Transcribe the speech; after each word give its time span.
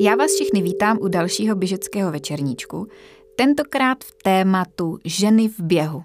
Já 0.00 0.16
vás 0.16 0.34
všechny 0.34 0.62
vítám 0.62 0.98
u 1.00 1.08
dalšího 1.08 1.56
běžeckého 1.56 2.12
večerníčku, 2.12 2.88
tentokrát 3.36 4.04
v 4.04 4.12
tématu 4.22 4.98
ženy 5.04 5.48
v 5.48 5.60
běhu. 5.60 6.04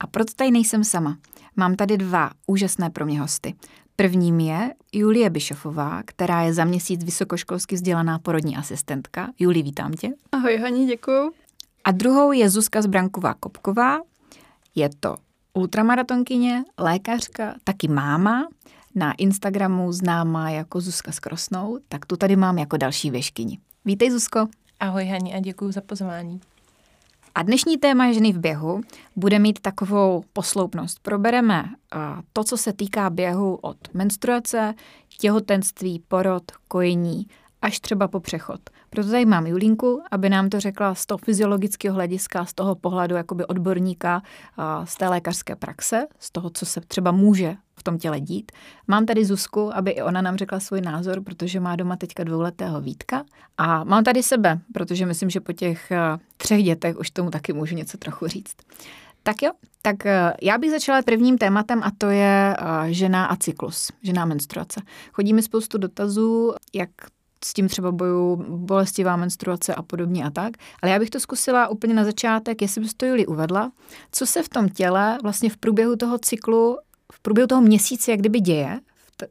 A 0.00 0.06
proto 0.06 0.32
tady 0.36 0.50
nejsem 0.50 0.84
sama. 0.84 1.18
Mám 1.56 1.76
tady 1.76 1.96
dva 1.96 2.30
úžasné 2.46 2.90
pro 2.90 3.06
mě 3.06 3.20
hosty. 3.20 3.54
Prvním 3.96 4.40
je 4.40 4.74
Julie 4.92 5.30
Bišofová, 5.30 6.02
která 6.04 6.42
je 6.42 6.54
za 6.54 6.64
měsíc 6.64 7.04
vysokoškolsky 7.04 7.74
vzdělaná 7.74 8.18
porodní 8.18 8.56
asistentka. 8.56 9.32
Julie, 9.38 9.62
vítám 9.62 9.92
tě. 9.92 10.10
Ahoj 10.32 10.56
Haní, 10.56 10.86
děkuju. 10.86 11.32
A 11.84 11.90
druhou 11.90 12.32
je 12.32 12.50
Zuzka 12.50 12.80
Zbranková-Kopková. 12.80 13.98
Je 14.74 14.90
to 15.00 15.16
ultramaratonkyně, 15.54 16.64
lékařka, 16.78 17.54
taky 17.64 17.88
máma, 17.88 18.48
na 18.98 19.12
Instagramu 19.12 19.92
známá 19.92 20.50
jako 20.50 20.80
Zuzka 20.80 21.12
Skrosnou, 21.12 21.78
tak 21.88 22.06
tu 22.06 22.16
tady 22.16 22.36
mám 22.36 22.58
jako 22.58 22.76
další 22.76 23.10
věškyni. 23.10 23.58
Vítej 23.84 24.10
Zuzko. 24.10 24.46
Ahoj 24.80 25.06
Hani 25.06 25.34
a 25.34 25.40
děkuji 25.40 25.72
za 25.72 25.80
pozvání. 25.80 26.40
A 27.34 27.42
dnešní 27.42 27.78
téma 27.78 28.12
ženy 28.12 28.32
v 28.32 28.38
běhu 28.38 28.80
bude 29.16 29.38
mít 29.38 29.60
takovou 29.60 30.24
posloupnost. 30.32 30.98
Probereme 31.02 31.64
to, 32.32 32.44
co 32.44 32.56
se 32.56 32.72
týká 32.72 33.10
běhu 33.10 33.54
od 33.54 33.76
menstruace, 33.94 34.74
těhotenství, 35.18 36.02
porod, 36.08 36.42
kojení, 36.68 37.26
až 37.62 37.80
třeba 37.80 38.08
po 38.08 38.20
přechod. 38.20 38.60
Proto 38.90 39.10
tady 39.10 39.26
mám 39.26 39.46
Julinku, 39.46 40.02
aby 40.10 40.28
nám 40.28 40.48
to 40.48 40.60
řekla 40.60 40.94
z 40.94 41.06
toho 41.06 41.18
fyziologického 41.18 41.94
hlediska, 41.94 42.44
z 42.44 42.54
toho 42.54 42.74
pohledu 42.74 43.14
jakoby 43.14 43.46
odborníka 43.46 44.22
z 44.84 44.96
té 44.96 45.08
lékařské 45.08 45.56
praxe, 45.56 46.06
z 46.18 46.30
toho, 46.30 46.50
co 46.50 46.66
se 46.66 46.80
třeba 46.80 47.12
může 47.12 47.56
tom 47.88 47.98
těle 47.98 48.20
dít. 48.20 48.52
Mám 48.88 49.06
tady 49.06 49.24
Zuzku, 49.24 49.76
aby 49.76 49.90
i 49.90 50.02
ona 50.02 50.22
nám 50.22 50.36
řekla 50.36 50.60
svůj 50.60 50.80
názor, 50.80 51.22
protože 51.22 51.60
má 51.60 51.76
doma 51.76 51.96
teďka 51.96 52.24
dvouletého 52.24 52.80
Vítka. 52.80 53.24
A 53.58 53.84
mám 53.84 54.04
tady 54.04 54.22
sebe, 54.22 54.60
protože 54.72 55.06
myslím, 55.06 55.30
že 55.30 55.40
po 55.40 55.52
těch 55.52 55.92
třech 56.36 56.62
dětech 56.62 56.98
už 56.98 57.10
tomu 57.10 57.30
taky 57.30 57.52
můžu 57.52 57.74
něco 57.74 57.98
trochu 57.98 58.26
říct. 58.26 58.56
Tak 59.22 59.42
jo, 59.42 59.50
tak 59.82 59.96
já 60.42 60.58
bych 60.58 60.70
začala 60.70 61.02
prvním 61.02 61.38
tématem 61.38 61.82
a 61.84 61.90
to 61.98 62.06
je 62.06 62.56
žena 62.86 63.26
a 63.26 63.36
cyklus, 63.36 63.92
žena 64.02 64.22
a 64.22 64.24
menstruace. 64.24 64.80
Chodíme 65.12 65.42
spoustu 65.42 65.78
dotazů, 65.78 66.54
jak 66.74 66.90
s 67.44 67.52
tím 67.52 67.68
třeba 67.68 67.92
boju 67.92 68.44
bolestivá 68.48 69.16
menstruace 69.16 69.74
a 69.74 69.82
podobně 69.82 70.24
a 70.24 70.30
tak. 70.30 70.52
Ale 70.82 70.92
já 70.92 70.98
bych 70.98 71.10
to 71.10 71.20
zkusila 71.20 71.68
úplně 71.68 71.94
na 71.94 72.04
začátek, 72.04 72.62
jestli 72.62 72.80
bys 72.80 72.94
to 72.94 73.06
Juli 73.06 73.26
uvedla, 73.26 73.72
co 74.12 74.26
se 74.26 74.42
v 74.42 74.48
tom 74.48 74.68
těle 74.68 75.18
vlastně 75.22 75.50
v 75.50 75.56
průběhu 75.56 75.96
toho 75.96 76.18
cyklu, 76.18 76.78
v 77.12 77.20
průběhu 77.20 77.46
toho 77.46 77.62
měsíce, 77.62 78.10
jak 78.10 78.20
kdyby 78.20 78.40
děje 78.40 78.80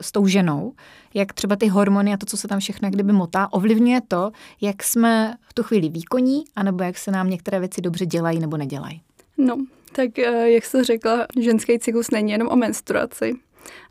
s 0.02 0.12
tou 0.12 0.28
ženou, 0.28 0.74
jak 1.14 1.34
třeba 1.34 1.56
ty 1.56 1.68
hormony 1.68 2.14
a 2.14 2.18
to, 2.18 2.26
co 2.26 2.38
se 2.38 2.48
tam 2.48 2.60
všechno 2.60 2.90
kdyby 2.90 3.14
motá, 3.14 3.54
ovlivňuje 3.54 4.02
to, 4.08 4.32
jak 4.62 4.84
jsme 4.84 5.36
v 5.42 5.54
tu 5.54 5.64
chvíli 5.64 5.90
výkonní, 5.90 6.44
anebo 6.56 6.84
jak 6.84 6.98
se 6.98 7.12
nám 7.12 7.30
některé 7.30 7.60
věci 7.60 7.82
dobře 7.82 8.06
dělají 8.06 8.40
nebo 8.40 8.58
nedělají. 8.58 9.02
No, 9.38 9.58
tak 9.92 10.20
eh, 10.20 10.52
jak 10.52 10.66
jsi 10.66 10.84
řekla, 10.84 11.26
ženský 11.40 11.80
cyklus 11.80 12.12
není 12.12 12.32
jenom 12.32 12.48
o 12.48 12.56
menstruaci 12.56 13.34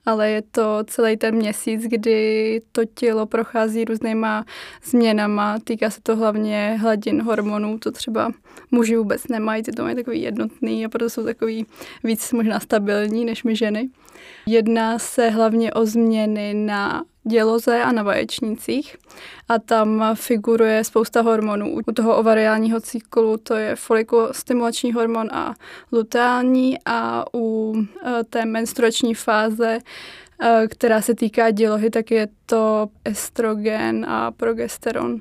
ale 0.07 0.31
je 0.31 0.43
to 0.43 0.79
celý 0.87 1.17
ten 1.17 1.35
měsíc, 1.35 1.83
kdy 1.83 2.61
to 2.73 2.83
tělo 2.95 3.27
prochází 3.27 3.85
různýma 3.85 4.45
změnama. 4.85 5.59
Týká 5.65 5.91
se 5.91 6.01
to 6.03 6.17
hlavně 6.17 6.77
hladin 6.81 7.23
hormonů, 7.23 7.79
to 7.79 7.93
třeba 7.93 8.33
muži 8.71 8.97
vůbec 8.97 9.29
nemají, 9.29 9.63
ty 9.63 9.73
to 9.73 9.83
mají 9.83 9.97
takový 9.97 10.23
jednotný 10.23 10.85
a 10.85 10.89
proto 10.89 11.11
jsou 11.11 11.25
takový 11.25 11.67
víc 12.05 12.33
možná 12.33 12.61
stabilní 12.61 13.25
než 13.25 13.45
my 13.45 13.57
ženy. 13.57 13.89
Jedná 14.47 14.99
se 14.99 15.31
hlavně 15.31 15.73
o 15.73 15.87
změny 15.87 16.55
na 16.55 17.05
děloze 17.29 17.83
a 17.83 17.93
na 17.93 18.03
vaječnících 18.03 18.97
a 19.49 19.59
tam 19.59 20.05
figuruje 20.15 20.85
spousta 20.85 21.21
hormonů. 21.21 21.75
U 21.89 21.93
toho 21.93 22.17
ovariálního 22.17 22.81
cyklu 22.81 23.37
to 23.37 23.55
je 23.55 23.77
folikulostimulační 23.77 24.93
hormon 24.93 25.29
a 25.33 25.55
luteální 25.93 26.79
a 26.87 27.25
u 27.35 27.75
e, 27.77 28.25
té 28.25 28.45
menstruační 28.45 29.15
fáze 29.15 29.79
e, 30.43 30.69
která 30.69 31.01
se 31.01 31.15
týká 31.15 31.51
dělohy, 31.51 31.91
tak 31.91 32.11
je 32.11 32.29
to 32.47 32.89
estrogen 33.05 34.07
a 34.09 34.31
progesteron. 34.31 35.19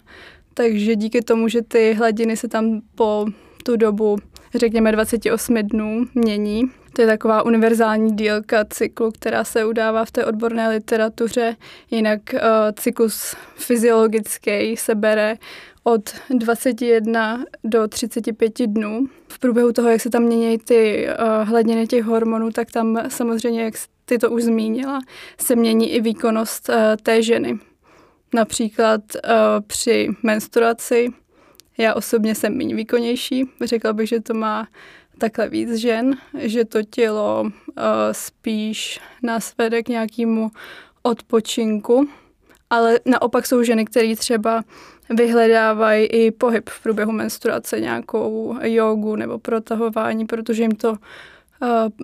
Takže 0.54 0.96
díky 0.96 1.22
tomu, 1.22 1.48
že 1.48 1.62
ty 1.62 1.94
hladiny 1.94 2.38
se 2.38 2.48
tam 2.48 2.82
po 2.96 3.26
tu 3.64 3.76
dobu, 3.76 4.18
řekněme 4.56 4.92
28 4.92 5.56
dnů, 5.56 6.06
mění, 6.16 6.64
to 6.96 7.02
je 7.02 7.08
taková 7.08 7.44
univerzální 7.44 8.16
dílka 8.16 8.66
cyklu, 8.66 9.12
která 9.12 9.44
se 9.44 9.66
udává 9.66 10.06
v 10.06 10.12
té 10.12 10.26
odborné 10.26 10.70
literatuře. 10.70 11.56
Jinak 11.92 12.20
uh, 12.34 12.40
cyklus 12.80 13.36
fyziologický 13.56 14.78
se 14.78 14.96
bere 14.96 15.36
od 15.84 16.10
21 16.30 17.46
do 17.64 17.88
35 17.88 18.62
dnů. 18.68 19.08
V 19.28 19.40
průběhu 19.40 19.72
toho, 19.72 19.90
jak 19.90 20.02
se 20.02 20.10
tam 20.10 20.24
mění 20.24 20.58
ty 20.58 21.08
uh, 21.08 21.48
hladiny 21.50 21.88
těch 21.88 22.04
hormonů, 22.04 22.52
tak 22.52 22.72
tam 22.72 23.00
samozřejmě, 23.08 23.64
jak 23.64 23.74
ty 24.06 24.18
to 24.18 24.32
už 24.32 24.44
zmínila, 24.44 25.00
se 25.40 25.56
mění 25.56 25.92
i 25.92 26.02
výkonnost 26.02 26.70
uh, 26.70 26.76
té 27.04 27.22
ženy. 27.22 27.60
Například 28.34 29.02
uh, 29.16 29.32
při 29.68 30.10
menstruaci 30.24 31.10
já 31.78 31.94
osobně 31.94 32.36
jsem 32.36 32.58
méně 32.58 32.76
výkonnější. 32.76 33.50
Řekla 33.64 33.94
bych, 33.94 34.10
že 34.10 34.20
to 34.20 34.34
má 34.34 34.68
takhle 35.18 35.50
víc 35.50 35.74
žen, 35.74 36.18
že 36.38 36.66
to 36.66 36.84
tělo 36.84 37.42
uh, 37.42 37.52
spíš 38.12 39.00
nás 39.24 39.54
vede 39.58 39.84
k 39.84 39.90
nějakému 39.90 40.52
odpočinku, 41.04 42.08
ale 42.70 43.00
naopak 43.06 43.48
jsou 43.48 43.64
ženy, 43.64 43.86
které 43.86 44.16
třeba 44.16 44.64
vyhledávají 45.10 46.06
i 46.06 46.32
pohyb 46.32 46.70
v 46.70 46.84
průběhu 46.84 47.12
menstruace, 47.12 47.80
nějakou 47.80 48.58
jogu 48.62 49.16
nebo 49.16 49.40
protahování, 49.40 50.26
protože 50.26 50.64
jim 50.64 50.76
to 50.76 50.92
uh, 50.92 50.98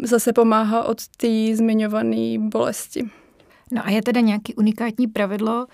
zase 0.04 0.34
pomáhá 0.34 0.84
od 0.84 1.08
té 1.18 1.56
zmiňované 1.56 2.38
bolesti. 2.40 3.10
No 3.72 3.86
a 3.86 3.90
je 3.90 4.02
teda 4.02 4.22
nějaký 4.22 4.56
unikátní 4.56 5.08
pravidlo, 5.08 5.68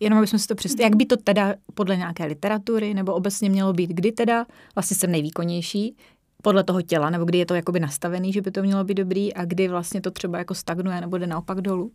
jenom 0.00 0.18
abychom 0.18 0.38
si 0.38 0.46
to 0.46 0.54
představili, 0.54 0.90
jak 0.90 0.96
by 0.96 1.06
to 1.06 1.16
teda 1.16 1.54
podle 1.74 1.96
nějaké 1.96 2.24
literatury 2.24 2.94
nebo 2.94 3.14
obecně 3.14 3.50
mělo 3.50 3.72
být, 3.72 3.90
kdy 3.90 4.12
teda 4.12 4.46
vlastně 4.74 4.96
jsem 4.96 5.10
nejvýkonnější, 5.10 5.96
podle 6.44 6.64
toho 6.64 6.82
těla, 6.82 7.10
nebo 7.10 7.24
kdy 7.24 7.38
je 7.38 7.46
to 7.46 7.54
jakoby 7.54 7.80
nastavený, 7.80 8.32
že 8.32 8.40
by 8.40 8.50
to 8.50 8.62
mělo 8.62 8.84
být 8.84 8.94
dobrý 8.94 9.34
a 9.34 9.44
kdy 9.44 9.68
vlastně 9.68 10.00
to 10.00 10.10
třeba 10.10 10.38
jako 10.38 10.54
stagnuje 10.54 11.00
nebo 11.00 11.18
jde 11.18 11.26
naopak 11.26 11.60
dolů? 11.60 11.90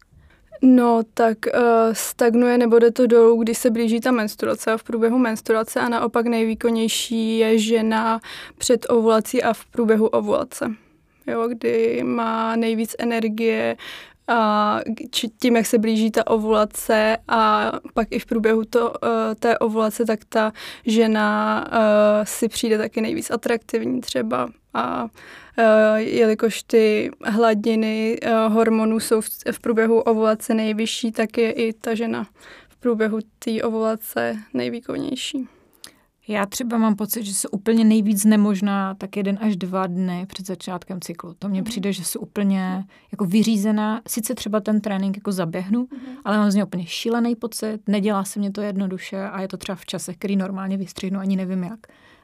No, 0.62 1.02
tak 1.14 1.38
uh, 1.54 1.62
stagnuje 1.94 2.58
nebo 2.58 2.80
jde 2.80 2.92
to 2.92 3.08
dolů, 3.08 3.44
když 3.44 3.58
se 3.58 3.70
blíží 3.70 4.00
ta 4.00 4.12
menstruace 4.12 4.72
a 4.72 4.78
v 4.78 4.84
průběhu 4.84 5.18
menstruace 5.18 5.80
a 5.80 5.90
naopak 5.90 6.26
nejvýkonnější 6.26 7.38
je 7.38 7.60
žena 7.60 8.20
před 8.58 8.86
ovulací 8.90 9.44
a 9.44 9.54
v 9.54 9.66
průběhu 9.66 10.08
ovulace. 10.08 10.72
Jo, 11.28 11.48
kdy 11.48 12.04
má 12.04 12.56
nejvíc 12.56 12.96
energie, 13.00 13.78
a 14.30 14.80
tím, 15.42 15.56
jak 15.56 15.66
se 15.66 15.78
blíží 15.78 16.12
ta 16.12 16.28
ovulace 16.28 17.18
a 17.28 17.72
pak 17.94 18.08
i 18.12 18.20
v 18.20 18.26
průběhu 18.26 18.66
to, 18.66 18.94
eh, 19.06 19.36
té 19.36 19.58
ovulace, 19.58 20.06
tak 20.06 20.20
ta 20.30 20.54
žena 20.86 21.68
eh, 21.72 22.26
si 22.26 22.48
přijde 22.48 22.78
taky 22.78 23.02
nejvíc 23.02 23.32
atraktivní 23.32 24.02
třeba 24.02 24.50
a 24.74 25.08
eh, 25.58 26.02
jelikož 26.02 26.64
ty 26.64 27.12
hladiny 27.26 28.18
hormonů 28.48 29.00
jsou 29.00 29.22
v 29.52 29.60
průběhu 29.62 30.00
ovulace 30.00 30.54
nejvyšší, 30.54 31.12
tak 31.12 31.38
je 31.38 31.52
i 31.52 31.74
ta 31.74 31.96
žena 31.96 32.28
v 32.70 32.78
průběhu 32.78 33.20
té 33.40 33.64
ovulace 33.64 34.38
nejvýkonnější. 34.54 35.59
Já 36.30 36.46
třeba 36.46 36.78
mám 36.78 36.96
pocit, 36.96 37.24
že 37.24 37.34
jsou 37.34 37.50
úplně 37.52 37.84
nejvíc 37.84 38.26
nemožná 38.26 38.96
tak 38.96 39.18
jeden 39.18 39.38
až 39.42 39.58
dva 39.58 39.88
dny 39.88 40.26
před 40.26 40.48
začátkem 40.48 41.02
cyklu. 41.02 41.36
To 41.40 41.50
mně 41.50 41.62
mm. 41.62 41.66
přijde, 41.66 41.94
že 41.94 42.06
jsou 42.06 42.20
úplně 42.20 42.86
jako 43.12 43.26
vyřízená. 43.26 44.02
Sice 44.08 44.36
třeba 44.36 44.60
ten 44.60 44.82
trénink 44.82 45.18
jako 45.18 45.32
zaběhnu, 45.32 45.80
mm. 45.80 46.00
ale 46.26 46.38
mám 46.38 46.52
z 46.52 46.56
něj 46.56 46.64
úplně 46.64 46.86
šílený 46.86 47.36
pocit, 47.36 47.80
nedělá 47.88 48.24
se 48.24 48.40
mě 48.40 48.52
to 48.52 48.62
jednoduše 48.62 49.30
a 49.30 49.42
je 49.42 49.48
to 49.48 49.58
třeba 49.58 49.76
v 49.76 49.86
časech, 49.86 50.18
který 50.18 50.36
normálně 50.36 50.78
vystřihnu, 50.78 51.20
ani 51.20 51.36
nevím 51.36 51.64
jak 51.64 51.80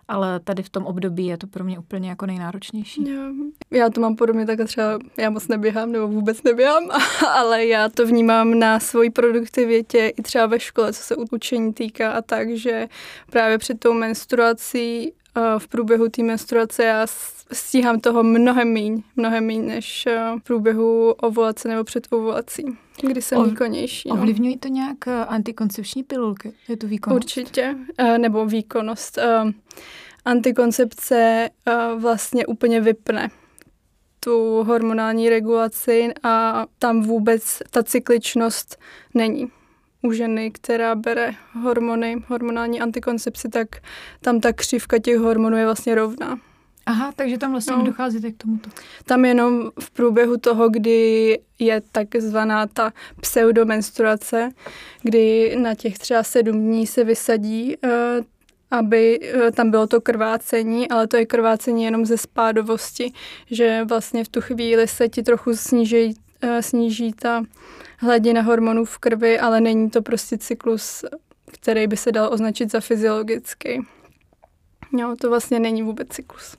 ale 0.07 0.39
tady 0.39 0.63
v 0.63 0.69
tom 0.69 0.85
období 0.85 1.25
je 1.25 1.37
to 1.37 1.47
pro 1.47 1.63
mě 1.63 1.79
úplně 1.79 2.09
jako 2.09 2.25
nejnáročnější. 2.25 3.09
Já, 3.09 3.31
já 3.71 3.89
to 3.89 4.01
mám 4.01 4.15
podobně 4.15 4.45
tak 4.45 4.59
třeba, 4.65 4.99
já 5.17 5.29
moc 5.29 5.47
neběhám 5.47 5.91
nebo 5.91 6.07
vůbec 6.07 6.43
neběhám, 6.43 6.91
ale 7.35 7.65
já 7.65 7.89
to 7.89 8.05
vnímám 8.05 8.59
na 8.59 8.79
svoji 8.79 9.09
produktivitě 9.09 10.13
i 10.17 10.21
třeba 10.21 10.45
ve 10.45 10.59
škole, 10.59 10.93
co 10.93 11.03
se 11.03 11.15
učení 11.15 11.73
týká 11.73 12.11
a 12.11 12.21
tak, 12.21 12.49
že 12.49 12.87
právě 13.31 13.57
před 13.57 13.79
tou 13.79 13.93
menstruací 13.93 15.13
v 15.57 15.67
průběhu 15.67 16.09
té 16.09 16.23
menstruace 16.23 16.83
já 16.83 17.07
stíhám 17.51 17.99
toho 17.99 18.23
mnohem 18.23 18.73
míň, 18.73 19.03
mnohem 19.15 19.45
míň 19.45 19.65
než 19.65 20.07
v 20.39 20.43
průběhu 20.43 21.11
ovulace 21.11 21.67
nebo 21.67 21.83
před 21.83 22.07
ovulací, 22.11 22.65
kdy 23.01 23.21
jsem 23.21 23.37
o, 23.37 23.43
výkonnější. 23.43 24.09
No. 24.09 24.15
Ovlivňují 24.15 24.57
to 24.57 24.67
nějak 24.67 25.07
antikoncepční 25.07 26.03
pilulky? 26.03 26.53
Je 26.67 26.77
to 26.77 26.87
výkonnost? 26.87 27.23
Určitě, 27.23 27.75
nebo 28.17 28.45
výkonnost. 28.45 29.19
Antikoncepce 30.25 31.49
vlastně 31.97 32.45
úplně 32.45 32.81
vypne 32.81 33.29
tu 34.19 34.63
hormonální 34.63 35.29
regulaci 35.29 36.13
a 36.23 36.65
tam 36.79 37.01
vůbec 37.01 37.61
ta 37.71 37.83
cykličnost 37.83 38.79
není 39.13 39.51
u 40.01 40.11
ženy, 40.11 40.51
která 40.51 40.95
bere 40.95 41.33
hormony, 41.61 42.23
hormonální 42.27 42.81
antikoncepci, 42.81 43.49
tak 43.49 43.67
tam 44.21 44.39
ta 44.39 44.53
křivka 44.53 44.99
těch 44.99 45.17
hormonů 45.17 45.57
je 45.57 45.65
vlastně 45.65 45.95
rovná. 45.95 46.39
Aha, 46.85 47.11
takže 47.15 47.37
tam 47.37 47.51
vlastně 47.51 47.75
no. 47.75 47.83
docházíte 47.83 48.31
k 48.31 48.37
tomuto. 48.37 48.69
Tam 49.05 49.25
jenom 49.25 49.71
v 49.79 49.91
průběhu 49.91 50.37
toho, 50.37 50.69
kdy 50.69 51.39
je 51.59 51.81
takzvaná 51.91 52.67
ta 52.67 52.93
pseudomenstruace, 53.21 54.49
kdy 55.03 55.55
na 55.55 55.75
těch 55.75 55.99
třeba 55.99 56.23
sedm 56.23 56.59
dní 56.59 56.87
se 56.87 57.03
vysadí, 57.03 57.77
uh, 57.77 57.91
aby 58.71 59.19
uh, 59.19 59.51
tam 59.51 59.71
bylo 59.71 59.87
to 59.87 60.01
krvácení, 60.01 60.89
ale 60.89 61.07
to 61.07 61.17
je 61.17 61.25
krvácení 61.25 61.83
jenom 61.83 62.05
ze 62.05 62.17
spádovosti, 62.17 63.13
že 63.51 63.83
vlastně 63.83 64.23
v 64.23 64.29
tu 64.29 64.41
chvíli 64.41 64.87
se 64.87 65.09
ti 65.09 65.23
trochu 65.23 65.55
sníží, 65.55 66.15
uh, 66.43 66.59
sníží 66.59 67.13
ta 67.13 67.43
hladina 67.97 68.41
hormonů 68.41 68.85
v 68.85 68.97
krvi, 68.97 69.39
ale 69.39 69.61
není 69.61 69.89
to 69.89 70.01
prostě 70.01 70.37
cyklus, 70.37 71.05
který 71.51 71.87
by 71.87 71.97
se 71.97 72.11
dal 72.11 72.33
označit 72.33 72.71
za 72.71 72.79
fyziologický. 72.79 73.81
No, 74.91 75.15
to 75.15 75.29
vlastně 75.29 75.59
není 75.59 75.83
vůbec 75.83 76.07
cyklus. 76.07 76.57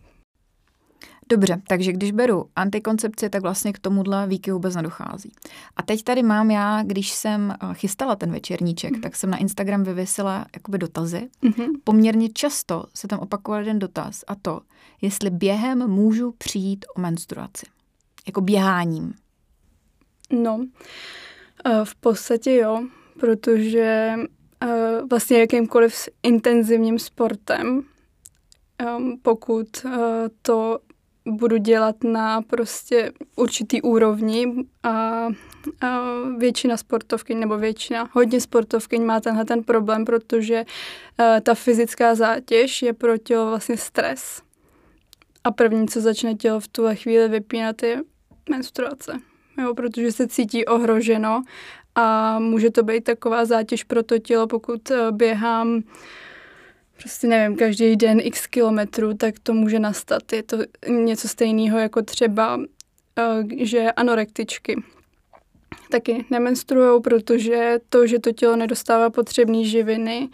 Dobře, 1.28 1.62
takže 1.69 1.93
když 1.93 2.12
beru 2.12 2.50
antikoncepci, 2.56 3.31
tak 3.31 3.43
vlastně 3.43 3.73
k 3.73 3.78
tomuhle 3.78 4.26
výky 4.26 4.52
vůbec 4.52 4.76
nedochází. 4.76 5.32
A 5.76 5.82
teď 5.82 6.02
tady 6.02 6.23
mám 6.23 6.50
já, 6.50 6.82
když 6.82 7.11
jsem 7.11 7.50
eh, 7.50 7.75
chystala 7.75 8.17
ten 8.17 8.32
večerníček, 8.32 8.93
mm. 8.93 9.00
tak 9.00 9.17
jsem 9.17 9.31
na 9.31 9.37
Instagram 9.37 9.82
vyvěsila 9.82 10.46
jakoby 10.55 10.78
dotazy. 10.78 11.28
Mm-hmm. 11.43 11.70
Poměrně 11.84 12.28
často 12.28 12.84
se 12.94 13.08
tam 13.08 13.19
opakoval 13.19 13.61
jeden 13.61 13.78
dotaz 13.78 14.25
a 14.26 14.34
to, 14.34 14.61
jestli 15.02 15.31
během 15.31 15.88
můžu 15.90 16.34
přijít 16.38 16.84
o 16.96 17.00
menstruaci. 17.00 17.67
Jako 18.26 18.40
běháním. 18.40 19.14
No, 20.31 20.67
eh, 21.64 21.81
v 21.84 21.94
podstatě 21.94 22.55
jo, 22.55 22.87
protože 23.20 24.14
eh, 24.62 25.00
vlastně 25.11 25.38
jakýmkoliv 25.38 26.08
intenzivním 26.23 26.99
sportem, 26.99 27.82
pokud 29.23 29.87
to 30.43 30.78
budu 31.26 31.56
dělat 31.56 32.05
na 32.05 32.43
prostě 32.43 33.12
určitý 33.37 33.82
úrovni 33.82 34.55
a, 34.82 34.90
a 34.90 36.00
většina 36.38 36.76
sportovkyň 36.76 37.38
nebo 37.38 37.58
většina, 37.58 38.08
hodně 38.12 38.40
sportovkyň 38.40 39.05
má 39.05 39.20
tenhle 39.20 39.44
ten 39.44 39.64
problém, 39.64 40.05
protože 40.05 40.64
a, 41.19 41.40
ta 41.40 41.55
fyzická 41.55 42.14
zátěž 42.14 42.82
je 42.82 42.93
pro 42.93 43.19
tělo 43.19 43.46
vlastně 43.46 43.76
stres. 43.76 44.43
A 45.44 45.50
první, 45.50 45.88
co 45.88 46.00
začne 46.00 46.34
tělo 46.34 46.61
v 46.61 46.69
tuhle 46.69 46.96
chvíli 46.96 47.28
vypínat, 47.28 47.82
je 47.82 48.02
menstruace. 48.50 49.20
Jo, 49.62 49.75
protože 49.75 50.12
se 50.12 50.28
cítí 50.28 50.64
ohroženo 50.64 51.43
a 51.94 52.38
může 52.38 52.70
to 52.70 52.82
být 52.82 53.05
taková 53.05 53.44
zátěž 53.44 53.84
pro 53.84 54.02
to 54.02 54.19
tělo, 54.19 54.46
pokud 54.46 54.93
běhám 55.11 55.82
prostě 56.96 57.26
nevím, 57.26 57.56
každý 57.56 57.96
den 57.96 58.20
x 58.22 58.46
kilometrů, 58.46 59.14
tak 59.14 59.34
to 59.43 59.52
může 59.52 59.78
nastat. 59.78 60.32
Je 60.32 60.43
to 60.43 60.56
něco 60.88 61.28
stejného 61.28 61.78
jako 61.78 62.02
třeba, 62.02 62.60
eh, 63.19 63.64
že 63.64 63.93
anorektičky 63.93 64.82
taky 65.90 66.25
nemenstruují, 66.31 67.02
protože 67.02 67.78
to, 67.88 68.06
že 68.06 68.19
to 68.19 68.32
tělo 68.32 68.56
nedostává 68.56 69.10
potřebné 69.10 69.64
živiny 69.64 70.28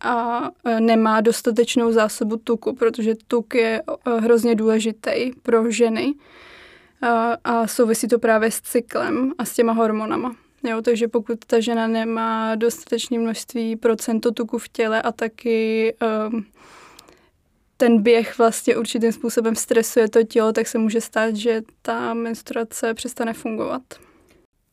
a 0.00 0.50
eh, 0.64 0.80
nemá 0.80 1.20
dostatečnou 1.20 1.92
zásobu 1.92 2.36
tuku, 2.36 2.74
protože 2.74 3.14
tuk 3.28 3.54
je 3.54 3.82
eh, 3.88 4.20
hrozně 4.20 4.54
důležitý 4.54 5.32
pro 5.42 5.70
ženy 5.70 6.14
a, 7.02 7.36
a 7.44 7.66
souvisí 7.66 8.08
to 8.08 8.18
právě 8.18 8.50
s 8.50 8.60
cyklem 8.60 9.32
a 9.38 9.44
s 9.44 9.54
těma 9.54 9.72
hormonama. 9.72 10.43
Jo, 10.64 10.82
takže 10.82 11.08
pokud 11.08 11.38
ta 11.46 11.60
žena 11.60 11.86
nemá 11.86 12.54
dostatečné 12.54 13.18
množství 13.18 13.76
procento 13.76 14.32
tuku 14.32 14.58
v 14.58 14.68
těle 14.68 15.02
a 15.02 15.12
taky 15.12 15.94
um, 16.30 16.44
ten 17.76 18.02
běh 18.02 18.38
vlastně 18.38 18.76
určitým 18.76 19.12
způsobem 19.12 19.54
stresuje 19.54 20.08
to 20.08 20.22
tělo, 20.22 20.52
tak 20.52 20.66
se 20.66 20.78
může 20.78 21.00
stát, 21.00 21.36
že 21.36 21.62
ta 21.82 22.14
menstruace 22.14 22.94
přestane 22.94 23.32
fungovat. 23.32 23.82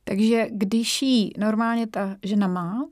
Takže 0.04 0.48
když 0.52 1.02
ji 1.02 1.32
normálně 1.38 1.88
ta 1.88 2.16
žena 2.24 2.48
má 2.48 2.86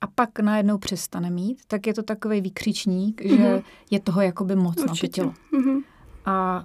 a 0.00 0.06
pak 0.06 0.38
najednou 0.38 0.78
přestane 0.78 1.30
mít, 1.30 1.58
tak 1.66 1.86
je 1.86 1.94
to 1.94 2.02
takový 2.02 2.40
výkřičník, 2.40 3.22
mm-hmm. 3.22 3.36
že 3.36 3.48
mhm. 3.48 3.62
je 3.90 4.00
toho 4.00 4.20
jakoby 4.20 4.56
moc 4.56 4.82
Určitě. 4.82 5.22
na 5.22 5.32
to 5.32 5.32
tělo. 5.52 5.62
Mm-hmm. 5.62 5.82
A 6.24 6.64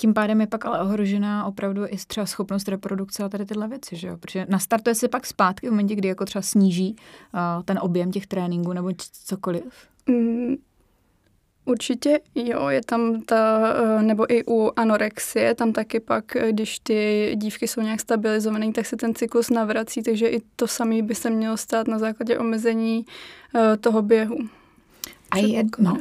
tím 0.00 0.14
pádem 0.14 0.40
je 0.40 0.46
pak 0.46 0.66
ale 0.66 0.80
ohrožená 0.80 1.44
opravdu 1.44 1.86
i 1.86 1.96
třeba 2.06 2.26
schopnost 2.26 2.68
reprodukce 2.68 3.24
a 3.24 3.28
tady 3.28 3.46
tyhle 3.46 3.68
věci, 3.68 3.96
že 3.96 4.08
jo? 4.08 4.16
Protože 4.16 4.46
nastartuje 4.48 4.94
se 4.94 5.08
pak 5.08 5.26
zpátky 5.26 5.66
v 5.68 5.70
momentě, 5.70 5.94
kdy 5.94 6.08
jako 6.08 6.24
třeba 6.24 6.42
sníží 6.42 6.96
uh, 7.34 7.62
ten 7.62 7.78
objem 7.82 8.12
těch 8.12 8.26
tréninků 8.26 8.72
nebo 8.72 8.90
cokoliv. 9.24 9.64
Mm, 10.06 10.56
určitě 11.64 12.20
jo, 12.34 12.68
je 12.68 12.80
tam 12.86 13.22
ta, 13.22 13.58
uh, 13.82 14.02
nebo 14.02 14.32
i 14.32 14.44
u 14.48 14.70
anorexie, 14.76 15.54
tam 15.54 15.72
taky 15.72 16.00
pak, 16.00 16.24
když 16.50 16.78
ty 16.78 17.32
dívky 17.36 17.68
jsou 17.68 17.80
nějak 17.80 18.00
stabilizované, 18.00 18.72
tak 18.72 18.86
se 18.86 18.96
ten 18.96 19.14
cyklus 19.14 19.50
navrací, 19.50 20.02
takže 20.02 20.28
i 20.28 20.42
to 20.56 20.66
samé 20.66 21.02
by 21.02 21.14
se 21.14 21.30
mělo 21.30 21.56
stát 21.56 21.88
na 21.88 21.98
základě 21.98 22.38
omezení 22.38 23.04
uh, 23.54 23.60
toho 23.80 24.02
běhu. 24.02 24.38
A 25.30 25.38
je, 25.38 25.64
no. 25.78 25.98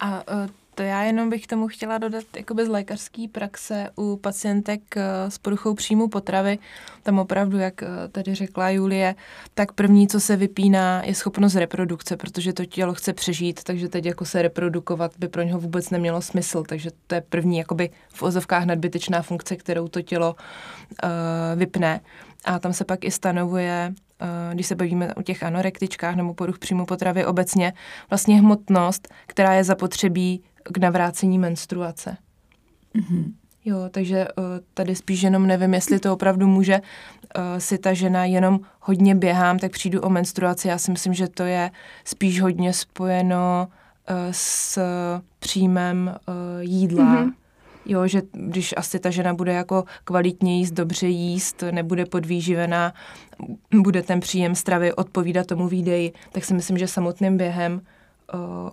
A 0.00 0.22
uh, 0.32 0.50
to 0.80 0.84
já 0.84 1.02
jenom 1.02 1.30
bych 1.30 1.46
tomu 1.46 1.68
chtěla 1.68 1.98
dodat 1.98 2.24
jakoby 2.36 2.66
z 2.66 2.68
lékařské 2.68 3.26
praxe 3.32 3.90
u 3.96 4.16
pacientek 4.16 4.96
eh, 4.96 5.30
s 5.30 5.38
poruchou 5.38 5.74
příjmu 5.74 6.08
potravy. 6.08 6.58
Tam 7.02 7.18
opravdu, 7.18 7.58
jak 7.58 7.82
eh, 7.82 7.86
tady 8.12 8.34
řekla 8.34 8.70
Julie, 8.70 9.14
tak 9.54 9.72
první, 9.72 10.08
co 10.08 10.20
se 10.20 10.36
vypíná, 10.36 11.02
je 11.04 11.14
schopnost 11.14 11.54
reprodukce, 11.54 12.16
protože 12.16 12.52
to 12.52 12.64
tělo 12.64 12.94
chce 12.94 13.12
přežít, 13.12 13.64
takže 13.64 13.88
teď 13.88 14.06
jako 14.06 14.24
se 14.24 14.42
reprodukovat 14.42 15.12
by 15.18 15.28
pro 15.28 15.42
něho 15.42 15.60
vůbec 15.60 15.90
nemělo 15.90 16.22
smysl. 16.22 16.62
Takže 16.62 16.90
to 17.06 17.14
je 17.14 17.20
první 17.20 17.58
jakoby 17.58 17.90
v 18.08 18.22
ozovkách 18.22 18.64
nadbytečná 18.64 19.22
funkce, 19.22 19.56
kterou 19.56 19.88
to 19.88 20.02
tělo 20.02 20.36
uh, 20.36 21.08
vypne. 21.58 22.00
A 22.44 22.58
tam 22.58 22.72
se 22.72 22.84
pak 22.84 23.04
i 23.04 23.10
stanovuje 23.10 23.94
když 24.52 24.66
se 24.66 24.74
bavíme 24.74 25.14
o 25.14 25.22
těch 25.22 25.42
anorektičkách 25.42 26.16
nebo 26.16 26.34
poruch 26.34 26.58
příjmu 26.58 26.86
potravy 26.86 27.26
obecně, 27.26 27.72
vlastně 28.10 28.40
hmotnost, 28.40 29.08
která 29.26 29.54
je 29.54 29.64
zapotřebí 29.64 30.42
k 30.64 30.78
navrácení 30.78 31.38
menstruace. 31.38 32.16
Mm-hmm. 32.94 33.24
Jo, 33.64 33.76
takže 33.90 34.28
uh, 34.28 34.44
tady 34.74 34.94
spíš 34.94 35.22
jenom 35.22 35.46
nevím, 35.46 35.74
jestli 35.74 35.98
to 35.98 36.12
opravdu 36.12 36.46
může 36.46 36.80
uh, 36.80 37.42
si 37.58 37.78
ta 37.78 37.94
žena 37.94 38.24
jenom 38.24 38.60
hodně 38.80 39.14
běhám, 39.14 39.58
tak 39.58 39.72
přijdu 39.72 40.00
o 40.00 40.08
menstruaci. 40.08 40.68
Já 40.68 40.78
si 40.78 40.90
myslím, 40.90 41.14
že 41.14 41.28
to 41.28 41.42
je 41.42 41.70
spíš 42.04 42.40
hodně 42.40 42.72
spojeno 42.72 43.68
s 44.30 44.78
příjmem 45.38 46.14
jídla. 46.60 47.04
Mm-hmm. 47.04 47.32
Jo, 47.86 48.06
že 48.06 48.22
když 48.32 48.74
asi 48.76 48.98
ta 48.98 49.10
žena 49.10 49.34
bude 49.34 49.52
jako 49.52 49.84
kvalitně 50.04 50.58
jíst, 50.58 50.70
dobře 50.70 51.06
jíst, 51.06 51.64
nebude 51.70 52.06
podvýživená, 52.06 52.94
bude 53.74 54.02
ten 54.02 54.20
příjem 54.20 54.54
stravy 54.54 54.92
odpovídat 54.92 55.46
tomu 55.46 55.68
výdeji, 55.68 56.12
tak 56.32 56.44
si 56.44 56.54
myslím, 56.54 56.78
že 56.78 56.88
samotným 56.88 57.36
během 57.36 57.80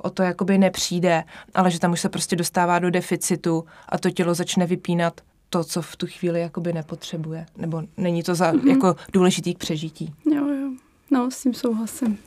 o 0.04 0.10
to 0.10 0.24
jakoby 0.24 0.58
nepřijde, 0.58 1.24
ale 1.56 1.72
že 1.72 1.80
tam 1.80 1.92
už 1.92 2.00
se 2.02 2.10
prostě 2.10 2.36
dostává 2.36 2.80
do 2.80 2.92
deficitu 2.92 3.66
a 3.90 3.98
to 3.98 4.10
tělo 4.12 4.34
začne 4.34 4.66
vypínat 4.66 5.22
to, 5.50 5.64
co 5.64 5.82
v 5.82 5.96
tu 5.96 6.08
chvíli 6.08 6.42
jakoby 6.42 6.74
nepotřebuje, 6.74 7.46
nebo 7.58 7.84
není 7.98 8.24
to 8.24 8.36
za, 8.36 8.52
mm-hmm. 8.52 8.70
jako 8.70 8.96
důležitý 9.14 9.56
k 9.56 9.58
přežití. 9.58 10.14
Jo, 10.34 10.48
jo. 10.48 10.72
No, 11.12 11.32
s 11.32 11.44
tím 11.44 11.54
souhlasím 11.54 12.18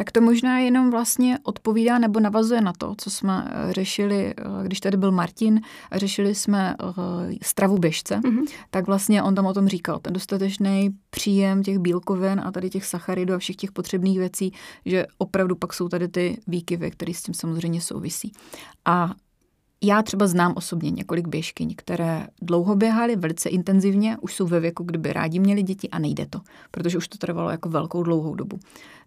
tak 0.00 0.12
to 0.12 0.20
možná 0.20 0.58
jenom 0.58 0.90
vlastně 0.90 1.38
odpovídá 1.42 1.98
nebo 1.98 2.20
navazuje 2.20 2.60
na 2.60 2.72
to, 2.78 2.94
co 2.98 3.10
jsme 3.10 3.50
eh, 3.50 3.72
řešili, 3.72 4.34
eh, 4.36 4.44
když 4.62 4.80
tady 4.80 4.96
byl 4.96 5.12
Martin 5.12 5.60
a 5.90 5.98
řešili 5.98 6.34
jsme 6.34 6.76
eh, 6.80 7.34
stravu 7.42 7.78
běžce, 7.78 8.16
mm-hmm. 8.16 8.44
tak 8.70 8.86
vlastně 8.86 9.22
on 9.22 9.34
tam 9.34 9.46
o 9.46 9.54
tom 9.54 9.68
říkal, 9.68 9.98
ten 9.98 10.12
dostatečný 10.12 10.90
příjem 11.10 11.62
těch 11.62 11.78
bílkovin 11.78 12.40
a 12.44 12.52
tady 12.52 12.70
těch 12.70 12.84
sacharidů 12.84 13.34
a 13.34 13.38
všech 13.38 13.56
těch 13.56 13.72
potřebných 13.72 14.18
věcí, 14.18 14.52
že 14.86 15.06
opravdu 15.18 15.56
pak 15.56 15.74
jsou 15.74 15.88
tady 15.88 16.08
ty 16.08 16.40
výkyvy, 16.46 16.90
které 16.90 17.14
s 17.14 17.22
tím 17.22 17.34
samozřejmě 17.34 17.80
souvisí. 17.80 18.32
A 18.84 19.14
já 19.82 20.02
třeba 20.02 20.26
znám 20.26 20.52
osobně 20.56 20.90
několik 20.90 21.28
běžkyň, 21.28 21.74
které 21.76 22.26
dlouho 22.42 22.76
běhaly 22.76 23.16
velice 23.16 23.48
intenzivně, 23.48 24.16
už 24.20 24.34
jsou 24.34 24.46
ve 24.46 24.60
věku, 24.60 24.84
kdyby 24.84 25.12
rádi 25.12 25.38
měli 25.38 25.62
děti 25.62 25.90
a 25.90 25.98
nejde 25.98 26.26
to, 26.26 26.40
protože 26.70 26.98
už 26.98 27.08
to 27.08 27.18
trvalo 27.18 27.50
jako 27.50 27.68
velkou 27.68 28.02
dlouhou 28.02 28.34
dobu. 28.34 28.58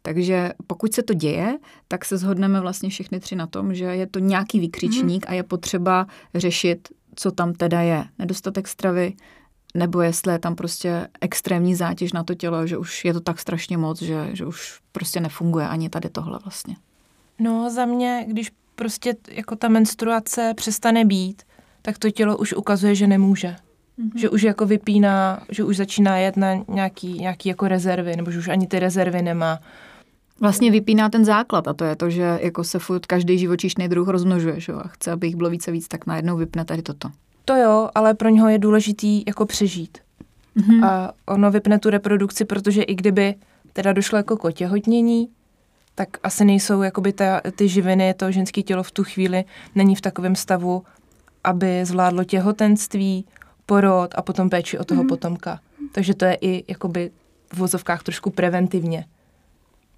Takže 0.01 0.53
pokud 0.67 0.93
se 0.93 1.03
to 1.03 1.13
děje, 1.13 1.57
tak 1.87 2.05
se 2.05 2.17
shodneme 2.17 2.61
vlastně 2.61 2.89
všechny 2.89 3.19
tři 3.19 3.35
na 3.35 3.47
tom, 3.47 3.73
že 3.73 3.85
je 3.85 4.07
to 4.07 4.19
nějaký 4.19 4.59
vykřičník 4.59 5.25
mm. 5.25 5.31
a 5.31 5.33
je 5.33 5.43
potřeba 5.43 6.07
řešit, 6.35 6.87
co 7.15 7.31
tam 7.31 7.53
teda 7.53 7.81
je. 7.81 8.05
Nedostatek 8.19 8.67
stravy, 8.67 9.13
nebo 9.73 10.01
jestli 10.01 10.33
je 10.33 10.39
tam 10.39 10.55
prostě 10.55 11.07
extrémní 11.21 11.75
zátěž 11.75 12.13
na 12.13 12.23
to 12.23 12.35
tělo, 12.35 12.67
že 12.67 12.77
už 12.77 13.05
je 13.05 13.13
to 13.13 13.19
tak 13.19 13.39
strašně 13.39 13.77
moc, 13.77 14.01
že, 14.01 14.29
že 14.33 14.45
už 14.45 14.79
prostě 14.91 15.19
nefunguje 15.19 15.67
ani 15.67 15.89
tady 15.89 16.09
tohle 16.09 16.39
vlastně. 16.43 16.75
No 17.39 17.69
za 17.69 17.85
mě, 17.85 18.25
když 18.27 18.51
prostě 18.75 19.15
jako 19.31 19.55
ta 19.55 19.67
menstruace 19.67 20.53
přestane 20.55 21.05
být, 21.05 21.43
tak 21.81 21.97
to 21.97 22.11
tělo 22.11 22.37
už 22.37 22.53
ukazuje, 22.53 22.95
že 22.95 23.07
nemůže. 23.07 23.55
Mm-hmm. 23.99 24.19
Že 24.19 24.29
už 24.29 24.43
jako 24.43 24.65
vypíná, 24.65 25.43
že 25.51 25.63
už 25.63 25.77
začíná 25.77 26.17
jet 26.17 26.37
na 26.37 26.53
nějaký, 26.67 27.13
nějaký 27.13 27.49
jako 27.49 27.67
rezervy, 27.67 28.15
nebo 28.15 28.31
že 28.31 28.39
už 28.39 28.47
ani 28.47 28.67
ty 28.67 28.79
rezervy 28.79 29.21
nemá. 29.21 29.59
Vlastně 30.39 30.71
vypíná 30.71 31.09
ten 31.09 31.25
základ 31.25 31.67
a 31.67 31.73
to 31.73 31.83
je 31.83 31.95
to, 31.95 32.09
že 32.09 32.39
jako 32.41 32.63
se 32.63 32.79
furt 32.79 33.05
každý 33.05 33.37
živočišný 33.37 33.87
druh 33.87 34.07
rozmnožuje 34.07 34.59
že? 34.59 34.73
a 34.73 34.87
chce, 34.87 35.11
aby 35.11 35.27
jich 35.27 35.35
bylo 35.35 35.49
více 35.49 35.71
víc, 35.71 35.87
tak 35.87 36.05
najednou 36.05 36.37
vypne 36.37 36.65
tady 36.65 36.81
toto. 36.81 37.09
To 37.45 37.55
jo, 37.55 37.89
ale 37.95 38.13
pro 38.13 38.29
něho 38.29 38.49
je 38.49 38.59
důležitý 38.59 39.23
jako 39.27 39.45
přežít. 39.45 39.97
Mm-hmm. 40.57 40.85
A 40.85 41.11
ono 41.25 41.51
vypne 41.51 41.79
tu 41.79 41.89
reprodukci, 41.89 42.45
protože 42.45 42.83
i 42.83 42.95
kdyby 42.95 43.35
teda 43.73 43.93
došlo 43.93 44.17
jako 44.17 44.37
k 44.37 44.43
otěhotnění, 44.43 45.29
tak 45.95 46.09
asi 46.23 46.45
nejsou 46.45 46.81
jakoby 46.81 47.13
ta, 47.13 47.41
ty 47.55 47.67
živiny, 47.67 48.13
to 48.13 48.31
ženské 48.31 48.61
tělo 48.61 48.83
v 48.83 48.91
tu 48.91 49.03
chvíli 49.03 49.45
není 49.75 49.95
v 49.95 50.01
takovém 50.01 50.35
stavu, 50.35 50.83
aby 51.43 51.85
zvládlo 51.85 52.23
těhotenství, 52.23 53.25
porod 53.65 54.15
a 54.15 54.21
potom 54.21 54.49
péči 54.49 54.77
o 54.77 54.83
toho 54.83 55.03
mm. 55.03 55.09
potomka. 55.09 55.59
Takže 55.91 56.13
to 56.13 56.25
je 56.25 56.37
i 56.41 56.63
jakoby 56.67 57.11
v 57.53 57.57
vozovkách 57.57 58.03
trošku 58.03 58.29
preventivně. 58.29 59.05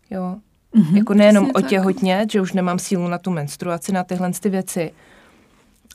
Jo. 0.09 0.35
Mm-hmm. 0.75 0.97
Jako 0.97 1.13
nejenom 1.13 1.51
otěhotně, 1.55 2.25
že 2.31 2.41
už 2.41 2.53
nemám 2.53 2.79
sílu 2.79 3.07
na 3.07 3.17
tu 3.17 3.31
menstruaci, 3.31 3.91
na 3.91 4.03
tyhle 4.03 4.31
ty 4.31 4.49
věci, 4.49 4.91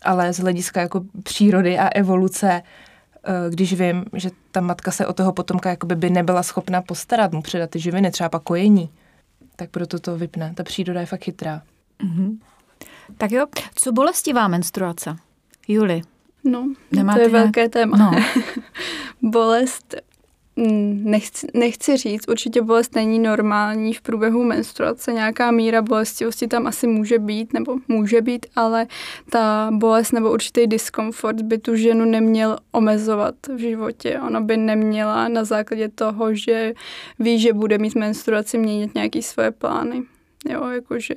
ale 0.02 0.32
z 0.32 0.38
hlediska 0.38 0.80
jako 0.80 1.02
přírody 1.22 1.78
a 1.78 1.88
evoluce, 1.88 2.62
eh, 3.24 3.50
když 3.50 3.72
vím, 3.72 4.04
že 4.12 4.30
ta 4.50 4.60
matka 4.60 4.90
se 4.90 5.06
o 5.06 5.12
toho 5.12 5.32
potomka 5.32 5.70
jakoby 5.70 5.94
by 5.94 6.10
nebyla 6.10 6.42
schopna 6.42 6.82
postarat, 6.82 7.32
mu 7.32 7.42
předat 7.42 7.70
ty 7.70 7.78
živiny, 7.78 8.10
třeba 8.10 8.28
pak 8.28 8.42
kojení, 8.42 8.90
tak 9.60 9.70
proto 9.70 9.98
to 9.98 10.16
vypne. 10.16 10.52
Ta 10.56 10.62
příroda 10.62 11.00
je 11.00 11.06
fakt 11.06 11.24
chytrá. 11.24 11.62
Mm-hmm. 12.04 12.38
Tak 13.18 13.32
jo, 13.32 13.46
co 13.74 13.92
bolestivá 13.92 14.48
menstruace? 14.48 15.16
Juli. 15.68 16.02
No, 16.44 16.72
Nemáte 16.92 17.18
to 17.18 17.22
je 17.22 17.30
nějak... 17.30 17.44
velké 17.44 17.68
téma. 17.68 17.96
No. 17.96 18.10
bolest, 19.30 19.94
nechci, 20.56 21.46
nechci 21.54 21.96
říct, 21.96 22.28
určitě 22.28 22.62
bolest 22.62 22.94
není 22.94 23.18
normální 23.18 23.94
v 23.94 24.00
průběhu 24.00 24.44
menstruace. 24.44 25.12
Nějaká 25.12 25.50
míra 25.50 25.82
bolestivosti 25.82 26.46
tam 26.46 26.66
asi 26.66 26.86
může 26.86 27.18
být, 27.18 27.52
nebo 27.52 27.76
může 27.88 28.20
být, 28.20 28.46
ale 28.56 28.86
ta 29.30 29.70
bolest 29.72 30.12
nebo 30.12 30.32
určitý 30.32 30.66
diskomfort 30.66 31.40
by 31.40 31.58
tu 31.58 31.76
ženu 31.76 32.04
neměl 32.04 32.58
omezovat 32.72 33.34
v 33.54 33.58
životě. 33.58 34.20
Ona 34.26 34.40
by 34.40 34.56
neměla 34.56 35.28
na 35.28 35.44
základě 35.44 35.88
toho, 35.88 36.34
že 36.34 36.74
ví, 37.18 37.38
že 37.38 37.52
bude 37.52 37.78
mít 37.78 37.94
menstruaci, 37.94 38.58
měnit 38.58 38.94
nějaké 38.94 39.22
svoje 39.22 39.50
plány. 39.50 40.02
Jo, 40.48 40.66
jakože 40.68 41.14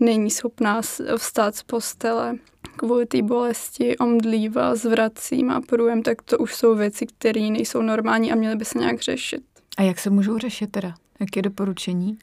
není 0.00 0.30
schopná 0.30 0.80
vstát 1.16 1.56
z 1.56 1.62
postele 1.62 2.34
kvůli 2.78 3.06
té 3.06 3.22
bolesti, 3.22 3.98
omdlívá, 3.98 4.74
zvracím 4.74 5.50
a 5.50 5.60
průjem, 5.60 6.02
tak 6.02 6.22
to 6.22 6.38
už 6.38 6.54
jsou 6.54 6.74
věci, 6.74 7.06
které 7.06 7.40
nejsou 7.40 7.82
normální 7.82 8.32
a 8.32 8.34
měly 8.34 8.56
by 8.56 8.64
se 8.64 8.78
nějak 8.78 9.00
řešit. 9.00 9.42
A 9.78 9.82
jak 9.82 9.98
se 9.98 10.10
můžou 10.10 10.38
řešit 10.38 10.70
teda? 10.70 10.94
Jaké 11.20 11.42
doporučení? 11.42 12.18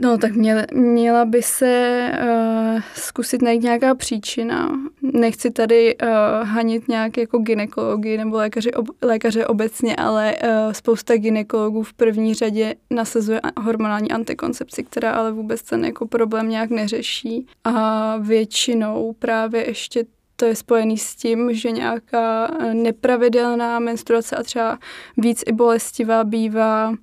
No 0.00 0.18
tak 0.18 0.32
měla, 0.32 0.62
měla 0.74 1.24
by 1.24 1.42
se 1.42 2.10
uh, 2.22 2.80
zkusit 2.94 3.42
najít 3.42 3.62
nějaká 3.62 3.94
příčina. 3.94 4.78
Nechci 5.02 5.50
tady 5.50 5.96
uh, 5.96 6.08
hanit 6.48 6.88
nějak 6.88 7.16
jako 7.16 7.38
ginekologi 7.38 8.18
nebo 8.18 8.36
lékaři, 8.36 8.72
ob, 8.72 8.86
lékaře 9.02 9.46
obecně, 9.46 9.96
ale 9.96 10.34
uh, 10.34 10.72
spousta 10.72 11.16
ginekologů 11.16 11.82
v 11.82 11.92
první 11.92 12.34
řadě 12.34 12.74
nasazuje 12.90 13.40
hormonální 13.60 14.10
antikoncepci, 14.10 14.84
která 14.84 15.12
ale 15.12 15.32
vůbec 15.32 15.62
ten 15.62 15.84
jako 15.84 16.06
problém 16.06 16.48
nějak 16.48 16.70
neřeší. 16.70 17.46
A 17.64 18.16
většinou 18.16 19.14
právě 19.18 19.68
ještě 19.68 20.04
to 20.36 20.44
je 20.44 20.56
spojený 20.56 20.98
s 20.98 21.14
tím, 21.14 21.54
že 21.54 21.70
nějaká 21.70 22.50
nepravidelná 22.72 23.78
menstruace 23.78 24.36
a 24.36 24.42
třeba 24.42 24.78
víc 25.16 25.42
i 25.46 25.52
bolestivá 25.52 26.24
bývá 26.24 26.94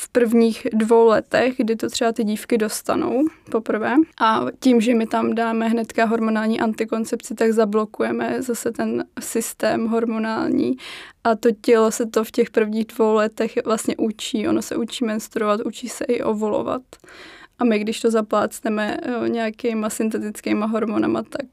v 0.00 0.08
prvních 0.08 0.66
dvou 0.72 1.06
letech, 1.06 1.54
kdy 1.56 1.76
to 1.76 1.88
třeba 1.88 2.12
ty 2.12 2.24
dívky 2.24 2.58
dostanou 2.58 3.24
poprvé. 3.50 3.96
A 4.20 4.46
tím, 4.60 4.80
že 4.80 4.94
my 4.94 5.06
tam 5.06 5.34
dáme 5.34 5.68
hnedka 5.68 6.04
hormonální 6.04 6.60
antikoncepci, 6.60 7.34
tak 7.34 7.52
zablokujeme 7.52 8.42
zase 8.42 8.72
ten 8.72 9.04
systém 9.20 9.86
hormonální 9.86 10.76
a 11.24 11.34
to 11.34 11.48
tělo 11.60 11.90
se 11.90 12.06
to 12.06 12.24
v 12.24 12.30
těch 12.30 12.50
prvních 12.50 12.86
dvou 12.86 13.14
letech 13.14 13.52
vlastně 13.64 13.96
učí. 13.96 14.48
Ono 14.48 14.62
se 14.62 14.76
učí 14.76 15.04
menstruovat, 15.04 15.60
učí 15.60 15.88
se 15.88 16.04
i 16.04 16.22
ovolovat. 16.22 16.82
A 17.58 17.64
my, 17.64 17.78
když 17.78 18.00
to 18.00 18.10
zaplácneme 18.10 18.96
eh, 19.02 19.28
nějakýma 19.28 19.90
syntetickými 19.90 20.64
hormonama, 20.68 21.22
tak 21.22 21.46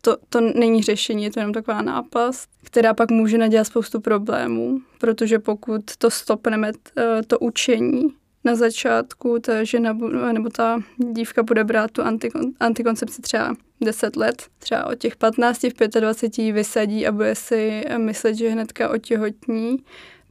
to, 0.00 0.16
to 0.28 0.40
není 0.40 0.82
řešení, 0.82 1.24
je 1.24 1.30
to 1.30 1.40
jenom 1.40 1.52
taková 1.52 1.82
náplast, 1.82 2.50
která 2.64 2.94
pak 2.94 3.10
může 3.10 3.38
nadělat 3.38 3.64
spoustu 3.64 4.00
problémů, 4.00 4.80
protože 4.98 5.38
pokud 5.38 5.96
to 5.98 6.10
stopneme, 6.10 6.72
eh, 6.96 7.22
to 7.26 7.38
učení 7.38 8.08
na 8.44 8.54
začátku, 8.54 9.38
ta 9.38 9.64
žena 9.64 9.92
nebo 10.32 10.48
ta 10.50 10.80
dívka 11.12 11.42
bude 11.42 11.64
brát 11.64 11.90
tu 11.90 12.02
antikon, 12.02 12.42
antikoncepci 12.60 13.22
třeba 13.22 13.54
10 13.80 14.16
let, 14.16 14.42
třeba 14.58 14.86
od 14.86 14.94
těch 14.94 15.16
15 15.16 15.62
v 15.62 16.00
25 16.00 16.52
vysadí 16.52 17.06
a 17.06 17.12
bude 17.12 17.34
si 17.34 17.84
myslet, 17.96 18.34
že 18.34 18.50
hnedka 18.50 18.88
otěhotní, 18.88 19.78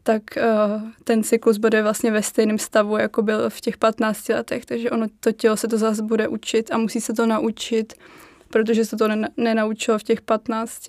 tak 0.04 0.24
uh, 0.38 0.82
ten 1.04 1.24
cyklus 1.24 1.58
bude 1.58 1.84
vlastně 1.84 2.12
ve 2.12 2.24
stejném 2.24 2.58
stavu, 2.60 2.98
jako 2.98 3.22
byl 3.22 3.50
v 3.50 3.62
těch 3.62 3.78
15 3.78 4.30
letech, 4.30 4.66
takže 4.66 4.92
ono 4.92 5.06
to 5.20 5.32
tělo 5.32 5.58
se 5.58 5.68
to 5.68 5.78
zase 5.78 6.04
bude 6.04 6.28
učit 6.28 6.72
a 6.72 6.78
musí 6.78 7.02
se 7.02 7.14
to 7.14 7.26
naučit 7.26 7.94
protože 8.50 8.86
se 8.86 8.98
to 8.98 9.08
nenaučilo 9.38 10.00
v 10.00 10.04
těch 10.04 10.22
15. 10.22 10.82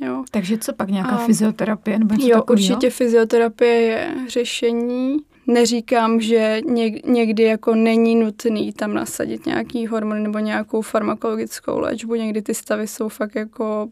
Jo. 0.00 0.24
Takže 0.30 0.58
co 0.58 0.72
pak 0.72 0.88
nějaká 0.88 1.10
a, 1.10 1.26
fyzioterapie? 1.26 1.98
Nebo 1.98 2.14
jo, 2.18 2.42
určitě 2.50 2.90
fyzioterapie 2.90 3.72
je 3.72 4.14
řešení. 4.28 5.16
Neříkám, 5.46 6.20
že 6.20 6.60
někdy 7.04 7.42
jako 7.42 7.74
není 7.74 8.16
nutný 8.16 8.72
tam 8.72 8.94
nasadit 8.94 9.46
nějaký 9.46 9.86
hormon 9.86 10.22
nebo 10.22 10.38
nějakou 10.38 10.82
farmakologickou 10.82 11.78
léčbu. 11.78 12.14
Někdy 12.14 12.42
ty 12.42 12.54
stavy 12.54 12.86
jsou 12.86 13.08
fakt 13.08 13.34
jako 13.34 13.88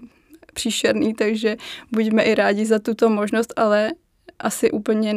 příšerný, 0.55 1.14
takže 1.14 1.57
buďme 1.93 2.23
i 2.23 2.35
rádi 2.35 2.67
za 2.67 2.79
tuto 2.79 3.11
možnost, 3.11 3.52
ale 3.57 3.93
asi 4.43 4.71
úplně 4.71 5.15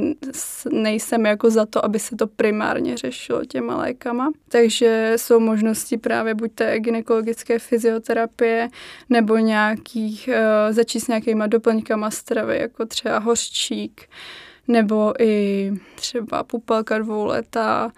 nejsem 0.71 1.25
jako 1.25 1.49
za 1.49 1.65
to, 1.65 1.85
aby 1.85 1.99
se 1.99 2.15
to 2.15 2.27
primárně 2.27 2.97
řešilo 2.97 3.45
těma 3.45 3.77
lékama. 3.77 4.31
Takže 4.49 5.13
jsou 5.15 5.39
možnosti 5.39 5.97
právě 5.97 6.33
buď 6.33 6.51
té 6.55 6.79
gynekologické 6.79 7.59
fyzioterapie 7.59 8.69
nebo 9.09 9.37
nějakých, 9.37 10.29
uh, 10.29 10.73
začít 10.75 10.99
s 10.99 11.07
nějakýma 11.07 11.47
doplňkama 11.47 12.11
stravy, 12.11 12.57
jako 12.57 12.85
třeba 12.85 13.17
hořčík, 13.17 14.09
nebo 14.67 15.13
i 15.19 15.71
třeba 15.95 16.43
pupelka 16.43 16.97
dvouletá, 16.97 17.91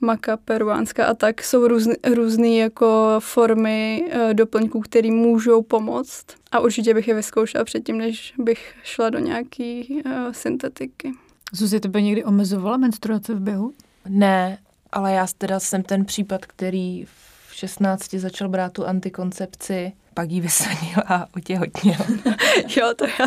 maka 0.00 0.36
peruánská 0.36 1.06
a 1.06 1.14
tak 1.14 1.42
jsou 1.42 1.68
různé 2.14 2.48
jako 2.48 3.16
formy 3.18 4.04
e, 4.10 4.34
doplňků, 4.34 4.80
které 4.80 5.10
můžou 5.10 5.62
pomoct 5.62 6.26
a 6.52 6.60
určitě 6.60 6.94
bych 6.94 7.08
je 7.08 7.14
vyzkoušela 7.14 7.64
předtím, 7.64 7.98
než 7.98 8.34
bych 8.38 8.74
šla 8.82 9.10
do 9.10 9.18
nějaký 9.18 10.02
e, 10.06 10.34
syntetiky. 10.34 11.12
Zuzi, 11.52 11.80
tebe 11.80 12.02
někdy 12.02 12.24
omezovala 12.24 12.76
menstruace 12.76 13.34
v 13.34 13.40
běhu? 13.40 13.72
Ne, 14.08 14.58
ale 14.92 15.12
já 15.12 15.26
teda 15.38 15.60
jsem 15.60 15.82
ten 15.82 16.04
případ, 16.04 16.46
který 16.46 17.04
v 17.04 17.54
16 17.54 18.14
začal 18.14 18.48
brát 18.48 18.72
tu 18.72 18.86
antikoncepci, 18.86 19.92
pak 20.14 20.30
jí 20.30 20.40
vysadil 20.40 21.02
a 21.06 21.26
otěhotněl. 21.36 21.96
jo, 22.76 22.94
to 22.96 23.06
já, 23.06 23.26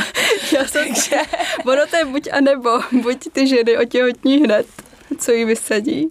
já 0.54 0.68
jsem... 0.68 0.88
Takže... 0.88 1.16
ono 1.66 1.88
to 1.90 1.96
je 1.96 2.06
buď 2.06 2.28
a 2.32 2.42
nebo, 2.42 2.70
buď 3.02 3.30
ty 3.32 3.48
ženy 3.48 3.78
otěhotní 3.78 4.38
hned, 4.38 4.68
co 5.18 5.32
jí 5.32 5.46
vysadí, 5.46 6.10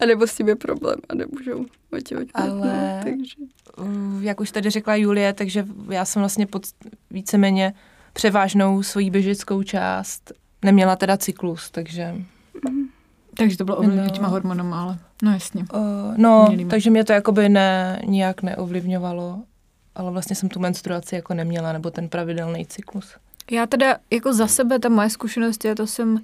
a 0.00 0.06
nebo 0.06 0.26
s 0.26 0.34
tím 0.34 0.48
je 0.48 0.56
problém 0.56 0.96
a 1.08 1.14
nemůžou 1.14 1.66
otěhotnět. 1.92 2.36
Ale 2.36 2.56
no, 2.56 3.10
takže. 3.10 3.34
jak 4.20 4.40
už 4.40 4.50
tady 4.50 4.70
řekla 4.70 4.94
Julie, 4.94 5.32
takže 5.32 5.66
já 5.90 6.04
jsem 6.04 6.22
vlastně 6.22 6.46
pod 6.46 6.66
víceméně 7.10 7.74
převážnou 8.12 8.82
svojí 8.82 9.10
běžeckou 9.10 9.62
část 9.62 10.32
neměla 10.62 10.96
teda 10.96 11.16
cyklus, 11.16 11.70
takže... 11.70 12.14
Mm. 12.70 12.88
Takže 13.36 13.56
to 13.56 13.64
bylo 13.64 13.76
ovlivněno 13.76 14.06
no. 14.06 14.10
těma 14.10 14.28
hormonama, 14.28 14.82
ale 14.82 14.98
no 15.22 15.32
jasně. 15.32 15.64
Uh, 15.74 16.14
no, 16.16 16.44
Mělíme. 16.48 16.70
takže 16.70 16.90
mě 16.90 17.04
to 17.04 17.12
jakoby 17.12 17.48
ne, 17.48 18.02
nijak 18.06 18.42
neovlivňovalo, 18.42 19.42
ale 19.94 20.10
vlastně 20.10 20.36
jsem 20.36 20.48
tu 20.48 20.60
menstruaci 20.60 21.14
jako 21.14 21.34
neměla, 21.34 21.72
nebo 21.72 21.90
ten 21.90 22.08
pravidelný 22.08 22.66
cyklus. 22.66 23.16
Já 23.50 23.66
teda 23.66 23.96
jako 24.10 24.32
za 24.32 24.46
sebe, 24.46 24.78
ta 24.78 24.88
moje 24.88 25.10
zkušenost 25.10 25.64
je, 25.64 25.74
to 25.74 25.86
jsem 25.86 26.20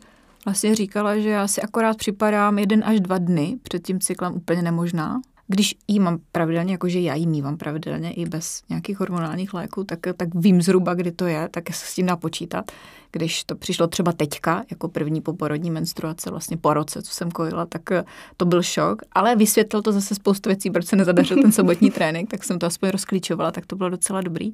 vlastně 0.46 0.74
říkala, 0.74 1.18
že 1.18 1.28
já 1.28 1.48
si 1.48 1.62
akorát 1.62 1.96
připadám 1.96 2.58
jeden 2.58 2.84
až 2.86 3.00
dva 3.00 3.18
dny 3.18 3.58
před 3.62 3.86
tím 3.86 4.00
cyklem 4.00 4.34
úplně 4.34 4.62
nemožná. 4.62 5.20
když 5.48 5.74
jí 5.88 6.00
mám 6.00 6.18
pravidelně, 6.32 6.72
jakože 6.72 7.00
já 7.00 7.14
jí 7.14 7.26
mývám 7.26 7.56
pravidelně 7.56 8.12
i 8.12 8.26
bez 8.26 8.62
nějakých 8.68 9.00
hormonálních 9.00 9.54
léků, 9.54 9.84
tak, 9.84 9.98
tak 10.16 10.28
vím 10.34 10.62
zhruba, 10.62 10.94
kdy 10.94 11.12
to 11.12 11.26
je, 11.26 11.48
tak 11.48 11.74
se 11.74 11.86
s 11.86 11.94
tím 11.94 12.06
dá 12.06 12.16
počítat. 12.16 12.72
Když 13.12 13.44
to 13.44 13.56
přišlo 13.56 13.86
třeba 13.86 14.12
teďka, 14.12 14.64
jako 14.70 14.88
první 14.88 15.20
poporodní 15.20 15.70
menstruace, 15.70 16.30
vlastně 16.30 16.56
po 16.56 16.74
roce, 16.74 17.02
co 17.02 17.12
jsem 17.12 17.30
kojila, 17.30 17.66
tak 17.66 17.92
eh, 17.92 18.04
to 18.36 18.44
byl 18.44 18.62
šok, 18.62 19.02
ale 19.12 19.36
vysvětlil 19.36 19.82
to 19.82 19.92
zase 19.92 20.14
spoustu 20.14 20.48
věcí, 20.48 20.70
proč 20.70 20.86
se 20.86 20.96
nezadařil 20.96 21.42
ten 21.42 21.52
sobotní 21.52 21.90
trénink, 21.96 22.30
tak 22.30 22.44
jsem 22.44 22.58
to 22.58 22.66
aspoň 22.66 22.88
rozklíčovala, 22.88 23.50
tak 23.50 23.66
to 23.66 23.76
bylo 23.76 23.90
docela 23.90 24.20
dobrý. 24.20 24.52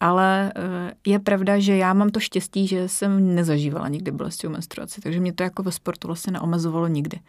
Ale 0.00 0.52
eh, 0.56 0.92
je 1.06 1.18
pravda, 1.18 1.58
že 1.58 1.76
já 1.76 1.94
mám 1.94 2.10
to 2.10 2.20
štěstí, 2.20 2.66
že 2.66 2.88
jsem 2.88 3.34
nezažívala 3.34 3.88
nikdy 3.88 4.10
bolestivou 4.10 4.52
menstruaci, 4.52 5.00
takže 5.00 5.20
mě 5.20 5.32
to 5.32 5.42
jako 5.42 5.62
ve 5.62 5.72
sportu 5.72 6.08
vlastně 6.08 6.32
neomezovalo 6.32 6.88
nikdy. 6.88 7.20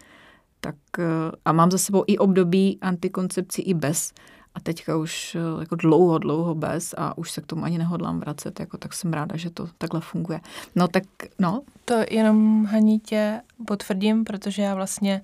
Tak, 0.59 0.75
eh, 0.99 1.03
a 1.45 1.51
mám 1.51 1.71
za 1.71 1.77
sebou 1.77 2.03
i 2.07 2.17
období 2.17 2.77
antikoncepcí 2.81 3.61
i 3.61 3.73
bez. 3.73 4.13
A 4.55 4.59
teďka 4.59 4.97
už 4.97 5.35
eh, 5.35 5.59
jako 5.59 5.75
dlouho, 5.75 6.17
dlouho 6.17 6.55
bez 6.55 6.93
a 6.97 7.17
už 7.17 7.31
se 7.31 7.41
k 7.41 7.45
tomu 7.45 7.63
ani 7.63 7.77
nehodlám 7.77 8.19
vracet, 8.19 8.59
jako 8.59 8.77
tak 8.77 8.93
jsem 8.93 9.13
ráda, 9.13 9.37
že 9.37 9.49
to 9.49 9.67
takhle 9.77 10.01
funguje. 10.01 10.39
No 10.75 10.87
tak, 10.87 11.03
no. 11.39 11.61
To 11.85 11.95
jenom 12.09 12.65
Haní 12.65 12.99
tě 12.99 13.41
potvrdím, 13.67 14.23
protože 14.23 14.61
já 14.61 14.75
vlastně 14.75 15.21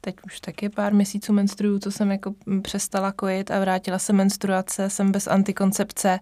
teď 0.00 0.16
už 0.26 0.40
taky 0.40 0.68
pár 0.68 0.94
měsíců 0.94 1.32
menstruju, 1.32 1.78
co 1.78 1.90
jsem 1.90 2.10
jako 2.10 2.34
přestala 2.62 3.12
kojit 3.12 3.50
a 3.50 3.60
vrátila 3.60 3.98
se 3.98 4.12
menstruace, 4.12 4.90
jsem 4.90 5.12
bez 5.12 5.26
antikoncepce 5.26 6.20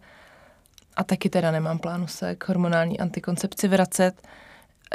a 0.99 1.05
taky 1.05 1.31
teda 1.31 1.51
nemám 1.51 1.79
plánu 1.79 2.07
se 2.07 2.35
k 2.35 2.49
hormonální 2.49 3.01
antikoncepci 3.01 3.69
vracet. 3.69 4.13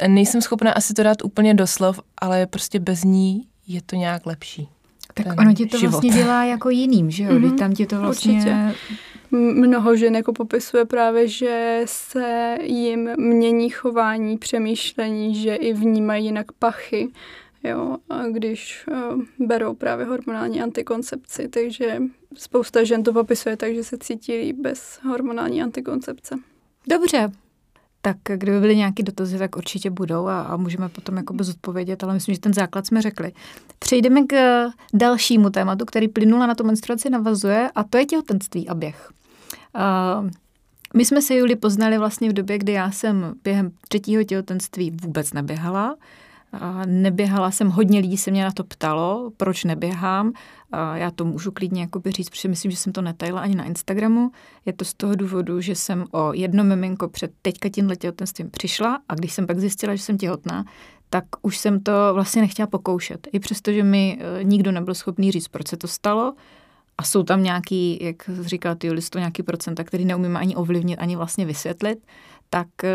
Nejsem 0.07 0.41
schopná 0.41 0.72
asi 0.72 0.93
to 0.93 1.03
dát 1.03 1.24
úplně 1.24 1.53
doslov, 1.53 2.00
ale 2.17 2.48
prostě 2.48 2.79
bez 2.79 3.03
ní 3.03 3.48
je 3.67 3.81
to 3.81 3.95
nějak 3.95 4.25
lepší. 4.25 4.69
Tak 5.13 5.39
ono 5.39 5.53
ti 5.53 5.65
to 5.65 5.77
život. 5.77 5.91
vlastně 5.91 6.10
dělá 6.10 6.43
jako 6.43 6.69
jiným, 6.69 7.12
že 7.12 7.24
jo? 7.24 7.31
Mm-hmm. 7.31 7.57
tam 7.57 7.74
ti 7.74 7.86
to 7.86 8.00
vlastně... 8.00 8.33
Určitě. 8.33 8.74
Mnoho 9.31 9.95
žen 9.95 10.15
jako 10.15 10.33
popisuje 10.33 10.86
právě, 10.86 11.27
že 11.27 11.81
se 11.86 12.57
jim 12.62 13.10
mění 13.17 13.69
chování, 13.69 14.38
přemýšlení, 14.38 15.36
že 15.36 15.55
i 15.55 15.74
vnímají 15.74 16.25
jinak 16.25 16.51
pachy, 16.51 17.07
jo, 17.63 17.98
a 18.10 18.27
když 18.27 18.86
uh, 18.91 19.22
berou 19.48 19.74
právě 19.74 20.05
hormonální 20.05 20.62
antikoncepci, 20.62 21.48
takže 21.48 22.00
spousta 22.37 22.83
žen 22.83 23.03
to 23.03 23.13
popisuje 23.13 23.57
tak, 23.57 23.75
že 23.75 23.83
se 23.83 23.97
cítí 23.97 24.53
bez 24.53 24.99
hormonální 25.03 25.63
antikoncepce. 25.63 26.35
Dobře, 26.89 27.31
tak 28.01 28.17
kdyby 28.35 28.59
byly 28.59 28.75
nějaké 28.75 29.03
dotazy, 29.03 29.37
tak 29.37 29.55
určitě 29.55 29.89
budou 29.89 30.27
a, 30.27 30.41
a 30.41 30.57
můžeme 30.57 30.89
potom 30.89 31.17
jakoby 31.17 31.43
zodpovědět, 31.43 32.03
ale 32.03 32.13
myslím, 32.13 32.35
že 32.35 32.41
ten 32.41 32.53
základ 32.53 32.87
jsme 32.87 33.01
řekli. 33.01 33.31
Přejdeme 33.79 34.23
k 34.23 34.33
eh, 34.33 34.69
dalšímu 34.93 35.49
tématu, 35.49 35.85
který 35.85 36.07
plynula 36.07 36.47
na 36.47 36.55
tu 36.55 36.63
menstruaci 36.63 37.09
navazuje 37.09 37.69
a 37.75 37.83
to 37.83 37.97
je 37.97 38.05
těhotenství 38.05 38.69
a 38.69 38.73
běh. 38.73 39.11
Uh, 39.75 40.29
my 40.95 41.05
jsme 41.05 41.21
se 41.21 41.35
Juli 41.35 41.55
poznali 41.55 41.97
vlastně 41.97 42.29
v 42.29 42.33
době, 42.33 42.57
kdy 42.57 42.71
já 42.71 42.91
jsem 42.91 43.33
během 43.43 43.71
třetího 43.87 44.23
těhotenství 44.23 44.91
vůbec 44.91 45.33
neběhala. 45.33 45.95
A 46.60 46.86
neběhala 46.86 47.51
jsem, 47.51 47.69
hodně 47.69 48.00
lidí 48.00 48.17
se 48.17 48.31
mě 48.31 48.43
na 48.43 48.51
to 48.51 48.63
ptalo, 48.63 49.31
proč 49.38 49.63
neběhám. 49.63 50.33
A 50.72 50.98
já 50.98 51.12
to 51.12 51.25
můžu 51.25 51.51
klidně 51.51 51.81
jakoby 51.81 52.12
říct, 52.12 52.29
protože 52.29 52.48
myslím, 52.48 52.72
že 52.72 52.77
jsem 52.77 52.93
to 52.93 53.01
netajila 53.01 53.41
ani 53.41 53.55
na 53.55 53.63
Instagramu. 53.63 54.31
Je 54.65 54.74
to 54.74 54.86
z 54.86 54.93
toho 54.93 55.15
důvodu, 55.15 55.62
že 55.62 55.75
jsem 55.75 56.05
o 56.12 56.33
jedno 56.33 56.63
miminko 56.63 57.07
před 57.07 57.31
teďka 57.41 57.69
tímhle 57.69 57.95
těhotenstvím 57.95 58.51
přišla 58.51 59.00
a 59.10 59.15
když 59.15 59.33
jsem 59.33 59.48
pak 59.48 59.60
zjistila, 59.60 59.95
že 59.95 60.03
jsem 60.03 60.17
těhotná, 60.17 60.65
tak 61.10 61.25
už 61.41 61.57
jsem 61.57 61.79
to 61.79 61.91
vlastně 62.13 62.41
nechtěla 62.41 62.67
pokoušet. 62.67 63.27
I 63.31 63.39
přesto, 63.39 63.72
že 63.72 63.83
mi 63.83 64.19
e, 64.22 64.43
nikdo 64.43 64.72
nebyl 64.72 64.93
schopný 64.93 65.31
říct, 65.31 65.48
proč 65.48 65.67
se 65.67 65.77
to 65.77 65.88
stalo, 65.88 66.33
a 66.98 67.03
jsou 67.03 67.24
tam 67.24 67.43
nějaký, 67.43 68.00
jak 68.01 68.29
říkala 68.41 68.75
ty 68.75 68.88
Julis, 68.88 69.10
to 69.10 69.19
nějaký 69.19 69.43
procenta, 69.43 69.83
který 69.83 70.05
neumíme 70.05 70.39
ani 70.39 70.55
ovlivnit, 70.55 71.00
ani 71.00 71.15
vlastně 71.15 71.45
vysvětlit, 71.45 72.00
tak 72.50 72.83
e, 72.83 72.89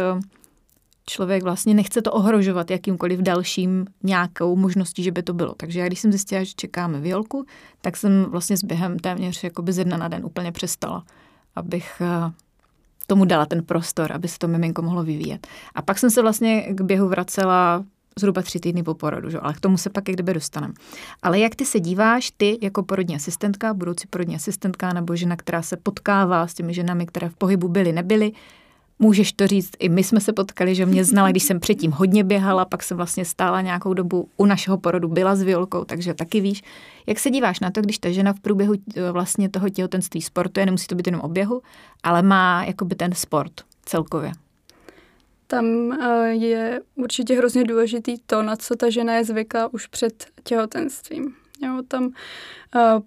člověk 1.08 1.42
vlastně 1.42 1.74
nechce 1.74 2.02
to 2.02 2.12
ohrožovat 2.12 2.70
jakýmkoliv 2.70 3.20
dalším 3.20 3.86
nějakou 4.02 4.56
možností, 4.56 5.02
že 5.02 5.12
by 5.12 5.22
to 5.22 5.32
bylo. 5.32 5.54
Takže 5.54 5.80
já 5.80 5.86
když 5.86 6.00
jsem 6.00 6.12
zjistila, 6.12 6.44
že 6.44 6.52
čekáme 6.56 7.00
Violku, 7.00 7.44
tak 7.80 7.96
jsem 7.96 8.24
vlastně 8.24 8.56
s 8.56 8.64
během 8.64 8.98
téměř 8.98 9.44
jako 9.44 9.62
z 9.68 9.84
dna 9.84 9.96
na 9.96 10.08
den 10.08 10.24
úplně 10.24 10.52
přestala, 10.52 11.04
abych 11.56 12.00
eh, 12.00 12.32
tomu 13.06 13.24
dala 13.24 13.46
ten 13.46 13.64
prostor, 13.64 14.12
aby 14.12 14.28
se 14.28 14.38
to 14.38 14.48
miminko 14.48 14.82
mohlo 14.82 15.02
vyvíjet. 15.02 15.46
A 15.74 15.82
pak 15.82 15.98
jsem 15.98 16.10
se 16.10 16.22
vlastně 16.22 16.62
k 16.62 16.80
běhu 16.80 17.08
vracela 17.08 17.84
zhruba 18.18 18.42
tři 18.42 18.60
týdny 18.60 18.82
po 18.82 18.94
porodu, 18.94 19.30
že? 19.30 19.38
ale 19.38 19.54
k 19.54 19.60
tomu 19.60 19.78
se 19.78 19.90
pak 19.90 20.04
kdyby 20.04 20.34
dostaneme. 20.34 20.74
Ale 21.22 21.38
jak 21.38 21.54
ty 21.54 21.64
se 21.64 21.80
díváš, 21.80 22.32
ty 22.36 22.58
jako 22.62 22.82
porodní 22.82 23.16
asistentka, 23.16 23.74
budoucí 23.74 24.06
porodní 24.10 24.36
asistentka 24.36 24.92
nebo 24.92 25.16
žena, 25.16 25.36
která 25.36 25.62
se 25.62 25.76
potkává 25.76 26.46
s 26.46 26.54
těmi 26.54 26.74
ženami, 26.74 27.06
které 27.06 27.28
v 27.28 27.36
pohybu 27.36 27.68
byly, 27.68 27.92
nebyly, 27.92 28.32
Můžeš 28.98 29.32
to 29.32 29.46
říct, 29.46 29.70
i 29.78 29.88
my 29.88 30.04
jsme 30.04 30.20
se 30.20 30.32
potkali, 30.32 30.74
že 30.74 30.86
mě 30.86 31.04
znala, 31.04 31.30
když 31.30 31.42
jsem 31.42 31.60
předtím 31.60 31.92
hodně 31.92 32.24
běhala, 32.24 32.64
pak 32.64 32.82
jsem 32.82 32.96
vlastně 32.96 33.24
stála 33.24 33.60
nějakou 33.60 33.94
dobu 33.94 34.28
u 34.36 34.46
našeho 34.46 34.78
porodu, 34.78 35.08
byla 35.08 35.36
s 35.36 35.42
Violkou, 35.42 35.84
takže 35.84 36.14
taky 36.14 36.40
víš. 36.40 36.62
Jak 37.06 37.18
se 37.18 37.30
díváš 37.30 37.60
na 37.60 37.70
to, 37.70 37.80
když 37.80 37.98
ta 37.98 38.10
žena 38.10 38.32
v 38.32 38.40
průběhu 38.40 38.74
eh, 38.96 39.10
vlastně 39.10 39.48
toho 39.48 39.68
těhotenství 39.68 40.22
sportuje, 40.22 40.66
nemusí 40.66 40.86
to 40.86 40.94
být 40.94 41.06
jenom 41.06 41.20
oběhu, 41.20 41.62
ale 42.02 42.22
má 42.22 42.64
jakoby 42.64 42.94
ten 42.94 43.14
sport 43.14 43.52
celkově? 43.84 44.32
Tam 45.46 45.92
eh, 45.92 46.28
je 46.28 46.80
určitě 46.94 47.36
hrozně 47.38 47.64
důležitý 47.64 48.18
to, 48.26 48.42
na 48.42 48.56
co 48.56 48.76
ta 48.76 48.90
žena 48.90 49.14
je 49.14 49.24
zvyklá 49.24 49.72
už 49.72 49.86
před 49.86 50.26
těhotenstvím. 50.44 51.34
Jo, 51.62 51.82
tam 51.88 52.10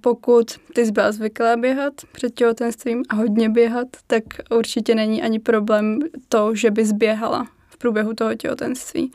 pokud 0.01 0.45
ty 0.73 0.85
jsi 0.85 0.91
byla 0.91 1.11
zvyklá 1.11 1.57
běhat 1.57 1.93
před 2.11 2.33
těhotenstvím 2.33 3.03
a 3.09 3.15
hodně 3.15 3.49
běhat, 3.49 3.87
tak 4.07 4.23
určitě 4.49 4.95
není 4.95 5.23
ani 5.23 5.39
problém 5.39 5.99
to, 6.29 6.55
že 6.55 6.71
bys 6.71 6.91
běhala 6.91 7.47
v 7.67 7.77
průběhu 7.77 8.13
toho 8.13 8.35
těhotenství. 8.35 9.11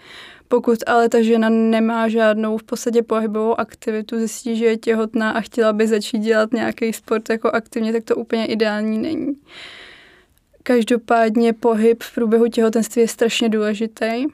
Pokud 0.48 0.78
ale 0.86 1.08
ta 1.08 1.22
žena 1.22 1.48
nemá 1.48 2.08
žádnou 2.08 2.58
v 2.58 2.62
podstatě 2.62 3.02
pohybovou 3.02 3.60
aktivitu, 3.60 4.18
zjistí, 4.18 4.56
že 4.56 4.66
je 4.66 4.76
těhotná 4.76 5.30
a 5.30 5.40
chtěla 5.40 5.72
by 5.72 5.86
začít 5.86 6.18
dělat 6.18 6.52
nějaký 6.52 6.92
sport 6.92 7.30
jako 7.30 7.50
aktivně, 7.50 7.92
tak 7.92 8.04
to 8.04 8.16
úplně 8.16 8.46
ideální 8.46 8.98
není. 8.98 9.36
Každopádně 10.62 11.52
pohyb 11.52 12.02
v 12.02 12.14
průběhu 12.14 12.48
těhotenství 12.48 13.02
je 13.02 13.08
strašně 13.08 13.48
důležitý 13.48 14.24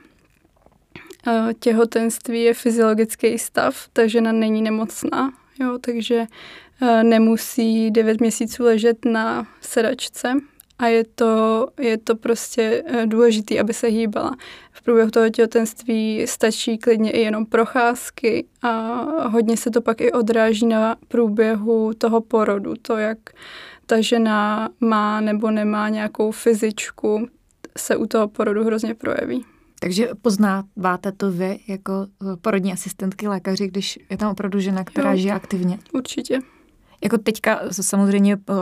těhotenství 1.60 2.42
je 2.42 2.54
fyziologický 2.54 3.38
stav, 3.38 3.88
ta 3.92 4.06
žena 4.06 4.32
není 4.32 4.62
nemocná, 4.62 5.32
jo, 5.60 5.78
takže 5.80 6.26
nemusí 7.02 7.90
9 7.90 8.20
měsíců 8.20 8.64
ležet 8.64 9.04
na 9.04 9.46
sedačce 9.60 10.32
a 10.78 10.86
je 10.86 11.04
to, 11.04 11.66
je 11.80 11.98
to 11.98 12.16
prostě 12.16 12.84
důležité, 13.06 13.60
aby 13.60 13.74
se 13.74 13.86
hýbala. 13.86 14.36
V 14.72 14.82
průběhu 14.82 15.10
toho 15.10 15.30
těhotenství 15.30 16.24
stačí 16.26 16.78
klidně 16.78 17.10
i 17.10 17.20
jenom 17.20 17.46
procházky 17.46 18.46
a 18.62 18.70
hodně 19.28 19.56
se 19.56 19.70
to 19.70 19.80
pak 19.80 20.00
i 20.00 20.12
odráží 20.12 20.66
na 20.66 20.96
průběhu 21.08 21.94
toho 21.98 22.20
porodu, 22.20 22.74
to, 22.82 22.96
jak 22.96 23.18
ta 23.86 24.00
žena 24.00 24.68
má 24.80 25.20
nebo 25.20 25.50
nemá 25.50 25.88
nějakou 25.88 26.30
fyzičku, 26.30 27.28
se 27.78 27.96
u 27.96 28.06
toho 28.06 28.28
porodu 28.28 28.64
hrozně 28.64 28.94
projeví. 28.94 29.44
Takže 29.82 30.08
poznáváte 30.22 31.12
to 31.12 31.30
vy 31.30 31.58
jako 31.68 31.92
eh, 32.22 32.36
porodní 32.42 32.72
asistentky 32.72 33.28
lékaři, 33.28 33.68
když 33.68 33.98
je 34.10 34.16
tam 34.16 34.30
opravdu 34.30 34.60
žena, 34.60 34.84
která 34.84 35.10
jo, 35.12 35.16
žije 35.16 35.34
aktivně? 35.34 35.78
Určitě. 35.92 36.38
Jako 37.04 37.18
teďka 37.18 37.60
samozřejmě 37.70 38.38
eh, 38.50 38.54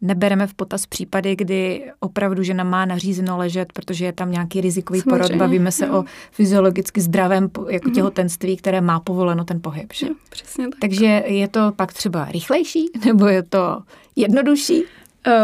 nebereme 0.00 0.46
v 0.46 0.54
potaz 0.54 0.86
případy, 0.86 1.36
kdy 1.36 1.90
opravdu 2.00 2.42
žena 2.42 2.64
má 2.64 2.84
nařízeno 2.84 3.38
ležet, 3.38 3.72
protože 3.72 4.04
je 4.04 4.12
tam 4.12 4.30
nějaký 4.32 4.60
rizikový 4.60 5.00
Samozřejmě, 5.00 5.26
porod. 5.26 5.38
Bavíme 5.38 5.72
se 5.72 5.86
jo. 5.86 5.98
o 5.98 6.04
fyziologicky 6.30 7.00
zdravém 7.00 7.50
jako 7.70 7.88
mm. 7.88 7.94
těhotenství, 7.94 8.56
které 8.56 8.80
má 8.80 9.00
povoleno 9.00 9.44
ten 9.44 9.60
pohyb. 9.60 9.92
Že? 9.92 10.06
Jo, 10.06 10.14
přesně 10.30 10.68
tak. 10.68 10.80
Takže 10.80 11.22
je 11.26 11.48
to 11.48 11.72
pak 11.76 11.92
třeba 11.92 12.24
rychlejší, 12.24 12.90
nebo 13.04 13.26
je 13.26 13.42
to 13.42 13.82
jednodušší? 14.16 14.84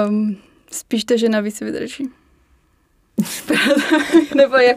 Um, 0.09 0.37
spíš 0.71 1.05
ta 1.05 1.17
žena 1.17 1.41
víc 1.41 1.61
vydrží. 1.61 2.09
Nebo 4.35 4.57
je, 4.57 4.75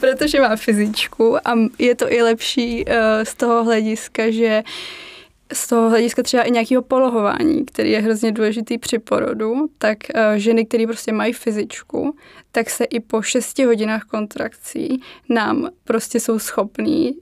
protože 0.00 0.40
má 0.40 0.56
fyzičku 0.56 1.48
a 1.48 1.54
je 1.78 1.94
to 1.94 2.12
i 2.12 2.22
lepší 2.22 2.84
uh, 2.84 2.92
z 3.22 3.34
toho 3.34 3.64
hlediska, 3.64 4.30
že 4.30 4.62
z 5.52 5.66
toho 5.66 5.88
hlediska 5.90 6.22
třeba 6.22 6.42
i 6.42 6.50
nějakého 6.50 6.82
polohování, 6.82 7.64
který 7.64 7.90
je 7.90 8.00
hrozně 8.00 8.32
důležitý 8.32 8.78
při 8.78 8.98
porodu, 8.98 9.54
tak 9.78 9.98
uh, 10.14 10.20
ženy, 10.36 10.66
které 10.66 10.86
prostě 10.86 11.12
mají 11.12 11.32
fyzičku, 11.32 12.16
tak 12.52 12.70
se 12.70 12.84
i 12.84 13.00
po 13.00 13.22
6 13.22 13.58
hodinách 13.58 14.04
kontrakcí 14.04 15.02
nám 15.28 15.68
prostě 15.84 16.20
jsou 16.20 16.38
schopní 16.38 17.14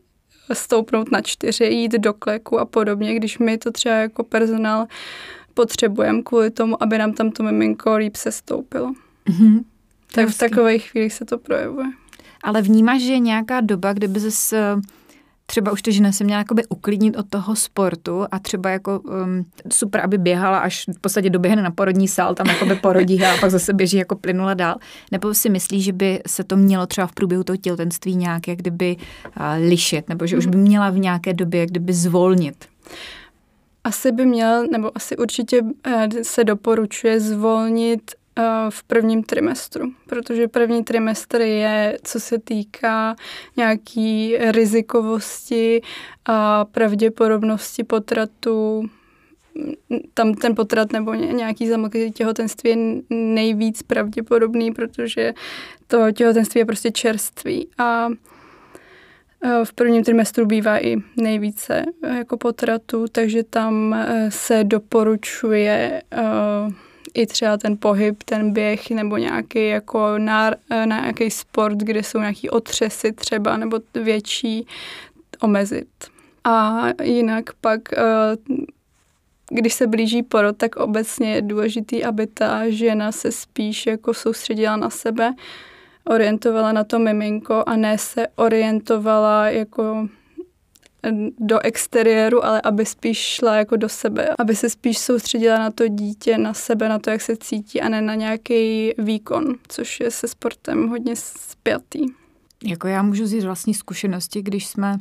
stoupnout 0.53 1.11
na 1.11 1.21
čtyři, 1.23 1.65
jít 1.65 1.93
do 1.93 2.15
kleku 2.15 2.59
a 2.59 2.65
podobně, 2.65 3.15
když 3.15 3.39
my 3.39 3.59
to 3.59 3.71
třeba 3.71 3.95
jako 3.95 4.25
personál 4.25 4.87
potřebujeme 5.55 6.23
kvůli 6.23 6.51
tomu, 6.51 6.83
aby 6.83 6.99
nám 6.99 7.13
tam 7.13 7.31
to 7.31 7.43
miminko 7.43 7.97
líp 7.97 8.17
se 8.17 8.33
stoupilo. 8.33 8.93
Mm-hmm. 9.29 9.65
Tak 10.15 10.29
v 10.29 10.39
takových 10.39 10.91
chvílích 10.91 11.13
se 11.13 11.25
to 11.25 11.39
projevuje. 11.39 11.87
Ale 12.43 12.63
vnímáš, 12.63 13.03
že 13.03 13.13
je 13.13 13.19
nějaká 13.19 13.61
doba, 13.61 13.93
kdyby 13.93 14.21
zase 14.21 14.81
třeba 15.51 15.73
už 15.73 15.83
ta 15.83 15.91
žena 15.91 16.13
se 16.13 16.25
měla 16.25 16.39
jakoby 16.39 16.67
uklidnit 16.69 17.17
od 17.17 17.27
toho 17.31 17.57
sportu 17.57 18.25
a 18.31 18.39
třeba 18.39 18.71
jako 18.71 19.01
um, 19.01 19.47
super, 19.73 20.01
aby 20.01 20.19
běhala, 20.19 20.59
až 20.59 20.85
v 20.97 21.01
podstatě 21.01 21.31
doběhne 21.31 21.63
na 21.63 21.71
porodní 21.71 22.09
sál, 22.09 22.35
tam 22.35 22.47
jakoby 22.47 22.75
porodí 22.75 23.25
a 23.25 23.37
pak 23.41 23.51
zase 23.51 23.73
běží 23.73 23.97
jako 23.97 24.17
plynula 24.17 24.55
dál. 24.55 24.77
Nebo 25.13 25.35
si 25.35 25.49
myslí, 25.49 25.83
že 25.83 25.93
by 25.93 26.21
se 26.27 26.45
to 26.45 26.57
mělo 26.57 26.87
třeba 26.87 27.07
v 27.07 27.13
průběhu 27.13 27.45
toho 27.45 27.57
těhotenství 27.57 28.17
nějak 28.17 28.49
jak 28.49 28.59
kdyby 28.59 28.97
uh, 28.97 29.69
lišit, 29.69 30.09
nebo 30.09 30.27
že 30.27 30.39
už 30.39 30.47
by 30.47 30.59
měla 30.59 30.91
v 30.91 30.99
nějaké 30.99 31.35
době 31.35 31.61
jak 31.61 31.71
kdyby 31.71 31.93
zvolnit? 31.93 32.65
Asi 33.85 34.13
by 34.13 34.27
měla, 34.27 34.63
nebo 34.63 34.97
asi 34.97 35.17
určitě 35.17 35.63
eh, 35.85 36.09
se 36.23 36.45
doporučuje 36.45 37.21
zvolnit 37.21 38.11
eh, 38.15 38.20
v 38.71 38.83
prvním 38.83 39.23
trimestru, 39.23 39.93
protože 40.07 40.49
první 40.49 40.85
trimestr 40.85 41.41
je, 41.41 41.99
co 42.03 42.21
se 42.21 42.39
týká 42.39 43.17
nějaký 43.57 44.37
rizikovosti 44.39 45.83
a 46.27 46.65
pravděpodobnosti 46.65 47.85
potratu. 47.85 48.85
Tam 50.15 50.35
ten 50.35 50.55
potrat 50.55 50.93
nebo 50.93 51.15
nějaký 51.15 51.69
zamlklý 51.69 52.13
těhotenství 52.13 52.71
je 52.71 52.77
nejvíc 53.11 53.83
pravděpodobný, 53.83 54.73
protože 54.73 55.33
to 55.87 56.13
těhotenství 56.13 56.59
je 56.59 56.65
prostě 56.65 56.91
čerství 56.91 57.69
a 57.79 58.09
Eh, 59.43 59.65
v 59.65 59.73
prvním 59.73 60.05
trimestru 60.05 60.47
bývá 60.47 60.79
i 60.79 60.97
nejvíce 61.17 61.85
eh, 62.03 62.17
jako 62.17 62.37
potratu, 62.37 63.05
takže 63.13 63.43
tam 63.43 63.95
eh, 63.95 64.31
se 64.31 64.65
doporučuje 64.65 66.03
i 67.15 67.27
třeba 67.27 67.57
ten 67.57 67.77
pohyb, 67.77 68.23
ten 68.23 68.53
běh 68.53 68.91
nebo 68.91 69.17
nějaký 69.17 69.69
jako 69.69 70.19
na, 70.19 70.51
na 70.71 70.85
nějaký 70.85 71.31
sport, 71.31 71.79
kde 71.79 72.03
jsou 72.03 72.19
nějaký 72.19 72.51
otřesy 72.51 73.13
třeba 73.13 73.57
nebo 73.57 73.79
větší, 73.95 74.67
omezit. 75.41 75.89
A 76.45 76.87
jinak 77.03 77.45
pak, 77.61 77.81
když 79.51 79.75
se 79.75 79.87
blíží 79.87 80.23
porod, 80.23 80.57
tak 80.57 80.77
obecně 80.77 81.35
je 81.35 81.43
důležitý, 81.43 82.05
aby 82.05 82.27
ta 82.27 82.71
žena 82.71 83.13
se 83.13 83.33
spíš 83.33 83.87
jako 83.87 84.15
soustředila 84.15 84.77
na 84.77 84.91
sebe, 84.91 85.35
orientovala 86.05 86.73
na 86.73 86.85
to 86.85 86.99
miminko 86.99 87.65
a 87.67 87.77
ne 87.77 87.99
se 87.99 88.27
orientovala 88.37 89.51
jako 89.51 90.09
do 91.39 91.59
exteriéru, 91.61 92.45
ale 92.45 92.61
aby 92.61 92.87
spíš 92.87 93.19
šla 93.19 93.57
jako 93.57 93.77
do 93.77 93.89
sebe, 93.89 94.29
aby 94.39 94.57
se 94.57 94.71
spíš 94.71 94.99
soustředila 94.99 95.59
na 95.59 95.71
to 95.71 95.89
dítě, 95.89 96.39
na 96.39 96.55
sebe, 96.55 96.89
na 96.89 96.99
to, 96.99 97.11
jak 97.11 97.21
se 97.21 97.37
cítí 97.37 97.81
a 97.81 97.89
ne 97.89 98.03
na 98.03 98.15
nějaký 98.15 98.93
výkon, 98.99 99.55
což 99.69 100.01
je 100.01 100.11
se 100.11 100.29
sportem 100.29 100.89
hodně 100.89 101.17
spjatý. 101.17 102.07
Jako 102.65 102.89
já 102.89 103.03
můžu 103.03 103.27
říct 103.27 103.45
vlastní 103.45 103.75
zkušenosti, 103.75 104.43
když 104.43 104.67
jsme 104.67 104.99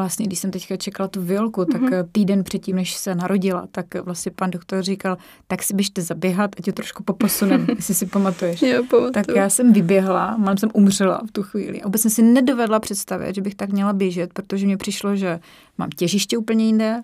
vlastně, 0.00 0.26
když 0.26 0.38
jsem 0.38 0.50
teďka 0.50 0.76
čekala 0.76 1.08
tu 1.08 1.22
Violku, 1.22 1.64
tak 1.64 1.82
mm-hmm. 1.82 2.08
týden 2.12 2.44
předtím, 2.44 2.76
než 2.76 2.94
se 2.94 3.14
narodila, 3.14 3.66
tak 3.70 3.86
vlastně 3.94 4.32
pan 4.34 4.50
doktor 4.50 4.82
říkal, 4.82 5.18
tak 5.46 5.62
si 5.62 5.74
běžte 5.74 6.02
zaběhat, 6.02 6.50
ať 6.58 6.64
tě 6.64 6.72
trošku 6.72 7.02
poposunem, 7.02 7.66
jestli 7.76 7.94
si 7.94 8.06
pamatuješ. 8.06 8.62
Jo, 8.62 8.82
pamatuju. 8.90 9.12
tak 9.12 9.26
já 9.36 9.48
jsem 9.48 9.72
vyběhla, 9.72 10.36
mám 10.36 10.56
jsem 10.56 10.70
umřela 10.72 11.20
v 11.28 11.32
tu 11.32 11.42
chvíli. 11.42 11.82
A 11.82 11.86
vůbec 11.86 12.02
jsem 12.02 12.10
si 12.10 12.22
nedovedla 12.22 12.80
představit, 12.80 13.34
že 13.34 13.40
bych 13.42 13.54
tak 13.54 13.72
měla 13.72 13.92
běžet, 13.92 14.32
protože 14.32 14.66
mi 14.66 14.76
přišlo, 14.76 15.16
že 15.16 15.40
mám 15.78 15.90
těžiště 15.90 16.38
úplně 16.38 16.66
jinde, 16.66 17.02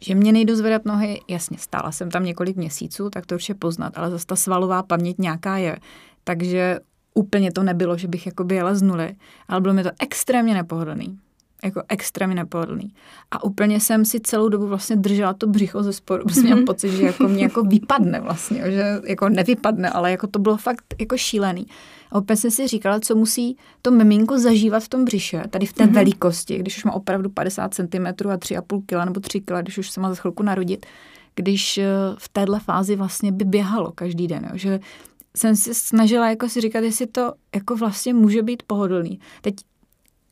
že 0.00 0.14
mě 0.14 0.32
nejdu 0.32 0.56
zvedat 0.56 0.84
nohy, 0.84 1.20
jasně, 1.28 1.58
stála 1.58 1.92
jsem 1.92 2.10
tam 2.10 2.24
několik 2.24 2.56
měsíců, 2.56 3.10
tak 3.10 3.26
to 3.26 3.34
určitě 3.34 3.54
poznat, 3.54 3.98
ale 3.98 4.10
zase 4.10 4.26
ta 4.26 4.36
svalová 4.36 4.82
paměť 4.82 5.18
nějaká 5.18 5.56
je. 5.56 5.78
Takže 6.24 6.78
úplně 7.14 7.52
to 7.52 7.62
nebylo, 7.62 7.98
že 7.98 8.08
bych 8.08 8.26
jako 8.26 8.46
jela 8.52 8.74
z 8.74 8.82
nuly, 8.82 9.14
ale 9.48 9.60
bylo 9.60 9.74
mi 9.74 9.82
to 9.82 9.90
extrémně 10.00 10.54
nepohodlný 10.54 11.18
jako 11.64 11.82
extrémně 11.88 12.36
nepohodlný. 12.36 12.94
A 13.30 13.44
úplně 13.44 13.80
jsem 13.80 14.04
si 14.04 14.20
celou 14.20 14.48
dobu 14.48 14.66
vlastně 14.66 14.96
držela 14.96 15.34
to 15.34 15.46
břicho 15.46 15.82
ze 15.82 15.92
sporu, 15.92 16.24
protože 16.24 16.40
měla 16.40 16.62
pocit, 16.66 16.90
že 16.90 17.02
jako 17.02 17.28
mě 17.28 17.42
jako 17.42 17.62
vypadne 17.62 18.20
vlastně, 18.20 18.62
že 18.70 19.00
jako 19.04 19.28
nevypadne, 19.28 19.90
ale 19.90 20.10
jako 20.10 20.26
to 20.26 20.38
bylo 20.38 20.56
fakt 20.56 20.84
jako 21.00 21.16
šílený. 21.16 21.66
A 22.10 22.18
úplně 22.18 22.36
jsem 22.36 22.50
si 22.50 22.68
říkala, 22.68 23.00
co 23.00 23.14
musí 23.14 23.56
to 23.82 23.90
miminko 23.90 24.38
zažívat 24.38 24.82
v 24.82 24.88
tom 24.88 25.04
břiše, 25.04 25.42
tady 25.50 25.66
v 25.66 25.72
té 25.72 25.84
mm-hmm. 25.84 25.94
velikosti, 25.94 26.58
když 26.58 26.76
už 26.76 26.84
má 26.84 26.92
opravdu 26.92 27.30
50 27.30 27.74
cm 27.74 28.06
a 28.06 28.12
3,5 28.12 28.82
kg 28.86 29.04
nebo 29.04 29.20
3 29.20 29.40
kg, 29.40 29.52
když 29.62 29.78
už 29.78 29.90
se 29.90 30.00
má 30.00 30.08
za 30.08 30.14
chvilku 30.14 30.42
narodit, 30.42 30.86
když 31.34 31.78
eh, 31.78 31.86
v 32.18 32.28
téhle 32.28 32.60
fázi 32.60 32.96
vlastně 32.96 33.32
by 33.32 33.44
běhalo 33.44 33.92
každý 33.92 34.26
den, 34.26 34.44
jo, 34.44 34.58
že 34.58 34.80
jsem 35.36 35.56
si 35.56 35.74
snažila 35.74 36.30
jako 36.30 36.48
si 36.48 36.60
říkat, 36.60 36.78
jestli 36.78 37.06
to 37.06 37.32
jako 37.54 37.76
vlastně 37.76 38.14
může 38.14 38.42
být 38.42 38.62
pohodlný. 38.62 39.20
Teď 39.40 39.54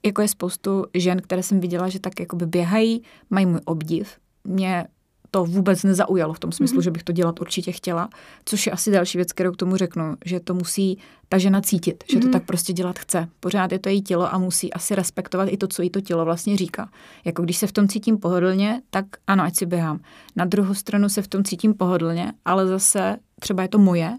jako 0.06 0.22
je 0.22 0.28
spoustu 0.28 0.84
žen, 0.94 1.22
které 1.22 1.42
jsem 1.42 1.60
viděla, 1.60 1.88
že 1.88 2.00
tak 2.00 2.20
jakoby 2.20 2.46
běhají, 2.46 3.02
mají 3.30 3.46
můj 3.46 3.60
obdiv. 3.64 4.08
Mě 4.44 4.86
to 5.30 5.44
vůbec 5.44 5.82
nezaujalo 5.82 6.34
v 6.34 6.38
tom 6.38 6.52
smyslu, 6.52 6.78
mm-hmm. 6.78 6.82
že 6.82 6.90
bych 6.90 7.02
to 7.02 7.12
dělat 7.12 7.40
určitě 7.40 7.72
chtěla, 7.72 8.08
což 8.44 8.66
je 8.66 8.72
asi 8.72 8.90
další 8.90 9.18
věc, 9.18 9.32
kterou 9.32 9.52
k 9.52 9.56
tomu 9.56 9.76
řeknu, 9.76 10.16
že 10.24 10.40
to 10.40 10.54
musí 10.54 10.98
ta 11.28 11.38
žena 11.38 11.60
cítit, 11.60 12.04
že 12.10 12.16
mm-hmm. 12.16 12.20
to 12.20 12.26
mhm. 12.26 12.32
tak 12.32 12.44
prostě 12.44 12.72
dělat 12.72 12.98
chce. 12.98 13.28
Pořád 13.40 13.72
je 13.72 13.78
to 13.78 13.88
její 13.88 14.02
tělo 14.02 14.34
a 14.34 14.38
musí 14.38 14.72
asi 14.72 14.94
respektovat 14.94 15.48
i 15.50 15.56
to, 15.56 15.66
co 15.66 15.82
jí 15.82 15.90
to 15.90 16.00
tělo 16.00 16.24
vlastně 16.24 16.56
říká. 16.56 16.88
Jako 17.24 17.42
když 17.42 17.56
se 17.56 17.66
v 17.66 17.72
tom 17.72 17.88
cítím 17.88 18.18
pohodlně, 18.18 18.82
tak 18.90 19.04
ano, 19.26 19.44
ať 19.44 19.56
si 19.56 19.66
běhám. 19.66 20.00
Na 20.36 20.44
druhou 20.44 20.74
stranu 20.74 21.08
se 21.08 21.22
v 21.22 21.28
tom 21.28 21.44
cítím 21.44 21.74
pohodlně, 21.74 22.32
ale 22.44 22.66
zase 22.66 23.16
třeba 23.40 23.62
je 23.62 23.68
to 23.68 23.78
moje, 23.78 24.18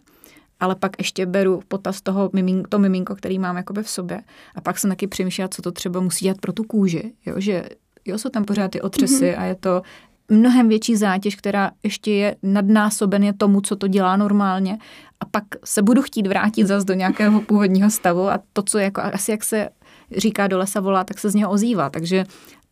ale 0.59 0.75
pak 0.75 0.91
ještě 0.97 1.25
beru 1.25 1.61
potaz 1.67 2.01
toho 2.01 2.29
mimín, 2.33 2.63
to 2.69 2.79
miminko, 2.79 3.15
který 3.15 3.39
mám 3.39 3.57
jakoby 3.57 3.83
v 3.83 3.89
sobě. 3.89 4.21
A 4.55 4.61
pak 4.61 4.79
jsem 4.79 4.89
taky 4.89 5.07
přemýšlela, 5.07 5.47
co 5.47 5.61
to 5.61 5.71
třeba 5.71 5.99
musí 5.99 6.25
dělat 6.25 6.37
pro 6.41 6.53
tu 6.53 6.63
kůži, 6.63 7.13
jo, 7.25 7.35
že 7.37 7.69
jo, 8.05 8.17
jsou 8.17 8.29
tam 8.29 8.45
pořád 8.45 8.71
ty 8.71 8.81
otřesy 8.81 9.25
mm-hmm. 9.25 9.41
a 9.41 9.43
je 9.43 9.55
to 9.55 9.81
mnohem 10.29 10.69
větší 10.69 10.95
zátěž, 10.95 11.35
která 11.35 11.71
ještě 11.83 12.11
je 12.11 12.35
nadnásobeně 12.43 13.33
tomu, 13.33 13.61
co 13.61 13.75
to 13.75 13.87
dělá 13.87 14.17
normálně 14.17 14.77
a 15.19 15.25
pak 15.25 15.43
se 15.65 15.81
budu 15.81 16.01
chtít 16.01 16.27
vrátit 16.27 16.67
zase 16.67 16.85
do 16.85 16.93
nějakého 16.93 17.41
původního 17.41 17.89
stavu 17.89 18.29
a 18.29 18.39
to, 18.53 18.63
co 18.63 18.77
jako 18.77 19.01
asi 19.01 19.31
jak 19.31 19.43
se 19.43 19.69
říká 20.17 20.47
do 20.47 20.57
lesa 20.57 20.79
volá, 20.79 21.03
tak 21.03 21.19
se 21.19 21.29
z 21.29 21.35
něho 21.35 21.51
ozývá, 21.51 21.89
takže 21.89 22.23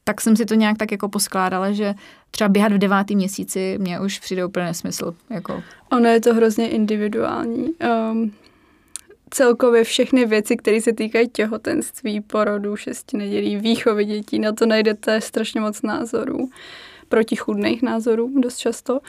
tak 0.07 0.21
jsem 0.21 0.35
si 0.35 0.45
to 0.45 0.53
nějak 0.53 0.77
tak 0.77 0.91
jako 0.91 1.09
poskládala, 1.09 1.71
že 1.71 1.93
třeba 2.31 2.49
běhat 2.49 2.71
v 2.71 2.77
devátém 2.77 3.17
měsíci 3.17 3.77
mě 3.77 3.99
už 3.99 4.19
přijde 4.19 4.45
úplně 4.45 4.65
nesmysl. 4.65 5.15
Jako. 5.29 5.63
Ono 5.91 6.09
je 6.09 6.21
to 6.21 6.33
hrozně 6.33 6.69
individuální. 6.69 7.69
Um, 8.11 8.31
celkově 9.29 9.83
všechny 9.83 10.25
věci, 10.25 10.57
které 10.57 10.81
se 10.81 10.93
týkají 10.93 11.29
těhotenství, 11.29 12.21
porodu, 12.21 12.75
šesti 12.75 13.17
nedělí, 13.17 13.57
výchovy 13.57 14.05
dětí, 14.05 14.39
na 14.39 14.51
to 14.51 14.65
najdete 14.65 15.21
strašně 15.21 15.61
moc 15.61 15.81
názorů 15.81 16.49
protichudných 17.09 17.81
názorů 17.81 18.39
dost 18.39 18.57
často. 18.57 18.99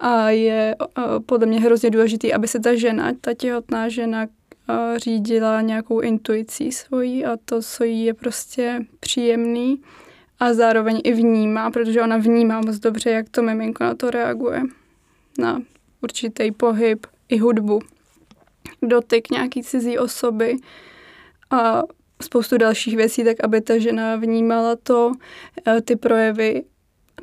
A 0.00 0.30
je 0.30 0.74
uh, 0.98 1.04
podle 1.26 1.46
mě 1.46 1.60
hrozně 1.60 1.90
důležité, 1.90 2.32
aby 2.32 2.48
se 2.48 2.60
ta 2.60 2.74
žena, 2.74 3.12
ta 3.20 3.34
těhotná 3.34 3.88
žena, 3.88 4.26
uh, 4.26 4.96
řídila 4.96 5.60
nějakou 5.60 6.00
intuicí 6.00 6.72
svojí 6.72 7.24
a 7.24 7.36
to, 7.44 7.62
co 7.62 7.84
jí 7.84 8.04
je 8.04 8.14
prostě 8.14 8.80
příjemný 9.00 9.82
a 10.40 10.54
zároveň 10.54 11.00
i 11.04 11.12
vnímá, 11.12 11.70
protože 11.70 12.02
ona 12.02 12.16
vnímá 12.16 12.60
moc 12.60 12.78
dobře, 12.78 13.10
jak 13.10 13.28
to 13.28 13.42
miminko 13.42 13.84
na 13.84 13.94
to 13.94 14.10
reaguje. 14.10 14.62
Na 15.38 15.62
určitý 16.02 16.52
pohyb, 16.52 17.06
i 17.28 17.38
hudbu, 17.38 17.80
dotyk 18.82 19.30
nějaký 19.30 19.62
cizí 19.62 19.98
osoby 19.98 20.56
a 21.50 21.82
spoustu 22.22 22.58
dalších 22.58 22.96
věcí, 22.96 23.24
tak 23.24 23.36
aby 23.44 23.60
ta 23.60 23.78
žena 23.78 24.16
vnímala 24.16 24.76
to, 24.76 25.12
eh, 25.66 25.80
ty 25.80 25.96
projevy 25.96 26.64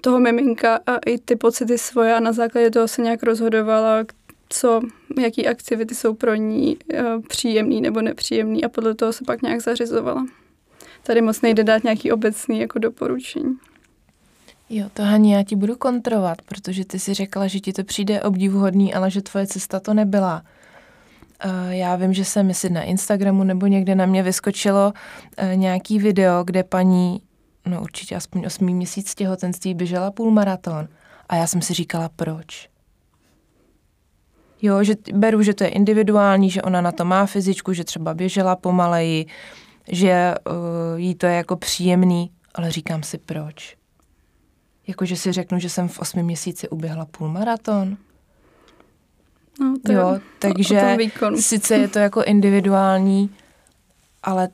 toho 0.01 0.19
miminka 0.19 0.79
a 0.85 0.97
i 0.97 1.17
ty 1.17 1.35
pocity 1.35 1.77
svoje 1.77 2.15
a 2.15 2.19
na 2.19 2.31
základě 2.31 2.71
toho 2.71 2.87
se 2.87 3.01
nějak 3.01 3.23
rozhodovala, 3.23 4.05
co, 4.49 4.81
jaký 5.19 5.47
aktivity 5.47 5.95
jsou 5.95 6.13
pro 6.13 6.35
ní 6.35 6.77
eh, 6.93 7.03
příjemný 7.27 7.81
nebo 7.81 8.01
nepříjemný 8.01 8.63
a 8.63 8.69
podle 8.69 8.95
toho 8.95 9.13
se 9.13 9.23
pak 9.27 9.41
nějak 9.41 9.61
zařizovala 9.61 10.25
tady 11.03 11.21
moc 11.21 11.41
nejde 11.41 11.63
dát 11.63 11.83
nějaký 11.83 12.11
obecný 12.11 12.59
jako 12.59 12.79
doporučení. 12.79 13.55
Jo, 14.73 14.85
to 14.93 15.03
Hani, 15.03 15.33
já 15.33 15.43
ti 15.43 15.55
budu 15.55 15.75
kontrovat, 15.75 16.41
protože 16.41 16.85
ty 16.85 16.99
si 16.99 17.13
řekla, 17.13 17.47
že 17.47 17.59
ti 17.59 17.73
to 17.73 17.83
přijde 17.83 18.21
obdivuhodný, 18.21 18.93
ale 18.93 19.11
že 19.11 19.21
tvoje 19.21 19.47
cesta 19.47 19.79
to 19.79 19.93
nebyla. 19.93 20.43
Uh, 21.45 21.69
já 21.69 21.95
vím, 21.95 22.13
že 22.13 22.25
jsem 22.25 22.49
jestli 22.49 22.69
na 22.69 22.83
Instagramu 22.83 23.43
nebo 23.43 23.67
někde 23.67 23.95
na 23.95 24.05
mě 24.05 24.23
vyskočilo 24.23 24.93
uh, 25.43 25.55
nějaký 25.55 25.99
video, 25.99 26.43
kde 26.43 26.63
paní, 26.63 27.21
no 27.65 27.81
určitě 27.81 28.15
aspoň 28.15 28.45
8 28.45 28.65
měsíc 28.65 29.15
těhotenství 29.15 29.73
běžela 29.73 30.11
půlmaraton. 30.11 30.87
A 31.29 31.35
já 31.35 31.47
jsem 31.47 31.61
si 31.61 31.73
říkala, 31.73 32.09
proč? 32.15 32.69
Jo, 34.61 34.83
že 34.83 34.95
beru, 35.13 35.43
že 35.43 35.53
to 35.53 35.63
je 35.63 35.69
individuální, 35.69 36.49
že 36.49 36.61
ona 36.61 36.81
na 36.81 36.91
to 36.91 37.05
má 37.05 37.25
fyzičku, 37.25 37.73
že 37.73 37.83
třeba 37.83 38.13
běžela 38.13 38.55
pomaleji, 38.55 39.25
že 39.87 40.35
uh, 40.49 40.99
jí 40.99 41.15
to 41.15 41.25
je 41.25 41.33
jako 41.33 41.55
příjemný, 41.55 42.31
ale 42.55 42.71
říkám 42.71 43.03
si 43.03 43.17
proč. 43.17 43.77
Jakože 44.87 45.15
si 45.15 45.31
řeknu, 45.31 45.59
že 45.59 45.69
jsem 45.69 45.87
v 45.87 45.99
osmi 45.99 46.23
měsíci 46.23 46.69
uběhla 46.69 47.05
půlmaraton. 47.05 47.97
No, 49.59 49.75
to 49.85 49.91
jo, 49.91 50.19
takže 50.39 50.97
sice 51.35 51.75
je 51.75 51.87
to 51.87 51.99
jako 51.99 52.23
individuální, 52.23 53.29
ale 54.23 54.49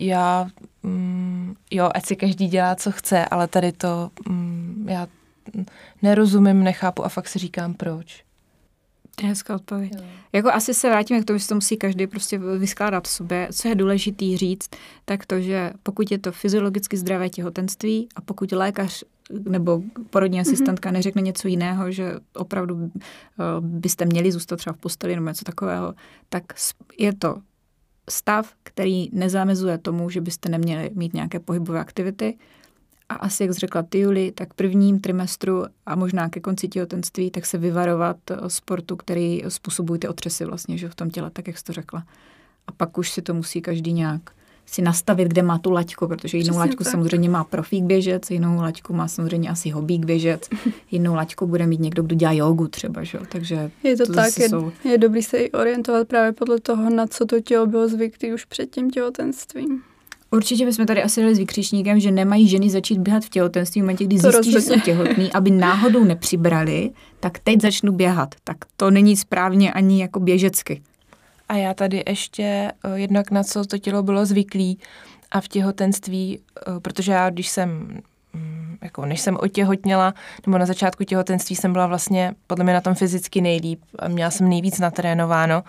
já, 0.00 0.48
mm, 0.82 1.54
jo, 1.70 1.90
ať 1.94 2.06
si 2.06 2.16
každý 2.16 2.48
dělá, 2.48 2.74
co 2.74 2.92
chce, 2.92 3.24
ale 3.24 3.48
tady 3.48 3.72
to, 3.72 4.10
mm, 4.28 4.86
já 4.88 5.06
nerozumím, 6.02 6.64
nechápu 6.64 7.04
a 7.04 7.08
fakt 7.08 7.28
si 7.28 7.38
říkám, 7.38 7.74
proč. 7.74 8.24
To 9.16 9.26
je 9.26 9.28
hezká 9.28 9.54
odpověď. 9.54 9.92
Jo. 9.96 10.04
Jako 10.32 10.50
asi 10.50 10.74
se 10.74 10.88
vrátíme 10.88 11.20
k 11.20 11.24
tomu, 11.24 11.38
že 11.38 11.48
to 11.48 11.54
musí 11.54 11.76
každý 11.76 12.06
prostě 12.06 12.38
vyskládat 12.38 13.08
v 13.08 13.10
sobě. 13.10 13.48
Co 13.52 13.68
je 13.68 13.74
důležitý 13.74 14.36
říct, 14.36 14.70
tak 15.04 15.26
to, 15.26 15.40
že 15.40 15.72
pokud 15.82 16.10
je 16.10 16.18
to 16.18 16.32
fyziologicky 16.32 16.96
zdravé 16.96 17.28
těhotenství 17.28 18.08
a 18.16 18.20
pokud 18.20 18.52
lékař 18.52 19.04
nebo 19.48 19.82
porodní 20.10 20.38
mhm. 20.38 20.42
asistentka 20.48 20.88
mm-hmm. 20.88 20.92
neřekne 20.92 21.22
něco 21.22 21.48
jiného, 21.48 21.90
že 21.90 22.14
opravdu 22.34 22.74
uh, 22.74 22.90
byste 23.60 24.04
měli 24.04 24.32
zůstat 24.32 24.56
třeba 24.56 24.74
v 24.74 24.78
posteli 24.78 25.14
nebo 25.14 25.28
něco 25.28 25.44
takového, 25.44 25.94
tak 26.28 26.44
je 26.98 27.14
to 27.14 27.36
stav, 28.10 28.52
který 28.62 29.08
nezamezuje 29.12 29.78
tomu, 29.78 30.10
že 30.10 30.20
byste 30.20 30.48
neměli 30.48 30.90
mít 30.94 31.14
nějaké 31.14 31.40
pohybové 31.40 31.80
aktivity, 31.80 32.38
a 33.12 33.16
asi, 33.16 33.42
jak 33.42 33.52
řekla 33.52 33.82
ty, 33.82 33.98
Juli, 33.98 34.32
tak 34.32 34.54
prvním 34.54 35.00
trimestru 35.00 35.64
a 35.86 35.96
možná 35.96 36.28
ke 36.28 36.40
konci 36.40 36.68
těhotenství, 36.68 37.30
tak 37.30 37.46
se 37.46 37.58
vyvarovat 37.58 38.16
eh, 38.30 38.36
sportu, 38.46 38.96
který 38.96 39.42
způsobují 39.48 40.00
ty 40.00 40.08
otřesy 40.08 40.44
vlastně, 40.44 40.78
že 40.78 40.88
v 40.88 40.94
tom 40.94 41.10
těle, 41.10 41.30
tak 41.30 41.46
jak 41.46 41.58
jsi 41.58 41.64
to 41.64 41.72
řekla. 41.72 42.04
A 42.66 42.72
pak 42.72 42.98
už 42.98 43.10
si 43.10 43.22
to 43.22 43.34
musí 43.34 43.62
každý 43.62 43.92
nějak 43.92 44.20
si 44.66 44.82
nastavit, 44.82 45.28
kde 45.28 45.42
má 45.42 45.58
tu 45.58 45.70
laťku, 45.70 46.08
protože 46.08 46.38
jinou 46.38 46.46
Přesně 46.46 46.58
laťku 46.58 46.84
tak. 46.84 46.90
samozřejmě 46.90 47.28
má 47.28 47.44
profík 47.44 47.84
běžec, 47.84 48.30
jinou 48.30 48.56
laťku 48.56 48.92
má 48.92 49.08
samozřejmě 49.08 49.50
asi 49.50 49.70
hobík 49.70 50.04
běžec, 50.04 50.48
jinou 50.90 51.14
laťku 51.14 51.46
bude 51.46 51.66
mít 51.66 51.80
někdo, 51.80 52.02
kdo 52.02 52.16
dělá 52.16 52.32
jogu 52.32 52.68
třeba, 52.68 53.04
že? 53.04 53.18
takže 53.28 53.70
je 53.82 53.96
to, 53.96 54.06
to 54.06 54.12
tak, 54.12 54.38
je, 54.38 54.48
jsou... 54.48 54.72
je 54.84 54.98
dobrý 54.98 55.22
se 55.22 55.38
i 55.38 55.50
orientovat 55.50 56.08
právě 56.08 56.32
podle 56.32 56.60
toho, 56.60 56.90
na 56.90 57.06
co 57.06 57.26
to 57.26 57.40
tělo 57.40 57.66
bylo 57.66 57.88
zvyklý 57.88 58.34
už 58.34 58.44
před 58.44 58.70
tím 58.70 58.90
těhotenstvím. 58.90 59.82
Určitě 60.32 60.66
bychom 60.66 60.86
tady 60.86 61.02
asi 61.02 61.20
dali 61.20 61.34
s 61.34 61.38
vykřičníkem, 61.38 62.00
že 62.00 62.10
nemají 62.10 62.48
ženy 62.48 62.70
začít 62.70 62.98
běhat 62.98 63.24
v 63.24 63.28
těhotenství 63.28 63.80
v 63.80 63.84
momentě, 63.84 64.04
kdy 64.04 64.16
to 64.16 64.20
zjistí, 64.20 64.36
rozhodně. 64.36 64.52
že 64.52 64.60
jsou 64.60 64.80
těhotný, 64.80 65.32
aby 65.32 65.50
náhodou 65.50 66.04
nepřibrali, 66.04 66.90
tak 67.20 67.38
teď 67.38 67.60
začnu 67.60 67.92
běhat. 67.92 68.34
Tak 68.44 68.56
to 68.76 68.90
není 68.90 69.16
správně 69.16 69.72
ani 69.72 70.00
jako 70.00 70.20
běžecky. 70.20 70.82
A 71.48 71.56
já 71.56 71.74
tady 71.74 72.02
ještě 72.08 72.42
eh, 72.42 72.98
jednak 72.98 73.30
na 73.30 73.42
co 73.42 73.64
to 73.64 73.78
tělo 73.78 74.02
bylo 74.02 74.26
zvyklý 74.26 74.78
a 75.30 75.40
v 75.40 75.48
těhotenství, 75.48 76.38
eh, 76.38 76.80
protože 76.80 77.12
já 77.12 77.30
když 77.30 77.48
jsem 77.48 78.00
jako 78.82 79.06
než 79.06 79.20
jsem 79.20 79.36
otěhotněla, 79.40 80.14
nebo 80.46 80.58
na 80.58 80.66
začátku 80.66 81.04
těhotenství 81.04 81.56
jsem 81.56 81.72
byla 81.72 81.86
vlastně 81.86 82.34
podle 82.46 82.64
mě 82.64 82.72
na 82.74 82.80
tom 82.80 82.94
fyzicky 82.94 83.40
nejlíp 83.40 83.80
a 83.98 84.08
měla 84.08 84.30
jsem 84.30 84.48
nejvíc 84.48 84.78
natrénováno, 84.78 85.64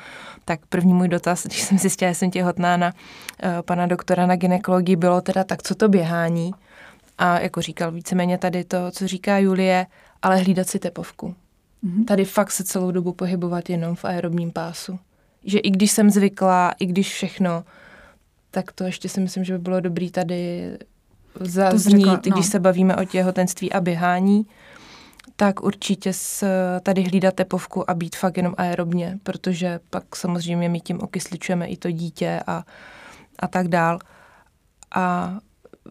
tak 0.45 0.59
první 0.65 0.93
můj 0.93 1.07
dotaz, 1.07 1.45
když 1.45 1.61
jsem 1.61 1.77
zjistila, 1.77 2.11
že 2.11 2.15
jsem 2.15 2.31
těhotná 2.31 2.77
na 2.77 2.87
uh, 2.87 3.61
pana 3.61 3.85
doktora 3.85 4.25
na 4.25 4.35
ginekologii, 4.35 4.95
bylo 4.95 5.21
teda 5.21 5.43
tak, 5.43 5.63
co 5.63 5.75
to 5.75 5.89
běhání? 5.89 6.51
A 7.17 7.39
jako 7.39 7.61
říkal 7.61 7.91
víceméně 7.91 8.37
tady 8.37 8.63
to, 8.63 8.77
co 8.91 9.07
říká 9.07 9.37
Julie, 9.37 9.85
ale 10.21 10.37
hlídat 10.37 10.67
si 10.67 10.79
tepovku. 10.79 11.35
Mm-hmm. 11.83 12.05
Tady 12.05 12.25
fakt 12.25 12.51
se 12.51 12.63
celou 12.63 12.91
dobu 12.91 13.13
pohybovat 13.13 13.69
jenom 13.69 13.95
v 13.95 14.05
aerobním 14.05 14.51
pásu. 14.51 14.99
Že 15.45 15.59
i 15.59 15.69
když 15.69 15.91
jsem 15.91 16.09
zvyklá, 16.09 16.73
i 16.79 16.85
když 16.85 17.13
všechno, 17.13 17.63
tak 18.51 18.71
to 18.71 18.83
ještě 18.83 19.09
si 19.09 19.19
myslím, 19.19 19.43
že 19.43 19.53
by 19.53 19.59
bylo 19.59 19.79
dobrý 19.79 20.11
tady 20.11 20.71
zaznít, 21.39 21.97
řekla, 21.97 22.13
no. 22.13 22.31
když 22.31 22.45
se 22.45 22.59
bavíme 22.59 22.95
o 22.95 23.05
těhotenství 23.05 23.73
a 23.73 23.81
běhání, 23.81 24.45
tak 25.35 25.63
určitě 25.63 26.13
s, 26.13 26.47
tady 26.83 27.03
hlídat 27.03 27.33
tepovku 27.33 27.89
a 27.89 27.93
být 27.93 28.15
fakt 28.15 28.37
jenom 28.37 28.53
aerobně, 28.57 29.19
protože 29.23 29.79
pak 29.89 30.15
samozřejmě 30.15 30.69
my 30.69 30.79
tím 30.79 31.01
okysličujeme 31.01 31.67
i 31.67 31.77
to 31.77 31.91
dítě 31.91 32.41
a, 32.47 32.63
a 33.39 33.47
tak 33.47 33.67
dál. 33.67 33.99
A 34.95 35.33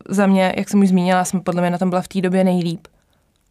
za 0.09 0.26
mě, 0.26 0.55
jak 0.57 0.68
jsem 0.68 0.81
už 0.81 0.88
zmínila, 0.88 1.24
jsem 1.24 1.40
podle 1.40 1.62
mě 1.62 1.70
na 1.70 1.78
tom 1.78 1.90
byla 1.90 2.02
v 2.02 2.09
té 2.09 2.20
době 2.20 2.44
nejlíp. 2.44 2.87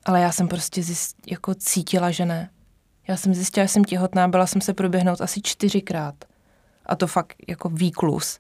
Ale 0.06 0.21
já 0.21 0.32
jsem 0.32 0.47
prostě 0.47 0.84
zjist, 0.84 1.17
jako 1.27 1.54
cítila, 1.54 2.12
že 2.12 2.25
ne. 2.25 2.49
Já 3.08 3.17
jsem 3.17 3.34
zjistila, 3.34 3.65
že 3.65 3.67
jsem 3.67 3.84
těhotná, 3.84 4.27
byla 4.27 4.47
jsem 4.47 4.62
se 4.62 4.73
proběhnout 4.73 5.21
asi 5.21 5.41
čtyřikrát. 5.41 6.15
A 6.86 6.95
to 6.95 7.08
fakt 7.08 7.36
jako 7.47 7.69
výklus. 7.69 8.39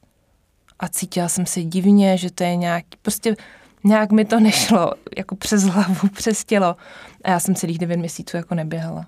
A 0.81 0.87
cítila 0.87 1.29
jsem 1.29 1.45
se 1.45 1.63
divně, 1.63 2.17
že 2.17 2.31
to 2.31 2.43
je 2.43 2.55
nějaký, 2.55 2.97
prostě 3.01 3.35
nějak 3.83 4.11
mi 4.11 4.25
to 4.25 4.39
nešlo, 4.39 4.91
jako 5.17 5.35
přes 5.35 5.63
hlavu, 5.63 6.07
přes 6.13 6.45
tělo. 6.45 6.75
A 7.23 7.29
já 7.29 7.39
jsem 7.39 7.55
celých 7.55 7.79
devět 7.79 7.97
měsíců 7.97 8.37
jako 8.37 8.55
neběhala. 8.55 9.05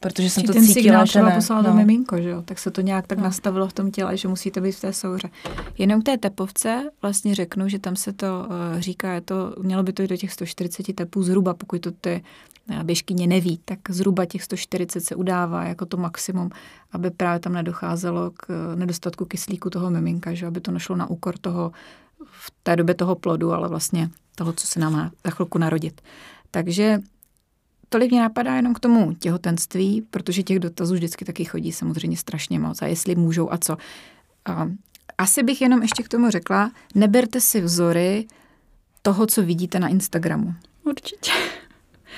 Protože 0.00 0.30
jsem 0.30 0.42
Či 0.42 0.46
to 0.46 0.52
ten 0.52 0.66
cítila, 0.66 0.82
signál 0.82 1.06
že 1.06 1.22
ne. 1.22 1.34
poslala 1.34 1.62
no. 1.62 1.68
to 1.68 1.74
miminko, 1.74 2.20
že 2.20 2.28
jo? 2.28 2.42
Tak 2.42 2.58
se 2.58 2.70
to 2.70 2.80
nějak 2.80 3.06
tak 3.06 3.18
no. 3.18 3.24
nastavilo 3.24 3.68
v 3.68 3.72
tom 3.72 3.90
těle, 3.90 4.16
že 4.16 4.28
musíte 4.28 4.60
být 4.60 4.72
v 4.72 4.80
té 4.80 4.92
souře. 4.92 5.28
Jenom 5.78 6.02
k 6.02 6.04
té 6.04 6.18
tepovce 6.18 6.90
vlastně 7.02 7.34
řeknu, 7.34 7.68
že 7.68 7.78
tam 7.78 7.96
se 7.96 8.12
to 8.12 8.26
uh, 8.26 8.80
říká, 8.80 9.12
je 9.12 9.20
to, 9.20 9.54
mělo 9.62 9.82
by 9.82 9.92
to 9.92 10.02
jít 10.02 10.08
do 10.08 10.16
těch 10.16 10.32
140 10.32 10.92
tepů 10.92 11.22
zhruba, 11.22 11.54
pokud 11.54 11.80
to 11.80 11.90
ty 11.90 12.22
běžkyně 12.82 13.26
neví, 13.26 13.60
tak 13.64 13.78
zhruba 13.88 14.24
těch 14.24 14.42
140 14.42 15.00
se 15.00 15.14
udává 15.14 15.64
jako 15.64 15.86
to 15.86 15.96
maximum, 15.96 16.50
aby 16.92 17.10
právě 17.10 17.40
tam 17.40 17.52
nedocházelo 17.52 18.30
k 18.30 18.46
eh, 18.50 18.76
nedostatku 18.76 19.24
kyslíku 19.24 19.70
toho 19.70 19.90
miminka, 19.90 20.34
že 20.34 20.46
aby 20.46 20.60
to 20.60 20.70
nešlo 20.70 20.96
na 20.96 21.10
úkor 21.10 21.38
toho 21.38 21.72
v 22.24 22.52
té 22.62 22.76
době 22.76 22.94
toho 22.94 23.14
plodu, 23.14 23.52
ale 23.52 23.68
vlastně 23.68 24.10
toho, 24.34 24.52
co 24.52 24.66
se 24.66 24.80
nám 24.80 24.92
má 24.92 25.10
za 25.24 25.30
chvilku 25.30 25.58
narodit. 25.58 26.00
Takže 26.50 26.98
tolik 27.88 28.10
mě 28.10 28.20
napadá 28.20 28.54
jenom 28.54 28.74
k 28.74 28.80
tomu 28.80 29.14
těhotenství, 29.14 30.02
protože 30.10 30.42
těch 30.42 30.58
dotazů 30.58 30.94
vždycky 30.94 31.24
taky 31.24 31.44
chodí 31.44 31.72
samozřejmě 31.72 32.16
strašně 32.16 32.58
moc 32.58 32.82
a 32.82 32.86
jestli 32.86 33.14
můžou 33.14 33.52
a 33.52 33.58
co. 33.58 33.76
A 34.46 34.68
asi 35.18 35.42
bych 35.42 35.60
jenom 35.60 35.82
ještě 35.82 36.02
k 36.02 36.08
tomu 36.08 36.30
řekla, 36.30 36.70
neberte 36.94 37.40
si 37.40 37.60
vzory 37.60 38.26
toho, 39.02 39.26
co 39.26 39.42
vidíte 39.42 39.80
na 39.80 39.88
Instagramu. 39.88 40.54
Určitě. 40.84 41.30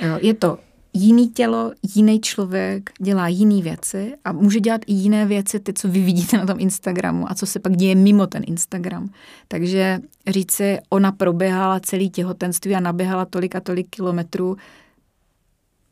Jo, 0.00 0.18
je 0.20 0.34
to 0.34 0.58
jiný 0.92 1.30
tělo, 1.30 1.72
jiný 1.94 2.20
člověk 2.20 2.90
dělá 3.00 3.28
jiné 3.28 3.62
věci 3.62 4.14
a 4.24 4.32
může 4.32 4.60
dělat 4.60 4.80
i 4.86 4.92
jiné 4.92 5.26
věci, 5.26 5.60
ty, 5.60 5.72
co 5.72 5.88
vy 5.88 6.00
vidíte 6.00 6.36
na 6.36 6.46
tom 6.46 6.60
Instagramu 6.60 7.30
a 7.30 7.34
co 7.34 7.46
se 7.46 7.58
pak 7.58 7.76
děje 7.76 7.94
mimo 7.94 8.26
ten 8.26 8.42
Instagram. 8.46 9.08
Takže 9.48 10.00
říci, 10.26 10.78
ona 10.90 11.12
proběhala 11.12 11.80
celý 11.80 12.10
těhotenství 12.10 12.74
a 12.74 12.80
naběhala 12.80 13.24
tolik 13.24 13.56
a 13.56 13.60
tolik 13.60 13.86
kilometrů, 13.90 14.56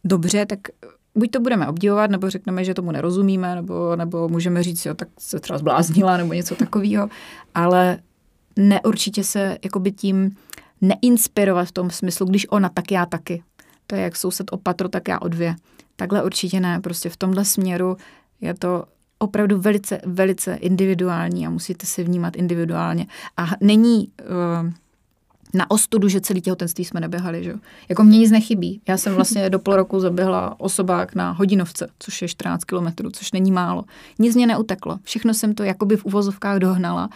dobře, 0.05 0.47
tak 0.47 0.59
buď 1.15 1.31
to 1.31 1.41
budeme 1.41 1.69
obdivovat, 1.69 2.11
nebo 2.11 2.31
řekneme, 2.31 2.65
že 2.65 2.75
tomu 2.75 2.93
nerozumíme, 2.93 3.55
nebo, 3.55 3.97
nebo 3.97 4.29
můžeme 4.29 4.63
říct, 4.63 4.87
jo, 4.87 4.95
tak 4.95 5.09
se 5.19 5.41
třeba 5.41 5.59
zbláznila, 5.59 6.17
nebo 6.17 6.33
něco 6.33 6.55
takového, 6.55 7.09
ale 7.55 7.99
neurčitě 8.57 9.25
se 9.25 9.59
jakoby 9.65 9.93
tím 9.93 10.37
neinspirovat 10.81 11.69
v 11.69 11.73
tom 11.73 11.91
smyslu, 11.91 12.27
když 12.27 12.47
ona, 12.51 12.69
tak 12.69 12.93
já 12.93 13.07
taky. 13.07 13.43
To 13.91 13.97
je 13.97 14.03
jak 14.03 14.17
soused 14.17 14.53
o 14.53 14.57
patro, 14.57 14.89
tak 14.89 15.09
já 15.09 15.19
o 15.19 15.29
dvě. 15.29 15.57
Takhle 15.97 16.23
určitě 16.23 16.61
ne. 16.61 16.81
Prostě 16.81 17.09
v 17.09 17.17
tomhle 17.17 17.45
směru 17.45 17.97
je 18.41 18.55
to 18.55 18.85
opravdu 19.19 19.61
velice, 19.61 20.01
velice 20.07 20.55
individuální 20.55 21.47
a 21.47 21.51
musíte 21.51 21.87
se 21.87 22.03
vnímat 22.03 22.37
individuálně. 22.37 23.07
A 23.37 23.47
není 23.61 24.09
uh, 24.09 24.71
na 25.55 25.71
ostudu, 25.71 26.09
že 26.09 26.21
celý 26.21 26.41
těhotenství 26.41 26.85
jsme 26.85 27.01
neběhali. 27.01 27.45
Že? 27.45 27.55
Jako 27.89 28.05
mně 28.05 28.19
nic 28.19 28.31
nechybí. 28.31 28.81
Já 28.89 28.97
jsem 28.97 29.15
vlastně 29.15 29.51
do 29.51 29.59
půl 29.59 29.77
roku 29.77 30.01
zaběhla 30.01 30.61
osobák 30.61 31.15
na 31.15 31.31
hodinovce, 31.31 31.89
což 31.99 32.23
je 32.23 32.29
14 32.29 32.65
kilometrů, 32.65 33.11
což 33.11 33.33
není 33.33 33.53
málo. 33.53 33.85
Nic 34.19 34.37
mě 34.37 34.47
neuteklo. 34.47 34.99
Všechno 35.03 35.35
jsem 35.35 35.55
to 35.55 35.65
jakoby 35.65 35.97
v 35.97 36.05
uvozovkách 36.05 36.59
dohnala. 36.59 37.09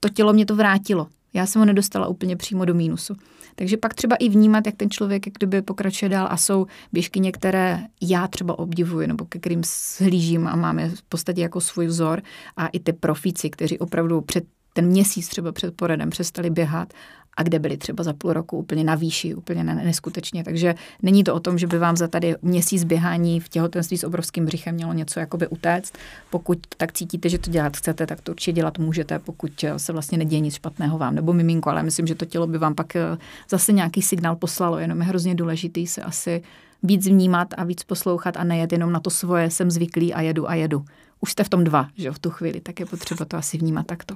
To 0.00 0.08
tělo 0.08 0.32
mě 0.32 0.46
to 0.46 0.56
vrátilo. 0.56 1.06
Já 1.34 1.46
jsem 1.46 1.60
ho 1.60 1.66
nedostala 1.66 2.06
úplně 2.06 2.36
přímo 2.36 2.64
do 2.64 2.74
mínusu. 2.74 3.16
Takže 3.58 3.76
pak 3.76 3.94
třeba 3.94 4.16
i 4.16 4.28
vnímat, 4.28 4.66
jak 4.66 4.76
ten 4.76 4.90
člověk 4.90 5.26
jak 5.26 5.34
kdyby 5.34 5.62
pokračuje 5.62 6.08
dál 6.08 6.28
a 6.30 6.36
jsou 6.36 6.66
běžky 6.92 7.20
některé 7.20 7.80
já 8.00 8.28
třeba 8.28 8.58
obdivuji 8.58 9.06
nebo 9.06 9.24
ke 9.24 9.38
kterým 9.38 9.62
slížím 9.64 10.46
a 10.46 10.56
máme 10.56 10.88
v 10.88 11.02
podstatě 11.02 11.40
jako 11.40 11.60
svůj 11.60 11.86
vzor 11.86 12.22
a 12.56 12.66
i 12.66 12.80
ty 12.80 12.92
profíci, 12.92 13.50
kteří 13.50 13.78
opravdu 13.78 14.20
před 14.20 14.44
ten 14.72 14.86
měsíc 14.86 15.28
třeba 15.28 15.52
před 15.52 15.76
poradem 15.76 16.10
přestali 16.10 16.50
běhat 16.50 16.92
a 17.38 17.42
kde 17.42 17.58
byli 17.58 17.76
třeba 17.76 18.04
za 18.04 18.12
půl 18.12 18.32
roku 18.32 18.58
úplně 18.58 18.84
na 18.84 18.94
výši, 18.94 19.34
úplně 19.34 19.64
neskutečně. 19.64 20.44
Takže 20.44 20.74
není 21.02 21.24
to 21.24 21.34
o 21.34 21.40
tom, 21.40 21.58
že 21.58 21.66
by 21.66 21.78
vám 21.78 21.96
za 21.96 22.08
tady 22.08 22.36
měsíc 22.42 22.84
běhání 22.84 23.40
v 23.40 23.48
těhotenství 23.48 23.98
s 23.98 24.04
obrovským 24.04 24.46
břichem 24.46 24.74
mělo 24.74 24.92
něco 24.92 25.20
jakoby 25.20 25.48
utéct. 25.48 25.92
Pokud 26.30 26.58
tak 26.76 26.92
cítíte, 26.92 27.28
že 27.28 27.38
to 27.38 27.50
dělat 27.50 27.76
chcete, 27.76 28.06
tak 28.06 28.20
to 28.20 28.32
určitě 28.32 28.52
dělat 28.52 28.78
můžete, 28.78 29.18
pokud 29.18 29.64
se 29.76 29.92
vlastně 29.92 30.18
neděje 30.18 30.40
nic 30.40 30.54
špatného 30.54 30.98
vám 30.98 31.14
nebo 31.14 31.32
miminko, 31.32 31.70
ale 31.70 31.82
myslím, 31.82 32.06
že 32.06 32.14
to 32.14 32.24
tělo 32.24 32.46
by 32.46 32.58
vám 32.58 32.74
pak 32.74 32.96
eh, 32.96 33.18
zase 33.50 33.72
nějaký 33.72 34.02
signál 34.02 34.36
poslalo, 34.36 34.78
jenom 34.78 35.00
je 35.00 35.06
hrozně 35.06 35.34
důležitý 35.34 35.86
se 35.86 36.02
asi 36.02 36.42
víc 36.82 37.06
vnímat 37.06 37.54
a 37.56 37.64
víc 37.64 37.82
poslouchat 37.82 38.36
a 38.36 38.44
nejet 38.44 38.72
jenom 38.72 38.92
na 38.92 39.00
to 39.00 39.10
svoje, 39.10 39.50
jsem 39.50 39.70
zvyklý 39.70 40.14
a 40.14 40.20
jedu 40.20 40.50
a 40.50 40.54
jedu. 40.54 40.84
Už 41.20 41.32
jste 41.32 41.44
v 41.44 41.48
tom 41.48 41.64
dva, 41.64 41.88
že 41.96 42.10
v 42.10 42.18
tu 42.18 42.30
chvíli, 42.30 42.60
tak 42.60 42.80
je 42.80 42.86
potřeba 42.86 43.24
to 43.24 43.36
asi 43.36 43.58
vnímat 43.58 43.86
takto. 43.86 44.14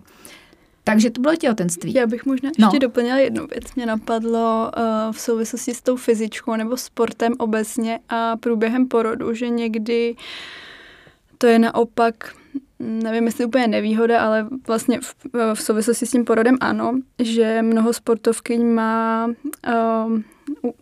Takže 0.84 1.10
to 1.10 1.20
bylo 1.20 1.36
těhotenství. 1.36 1.94
Já 1.94 2.06
bych 2.06 2.26
možná 2.26 2.50
no. 2.58 2.66
ještě 2.66 2.78
doplnila 2.78 3.18
jednu 3.18 3.46
věc. 3.46 3.74
Mě 3.74 3.86
napadlo 3.86 4.70
uh, 4.76 5.12
v 5.12 5.20
souvislosti 5.20 5.74
s 5.74 5.82
tou 5.82 5.96
fyzičkou 5.96 6.56
nebo 6.56 6.76
sportem 6.76 7.32
obecně 7.38 8.00
a 8.08 8.36
průběhem 8.36 8.88
porodu, 8.88 9.34
že 9.34 9.48
někdy 9.48 10.16
to 11.38 11.46
je 11.46 11.58
naopak 11.58 12.34
nevím, 12.82 13.26
jestli 13.26 13.44
úplně 13.44 13.66
nevýhoda, 13.66 14.20
ale 14.20 14.46
vlastně 14.66 15.00
v, 15.00 15.14
v 15.54 15.62
souvislosti 15.62 16.06
s 16.06 16.10
tím 16.10 16.24
porodem 16.24 16.56
ano, 16.60 16.92
že 17.18 17.62
mnoho 17.62 17.92
sportovkyň 17.92 18.66
má 18.66 19.26
uh, 19.26 20.20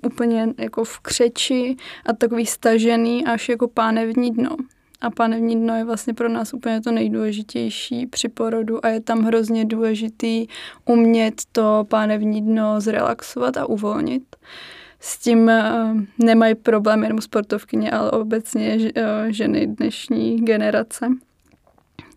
úplně 0.06 0.48
jako 0.58 0.84
v 0.84 0.98
křeči 1.00 1.76
a 2.06 2.12
takový 2.12 2.46
stažený 2.46 3.26
až 3.26 3.48
jako 3.48 3.68
pánevní 3.68 4.30
dno. 4.30 4.56
A 5.00 5.10
pánevní 5.10 5.56
dno 5.56 5.76
je 5.76 5.84
vlastně 5.84 6.14
pro 6.14 6.28
nás 6.28 6.54
úplně 6.54 6.80
to 6.80 6.92
nejdůležitější 6.92 8.06
při 8.06 8.28
porodu 8.28 8.84
a 8.84 8.88
je 8.88 9.00
tam 9.00 9.22
hrozně 9.22 9.64
důležitý 9.64 10.46
umět 10.84 11.34
to 11.52 11.86
pánevní 11.88 12.42
dno 12.42 12.80
zrelaxovat 12.80 13.56
a 13.56 13.66
uvolnit. 13.66 14.36
S 15.00 15.18
tím 15.18 15.38
uh, 15.38 16.00
nemají 16.18 16.54
problém 16.54 17.02
jenom 17.02 17.20
sportovkyně, 17.20 17.90
ale 17.90 18.10
obecně 18.10 18.76
uh, 18.76 18.92
ženy 19.28 19.66
dnešní 19.66 20.36
generace 20.36 21.08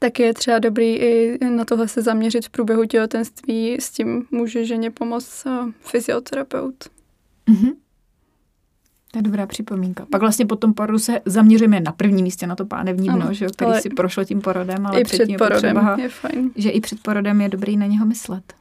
tak 0.04 0.20
je 0.20 0.34
třeba 0.34 0.60
dobrý 0.60 0.96
i 0.96 1.38
na 1.50 1.66
tohle 1.66 1.88
se 1.88 2.02
zaměřit 2.02 2.46
v 2.46 2.50
průběhu 2.50 2.86
těhotenství. 2.86 3.78
S 3.80 3.92
tím 3.92 4.26
může 4.32 4.66
ženě 4.66 4.92
pomoct 4.92 5.46
uh, 5.46 5.72
fyzioterapeut. 5.80 6.76
Mm-hmm. 7.48 7.72
To 9.14 9.20
je 9.20 9.24
dobrá 9.24 9.48
připomínka. 9.48 10.06
Pak 10.12 10.22
vlastně 10.22 10.46
po 10.46 10.56
tom 10.56 10.74
porodu 10.74 11.00
se 11.00 11.22
zaměříme 11.26 11.80
na 11.80 11.92
první 11.92 12.24
místě 12.24 12.48
na 12.48 12.56
to 12.56 12.66
pánevní 12.66 13.08
dno, 13.08 13.22
ano, 13.22 13.34
že, 13.34 13.48
který 13.48 13.82
si 13.82 13.90
prošlo 13.90 14.24
tím 14.24 14.42
porodem, 14.42 14.86
ale 14.86 15.02
i 15.02 15.04
před 15.04 15.30
porodem 15.38 15.76
potřeba, 15.76 15.98
je 16.00 16.10
fajn. 16.10 16.52
že 16.56 16.70
i 16.70 16.82
před 16.82 17.00
porodem 17.00 17.42
je 17.42 17.50
dobrý 17.50 17.78
na 17.78 17.86
něho 17.86 18.06
myslet. 18.06 18.54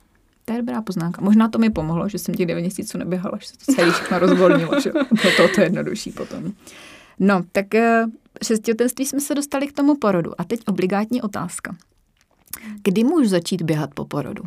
To 0.45 0.53
je 0.53 0.59
dobrá 0.59 0.83
poznámka. 0.83 1.23
Možná 1.23 1.49
to 1.49 1.59
mi 1.59 1.71
pomohlo, 1.71 2.09
že 2.09 2.19
jsem 2.19 2.35
těch 2.35 2.47
9 2.47 2.61
měsíců 2.61 2.99
neběhala, 2.99 3.38
že 3.41 3.47
se 3.47 3.53
to 3.67 3.73
celý 3.73 3.91
všechno 3.91 4.19
rozvolnilo, 4.19 4.81
že 4.81 4.93
bylo 4.93 5.05
to, 5.37 5.49
to 5.55 5.61
jednodušší 5.61 6.12
potom. 6.12 6.53
No, 7.19 7.43
tak 7.53 7.75
eh, 7.75 8.05
přes 8.41 8.61
těhotenství 8.61 9.07
jsme 9.07 9.21
se 9.21 9.35
dostali 9.35 9.67
k 9.67 9.73
tomu 9.73 9.97
porodu. 9.97 10.41
A 10.41 10.45
teď 10.45 10.61
obligátní 10.67 11.23
otázka. 11.23 11.77
Kdy 12.83 13.05
můžu 13.05 13.29
začít 13.29 13.62
běhat 13.62 13.95
po 13.95 14.05
porodu? 14.05 14.43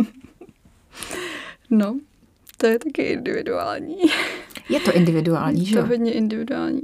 no, 1.70 1.98
to 2.56 2.66
je 2.66 2.78
taky 2.78 3.02
individuální. 3.02 3.96
Je 4.68 4.80
to 4.80 4.92
individuální, 4.92 5.66
že 5.66 5.76
Je 5.76 5.82
to 5.82 5.88
hodně 5.88 6.12
individuální. 6.12 6.82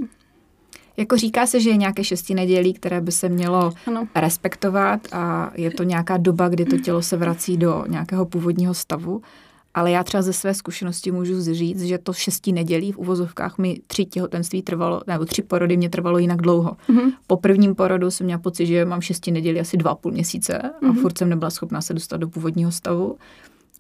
Jako 0.97 1.17
říká 1.17 1.47
se, 1.47 1.61
že 1.61 1.71
je 1.71 1.77
nějaké 1.77 2.05
šesti 2.05 2.35
nedělí, 2.35 2.73
které 2.73 3.01
by 3.01 3.13
se 3.13 3.29
mělo 3.29 3.73
ano. 3.87 4.09
respektovat 4.15 5.01
a 5.13 5.53
je 5.55 5.71
to 5.71 5.83
nějaká 5.83 6.17
doba, 6.17 6.49
kdy 6.49 6.65
to 6.65 6.79
tělo 6.79 7.03
se 7.03 7.17
vrací 7.17 7.57
do 7.57 7.85
nějakého 7.89 8.27
původního 8.27 8.75
stavu. 8.75 9.23
Ale 9.75 9.91
já 9.91 10.05
třeba 10.05 10.23
ze 10.23 10.33
své 10.33 10.55
zkušenosti 10.55 11.11
můžu 11.11 11.55
říct, 11.55 11.83
že 11.83 11.99
to 11.99 12.13
šesti 12.13 12.53
nedělí 12.53 12.93
v 12.93 12.99
uvozovkách 12.99 13.59
mi 13.59 13.81
tři 13.87 14.05
těhotenství 14.05 14.63
trvalo, 14.63 15.01
nebo 15.07 15.25
tři 15.25 15.43
porody 15.43 15.77
mě 15.77 15.91
trvalo 15.91 16.19
jinak 16.19 16.43
dlouho. 16.43 16.77
Mm-hmm. 16.89 17.13
Po 17.27 17.37
prvním 17.37 17.75
porodu 17.75 18.11
jsem 18.11 18.25
měla 18.25 18.39
pocit, 18.39 18.67
že 18.67 18.85
mám 18.85 19.01
šesti 19.01 19.31
nedělí 19.31 19.61
asi 19.61 19.77
dva 19.77 19.95
půl 19.95 20.13
měsíce 20.13 20.59
a 20.59 20.69
mm-hmm. 20.69 21.01
furt 21.01 21.19
jsem 21.19 21.29
nebyla 21.29 21.51
schopná 21.51 21.81
se 21.81 21.95
dostat 21.95 22.17
do 22.17 22.29
původního 22.29 22.73
stavu 22.73 23.17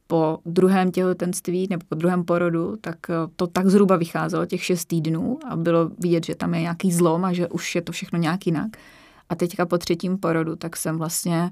po 0.07 0.39
druhém 0.47 0.91
těhotenství 0.91 1.67
nebo 1.71 1.85
po 1.89 1.95
druhém 1.95 2.25
porodu, 2.25 2.77
tak 2.81 2.97
eh, 3.11 3.15
to 3.37 3.47
tak 3.47 3.67
zhruba 3.67 3.97
vycházelo 3.97 4.47
těch 4.47 4.65
šest 4.65 4.85
týdnů 4.85 5.39
a 5.49 5.57
bylo 5.57 5.91
vidět, 5.99 6.25
že 6.25 6.35
tam 6.35 6.55
je 6.55 6.61
nějaký 6.61 6.93
zlom 6.93 7.25
a 7.25 7.33
že 7.33 7.49
už 7.49 7.75
je 7.75 7.83
to 7.83 7.93
všechno 7.93 8.19
nějak 8.19 8.47
jinak. 8.47 8.77
A 9.29 9.35
teďka 9.35 9.67
po 9.67 9.79
třetím 9.79 10.19
porodu, 10.19 10.57
tak 10.57 10.77
jsem 10.77 10.99
vlastně 10.99 11.51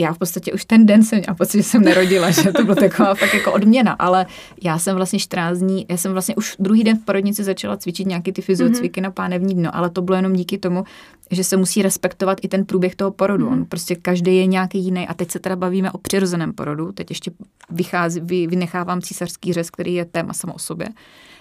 já 0.00 0.12
v 0.12 0.18
podstatě 0.18 0.52
už 0.52 0.64
ten 0.64 0.86
den 0.86 1.02
jsem 1.02 1.18
měla 1.18 1.34
pocit, 1.34 1.58
že 1.58 1.62
jsem 1.62 1.82
nerodila, 1.82 2.30
že 2.30 2.52
to 2.52 2.64
byla 2.64 2.74
taková 2.74 3.14
fakt 3.14 3.34
jako 3.34 3.52
odměna, 3.52 3.92
ale 3.92 4.26
já 4.62 4.78
jsem 4.78 4.96
vlastně 4.96 5.18
14 5.18 5.58
dní, 5.58 5.86
já 5.88 5.96
jsem 5.96 6.12
vlastně 6.12 6.36
už 6.36 6.56
druhý 6.58 6.84
den 6.84 6.98
v 6.98 7.04
porodnici 7.04 7.44
začala 7.44 7.76
cvičit 7.76 8.06
nějaký 8.06 8.32
ty 8.32 8.42
fyziocviky 8.42 9.00
mm-hmm. 9.00 9.04
na 9.04 9.10
pánevní 9.10 9.54
dno, 9.54 9.76
ale 9.76 9.90
to 9.90 10.02
bylo 10.02 10.16
jenom 10.16 10.32
díky 10.32 10.58
tomu, 10.58 10.84
že 11.30 11.44
se 11.44 11.56
musí 11.56 11.82
respektovat 11.82 12.38
i 12.42 12.48
ten 12.48 12.64
průběh 12.64 12.94
toho 12.96 13.10
porodu. 13.10 13.46
Mm-hmm. 13.46 13.52
On 13.52 13.64
prostě 13.64 13.94
každý 13.94 14.36
je 14.36 14.46
nějaký 14.46 14.78
jiný 14.78 15.08
a 15.08 15.14
teď 15.14 15.30
se 15.30 15.38
teda 15.38 15.56
bavíme 15.56 15.92
o 15.92 15.98
přirozeném 15.98 16.52
porodu, 16.52 16.92
teď 16.92 17.10
ještě 17.10 17.30
vychází, 17.70 18.20
vy, 18.20 18.46
vynechávám 18.46 19.02
císařský 19.02 19.52
řez, 19.52 19.70
který 19.70 19.94
je 19.94 20.04
téma 20.04 20.32
samo 20.32 20.54
o 20.54 20.58
sobě. 20.58 20.88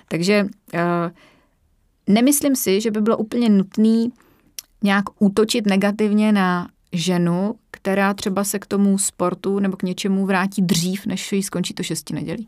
Takže 0.07 0.45
uh, 0.73 0.79
nemyslím 2.09 2.55
si, 2.55 2.81
že 2.81 2.91
by 2.91 3.01
bylo 3.01 3.17
úplně 3.17 3.49
nutný 3.49 4.11
nějak 4.83 5.03
útočit 5.19 5.65
negativně 5.65 6.31
na 6.31 6.67
ženu, 6.97 7.55
která 7.71 8.13
třeba 8.13 8.43
se 8.43 8.59
k 8.59 8.65
tomu 8.65 8.97
sportu 8.97 9.59
nebo 9.59 9.77
k 9.77 9.83
něčemu 9.83 10.25
vrátí 10.25 10.61
dřív, 10.61 11.05
než 11.05 11.31
jí 11.31 11.43
skončí 11.43 11.73
to 11.73 11.83
šesti 11.83 12.13
nedělí? 12.13 12.47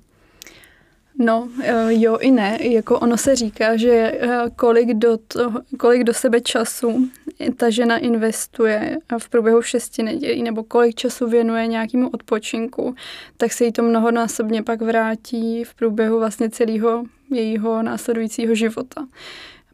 No, 1.20 1.50
eh, 1.64 1.88
jo 1.90 2.18
i 2.18 2.32
ne. 2.32 2.58
Jako 2.62 3.00
ono 3.00 3.18
se 3.18 3.36
říká, 3.36 3.78
že 3.78 3.90
eh, 3.92 4.28
kolik 4.56 4.94
do, 4.94 5.18
to, 5.18 5.54
kolik 5.80 6.04
do 6.04 6.14
sebe 6.14 6.42
času 6.42 7.10
ta 7.58 7.70
žena 7.70 7.98
investuje 7.98 8.98
v 9.18 9.30
průběhu 9.30 9.62
šesti 9.62 10.04
nedělí, 10.04 10.44
nebo 10.44 10.64
kolik 10.64 10.96
času 10.96 11.30
věnuje 11.30 11.68
nějakému 11.68 12.10
odpočinku, 12.10 12.96
tak 13.38 13.54
se 13.54 13.66
jí 13.66 13.72
to 13.72 13.84
mnohonásobně 13.84 14.64
pak 14.64 14.82
vrátí 14.82 15.64
v 15.64 15.76
průběhu 15.76 16.20
vlastně 16.20 16.50
celého 16.50 17.04
jejího 17.32 17.84
následujícího 17.84 18.56
života 18.56 19.08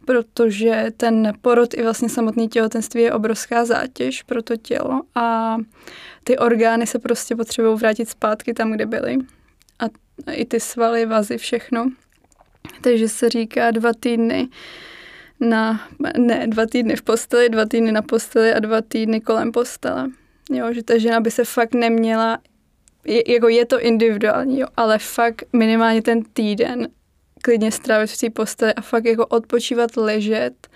protože 0.05 0.85
ten 0.97 1.33
porod 1.41 1.73
i 1.73 1.83
vlastně 1.83 2.09
samotný 2.09 2.49
těhotenství 2.49 3.01
je 3.01 3.13
obrovská 3.13 3.65
zátěž 3.65 4.23
pro 4.23 4.43
to 4.43 4.57
tělo 4.57 5.01
a 5.15 5.57
ty 6.23 6.37
orgány 6.37 6.87
se 6.87 6.99
prostě 6.99 7.35
potřebují 7.35 7.77
vrátit 7.77 8.09
zpátky 8.09 8.53
tam, 8.53 8.71
kde 8.71 8.85
byly. 8.85 9.17
A 9.79 9.85
i 10.31 10.45
ty 10.45 10.59
svaly, 10.59 11.05
vazy, 11.05 11.37
všechno. 11.37 11.91
Takže 12.81 13.09
se 13.09 13.29
říká 13.29 13.71
dva 13.71 13.91
týdny 13.99 14.47
na, 15.39 15.87
ne, 16.17 16.47
dva 16.47 16.65
týdny 16.65 16.95
v 16.95 17.01
posteli, 17.01 17.49
dva 17.49 17.65
týdny 17.65 17.91
na 17.91 18.01
posteli 18.01 18.53
a 18.53 18.59
dva 18.59 18.81
týdny 18.81 19.21
kolem 19.21 19.51
postele. 19.51 20.09
Jo, 20.51 20.73
že 20.73 20.83
ta 20.83 20.97
žena 20.97 21.19
by 21.19 21.31
se 21.31 21.43
fakt 21.43 21.73
neměla, 21.73 22.39
je, 23.05 23.33
jako 23.33 23.47
je 23.47 23.65
to 23.65 23.79
individuální, 23.79 24.59
jo, 24.59 24.67
ale 24.77 24.99
fakt 24.99 25.43
minimálně 25.53 26.01
ten 26.01 26.23
týden 26.33 26.87
klidně 27.45 27.71
strávit 27.71 28.11
v 28.11 28.19
té 28.19 28.29
posteli 28.29 28.73
a 28.73 28.81
fakt 28.81 29.05
jako 29.05 29.25
odpočívat, 29.25 29.97
ležet, 29.97 30.67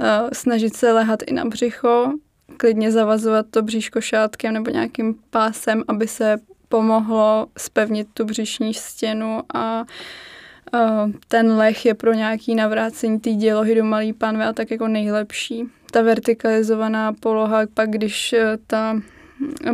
uh, 0.00 0.06
snažit 0.32 0.76
se 0.76 0.92
lehat 0.92 1.22
i 1.26 1.32
na 1.32 1.44
břicho, 1.44 2.12
klidně 2.56 2.92
zavazovat 2.92 3.46
to 3.50 3.62
bříško 3.62 4.00
šátkem 4.00 4.54
nebo 4.54 4.70
nějakým 4.70 5.14
pásem, 5.30 5.82
aby 5.88 6.08
se 6.08 6.36
pomohlo 6.68 7.46
spevnit 7.58 8.08
tu 8.14 8.24
břišní 8.24 8.74
stěnu 8.74 9.42
a 9.54 9.84
uh, 10.74 11.12
ten 11.28 11.52
leh 11.52 11.86
je 11.86 11.94
pro 11.94 12.12
nějaký 12.12 12.54
navrácení 12.54 13.20
té 13.20 13.30
dělohy 13.30 13.74
do 13.74 13.84
malý 13.84 14.12
pánve 14.12 14.46
a 14.46 14.52
tak 14.52 14.70
jako 14.70 14.88
nejlepší. 14.88 15.64
Ta 15.92 16.02
vertikalizovaná 16.02 17.12
poloha, 17.12 17.60
pak 17.74 17.90
když 17.90 18.32
uh, 18.32 18.38
ta 18.66 19.00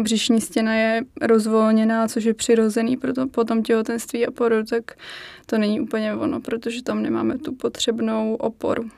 břišní 0.02 0.40
stěna 0.40 0.74
je 0.74 1.04
rozvolněná, 1.20 2.08
což 2.08 2.24
je 2.24 2.34
přirozený 2.34 2.96
pro 2.96 3.12
to, 3.12 3.26
po 3.26 3.44
tom 3.44 3.62
těhotenství 3.62 4.26
a 4.26 4.30
porodu, 4.30 4.66
tak 4.66 4.98
to 5.46 5.58
není 5.58 5.80
úplně 5.80 6.14
ono, 6.14 6.40
protože 6.40 6.82
tam 6.82 7.02
nemáme 7.02 7.38
tu 7.38 7.52
potřebnou 7.52 8.34
oporu. 8.34 8.88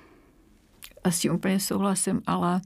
A 1.05 1.11
s 1.11 1.21
tím 1.21 1.35
úplně 1.35 1.61
souhlasím, 1.61 2.23
ale 2.27 2.61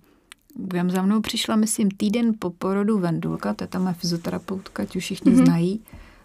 Vím, 0.56 0.90
za 0.90 1.02
mnou 1.02 1.20
přišla, 1.20 1.56
myslím, 1.56 1.90
týden 1.90 2.32
po 2.38 2.50
porodu 2.50 2.98
Vendulka, 2.98 3.54
to 3.54 3.64
je 3.64 3.68
tam 3.68 3.94
fyzioterapeutka, 3.94 4.84
ti 4.84 4.98
už 4.98 5.04
všichni 5.04 5.32
mm-hmm. 5.32 5.44
znají. 5.44 5.80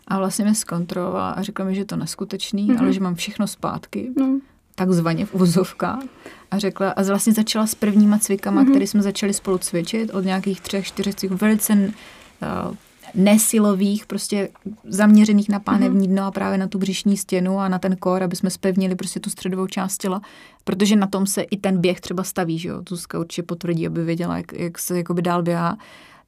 A 0.08 0.18
vlastně 0.18 0.46
mě 0.46 0.56
zkontrolovala 0.56 1.32
a 1.32 1.42
řekla 1.42 1.66
mi, 1.66 1.76
že 1.76 1.82
je 1.82 1.86
to 1.86 1.96
neskutečný, 1.96 2.68
mm-hmm. 2.68 2.80
ale 2.80 2.94
že 2.94 3.00
mám 3.00 3.16
všechno 3.16 3.48
zpátky. 3.48 4.12
Mm 4.16 4.40
takzvaně 4.78 5.26
v 5.26 5.34
úzovkách. 5.34 6.04
A 6.52 6.60
řekla, 6.60 6.90
a 6.90 7.04
vlastně 7.04 7.34
začala 7.34 7.68
s 7.68 7.76
prvníma 7.76 8.20
cvikama, 8.20 8.64
mm-hmm. 8.64 8.70
které 8.70 8.88
jsme 8.88 9.02
začali 9.02 9.34
spolu 9.34 9.58
cvičit 9.58 10.14
od 10.14 10.26
nějakých 10.26 10.62
třech, 10.62 10.88
čtyřech 10.88 11.16
cviků, 11.16 11.36
velice 11.36 11.74
uh, 11.74 12.76
nesilových, 13.16 14.06
prostě 14.06 14.50
zaměřených 14.84 15.50
na 15.50 15.60
pánevní 15.60 16.08
mhm. 16.08 16.16
dno 16.16 16.26
a 16.26 16.32
právě 16.32 16.58
na 16.58 16.68
tu 16.68 16.78
břišní 16.78 17.18
stěnu 17.18 17.60
a 17.60 17.70
na 17.70 17.80
ten 17.80 17.96
kor, 17.96 18.24
aby 18.24 18.36
jsme 18.36 18.50
spevnili 18.50 18.96
prostě 18.96 19.20
tu 19.20 19.30
středovou 19.30 19.68
část 19.68 19.98
těla, 19.98 20.22
protože 20.64 20.96
na 20.96 21.08
tom 21.08 21.28
se 21.28 21.42
i 21.42 21.58
ten 21.58 21.82
běh 21.82 22.02
třeba 22.02 22.24
staví, 22.24 22.60
že 22.60 22.70
jo, 22.70 22.82
Zuzka 22.90 23.20
určitě 23.20 23.44
potvrdí, 23.44 23.88
aby 23.88 24.04
věděla, 24.04 24.38
jak, 24.38 24.54
jak 24.54 24.80
se 24.80 24.98
jakoby 24.98 25.22
dál 25.22 25.44
běhá. 25.44 25.78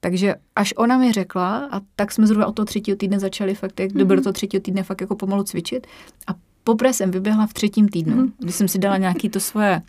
Takže 0.00 0.34
až 0.56 0.74
ona 0.76 0.98
mi 0.98 1.12
řekla, 1.12 1.68
a 1.72 1.80
tak 1.96 2.12
jsme 2.12 2.26
zhruba 2.26 2.46
od 2.46 2.52
toho 2.52 2.66
třetího 2.66 2.96
týdne 2.96 3.20
začali 3.20 3.54
fakt, 3.54 3.80
jak 3.80 3.90
mm-hmm. 3.90 4.06
do 4.06 4.22
toho 4.22 4.32
třetího 4.32 4.60
týdne 4.60 4.82
fakt 4.82 5.00
jako 5.00 5.16
pomalu 5.16 5.42
cvičit 5.42 5.86
a 6.26 6.34
Poprvé 6.64 6.92
jsem 6.92 7.10
vyběhla 7.10 7.46
v 7.46 7.52
třetím 7.52 7.88
týdnu, 7.88 8.16
mm. 8.16 8.32
kdy 8.38 8.52
jsem 8.52 8.68
si 8.68 8.78
dala 8.78 8.96
nějaký 8.96 9.28
to 9.28 9.40
svoje 9.40 9.82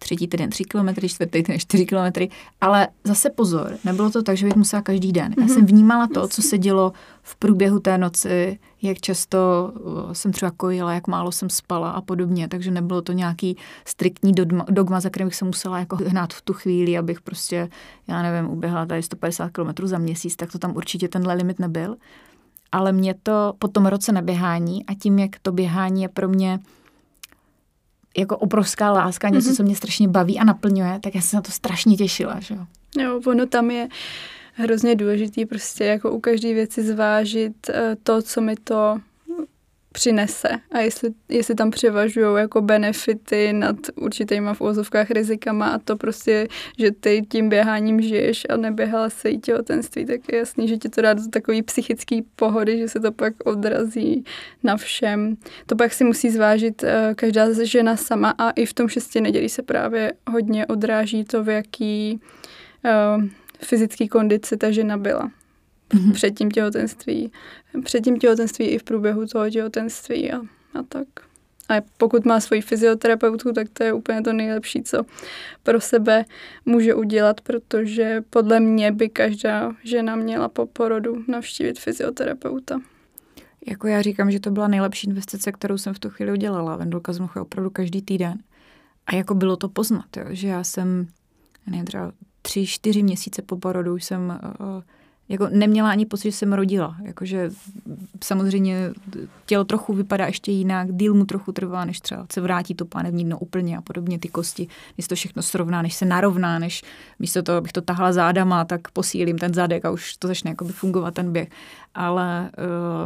třetí 0.00 0.28
týden 0.28 0.50
3 0.50 0.64
km, 0.64 1.06
čtvrtý 1.06 1.42
týden 1.42 1.58
4 1.58 1.86
km, 1.86 2.20
ale 2.60 2.88
zase 3.04 3.30
pozor, 3.30 3.78
nebylo 3.84 4.10
to 4.10 4.22
tak, 4.22 4.36
že 4.36 4.46
bych 4.46 4.56
musela 4.56 4.82
každý 4.82 5.12
den. 5.12 5.34
Já 5.38 5.44
mhm. 5.44 5.54
jsem 5.54 5.66
vnímala 5.66 6.06
to, 6.14 6.28
co 6.28 6.42
se 6.42 6.58
dělo 6.58 6.92
v 7.22 7.36
průběhu 7.36 7.80
té 7.80 7.98
noci, 7.98 8.58
jak 8.82 9.00
často 9.00 9.72
jsem 10.12 10.32
třeba 10.32 10.50
kojila, 10.56 10.92
jak 10.92 11.06
málo 11.06 11.32
jsem 11.32 11.50
spala 11.50 11.90
a 11.90 12.00
podobně, 12.00 12.48
takže 12.48 12.70
nebylo 12.70 13.02
to 13.02 13.12
nějaký 13.12 13.56
striktní 13.84 14.32
dogma, 14.32 14.64
dogma 14.70 15.00
za 15.00 15.10
kterým 15.10 15.28
bych 15.28 15.34
se 15.34 15.44
musela 15.44 15.78
jako 15.78 15.96
hnát 15.96 16.34
v 16.34 16.42
tu 16.42 16.52
chvíli, 16.52 16.98
abych 16.98 17.20
prostě, 17.20 17.68
já 18.08 18.22
nevím, 18.22 18.50
uběhla 18.50 18.86
tady 18.86 19.02
150 19.02 19.50
km 19.50 19.86
za 19.86 19.98
měsíc, 19.98 20.36
tak 20.36 20.52
to 20.52 20.58
tam 20.58 20.76
určitě 20.76 21.08
tenhle 21.08 21.34
limit 21.34 21.58
nebyl 21.58 21.96
ale 22.72 22.92
mě 22.92 23.14
to 23.22 23.54
po 23.58 23.68
tom 23.68 23.86
roce 23.86 24.12
neběhání 24.12 24.86
a 24.86 24.94
tím, 24.94 25.18
jak 25.18 25.30
to 25.42 25.52
běhání 25.52 26.02
je 26.02 26.08
pro 26.08 26.28
mě 26.28 26.58
jako 28.18 28.36
obrovská 28.36 28.92
láska, 28.92 29.28
něco, 29.28 29.50
mm-hmm. 29.50 29.56
co 29.56 29.62
mě 29.62 29.76
strašně 29.76 30.08
baví 30.08 30.38
a 30.38 30.44
naplňuje, 30.44 31.00
tak 31.02 31.14
já 31.14 31.20
jsem 31.20 31.36
na 31.36 31.42
to 31.42 31.52
strašně 31.52 31.96
těšila, 31.96 32.40
že 32.40 32.54
jo. 32.54 32.66
Jo, 32.98 33.20
ono 33.26 33.46
tam 33.46 33.70
je 33.70 33.88
hrozně 34.54 34.96
důležitý 34.96 35.46
prostě 35.46 35.84
jako 35.84 36.10
u 36.10 36.20
každé 36.20 36.54
věci 36.54 36.82
zvážit 36.82 37.70
eh, 37.70 37.96
to, 38.02 38.22
co 38.22 38.40
mi 38.40 38.56
to 38.56 39.00
přinese 39.92 40.48
a 40.70 40.78
jestli, 40.78 41.10
jestli 41.28 41.54
tam 41.54 41.70
převažují 41.70 42.36
jako 42.36 42.60
benefity 42.60 43.52
nad 43.52 43.76
určitýma 43.94 44.54
v 44.54 44.60
úvozovkách 44.60 45.10
rizikama 45.10 45.68
a 45.68 45.78
to 45.78 45.96
prostě, 45.96 46.48
že 46.78 46.90
ty 46.90 47.22
tím 47.28 47.48
běháním 47.48 48.00
žiješ 48.00 48.46
a 48.50 48.56
neběhala 48.56 49.10
se 49.10 49.30
jí 49.30 49.40
těhotenství, 49.40 50.06
tak 50.06 50.20
je 50.32 50.38
jasný, 50.38 50.68
že 50.68 50.76
ti 50.76 50.88
to 50.88 51.02
dá 51.02 51.14
do 51.14 51.22
takový 51.30 51.62
psychický 51.62 52.22
pohody, 52.36 52.78
že 52.78 52.88
se 52.88 53.00
to 53.00 53.12
pak 53.12 53.34
odrazí 53.44 54.24
na 54.62 54.76
všem. 54.76 55.36
To 55.66 55.76
pak 55.76 55.92
si 55.92 56.04
musí 56.04 56.30
zvážit 56.30 56.82
uh, 56.82 56.88
každá 57.14 57.46
žena 57.62 57.96
sama 57.96 58.34
a 58.38 58.50
i 58.50 58.66
v 58.66 58.72
tom 58.72 58.88
šesti 58.88 59.20
nedělí 59.20 59.48
se 59.48 59.62
právě 59.62 60.12
hodně 60.30 60.66
odráží 60.66 61.24
to, 61.24 61.44
v 61.44 61.48
jaký 61.48 62.20
uh, 62.84 63.24
fyzické 63.62 64.08
kondici 64.08 64.56
ta 64.56 64.70
žena 64.70 64.96
byla 64.96 65.30
mm-hmm. 65.90 66.12
před 66.12 66.30
tím 66.30 66.50
těhotenství, 66.50 67.32
před 67.84 68.00
tím 68.00 68.18
těhotenství 68.18 68.66
i 68.66 68.78
v 68.78 68.82
průběhu 68.82 69.26
toho 69.26 69.50
těhotenství 69.50 70.32
a, 70.32 70.38
a 70.74 70.82
tak. 70.88 71.06
A 71.68 71.74
pokud 71.96 72.24
má 72.24 72.40
svoji 72.40 72.60
fyzioterapeutku, 72.60 73.52
tak 73.52 73.68
to 73.72 73.84
je 73.84 73.92
úplně 73.92 74.22
to 74.22 74.32
nejlepší, 74.32 74.82
co 74.82 75.02
pro 75.62 75.80
sebe 75.80 76.24
může 76.66 76.94
udělat, 76.94 77.40
protože 77.40 78.22
podle 78.30 78.60
mě 78.60 78.92
by 78.92 79.08
každá 79.08 79.72
žena 79.84 80.16
měla 80.16 80.48
po 80.48 80.66
porodu 80.66 81.24
navštívit 81.28 81.78
fyzioterapeuta. 81.78 82.80
Jako 83.66 83.86
já 83.86 84.02
říkám, 84.02 84.30
že 84.30 84.40
to 84.40 84.50
byla 84.50 84.68
nejlepší 84.68 85.06
investice, 85.06 85.52
kterou 85.52 85.78
jsem 85.78 85.94
v 85.94 85.98
tu 85.98 86.10
chvíli 86.10 86.32
udělala. 86.32 86.76
Vendulka 86.76 87.12
jsem 87.12 87.28
opravdu 87.40 87.70
každý 87.70 88.02
týden. 88.02 88.38
A 89.06 89.14
jako 89.14 89.34
bylo 89.34 89.56
to 89.56 89.68
poznat, 89.68 90.16
jo, 90.16 90.24
že 90.30 90.48
já 90.48 90.64
jsem, 90.64 91.06
nevím, 91.66 91.84
třeba 91.84 92.12
tři, 92.42 92.66
čtyři 92.66 93.02
měsíce 93.02 93.42
po 93.42 93.56
porodu 93.56 93.98
jsem 93.98 94.40
uh, 94.60 94.82
jako 95.30 95.48
neměla 95.50 95.90
ani 95.90 96.06
pocit, 96.06 96.30
že 96.30 96.36
jsem 96.36 96.52
rodila. 96.52 96.96
Jakože 97.02 97.50
samozřejmě 98.24 98.90
tělo 99.46 99.64
trochu 99.64 99.92
vypadá 99.92 100.26
ještě 100.26 100.52
jinak, 100.52 100.92
díl 100.92 101.14
mu 101.14 101.24
trochu 101.24 101.52
trvá, 101.52 101.84
než 101.84 102.00
třeba 102.00 102.26
se 102.32 102.40
vrátí 102.40 102.74
to 102.74 102.84
pánevní 102.84 103.24
dno 103.24 103.38
úplně 103.38 103.78
a 103.78 103.80
podobně 103.80 104.18
ty 104.18 104.28
kosti, 104.28 104.68
než 104.98 105.08
to 105.08 105.14
všechno 105.14 105.42
srovná, 105.42 105.82
než 105.82 105.94
se 105.94 106.04
narovná, 106.04 106.58
než 106.58 106.82
místo 107.18 107.42
toho, 107.42 107.58
abych 107.58 107.72
to 107.72 107.80
tahla 107.80 108.12
zádama, 108.12 108.64
tak 108.64 108.90
posílím 108.90 109.38
ten 109.38 109.54
zadek 109.54 109.84
a 109.84 109.90
už 109.90 110.16
to 110.16 110.28
začne 110.28 110.54
fungovat 110.70 111.14
ten 111.14 111.32
běh. 111.32 111.48
Ale 111.94 112.50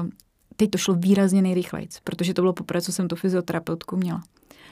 uh, 0.01 0.09
teď 0.57 0.71
to 0.71 0.79
šlo 0.79 0.95
výrazně 0.95 1.43
nejrychleji, 1.43 1.89
protože 2.05 2.35
to 2.35 2.43
bylo 2.43 2.53
poprvé, 2.53 2.81
co 2.81 2.93
jsem 2.93 3.09
tu 3.09 3.17
fyzioterapeutku 3.17 3.97
měla. 3.97 4.23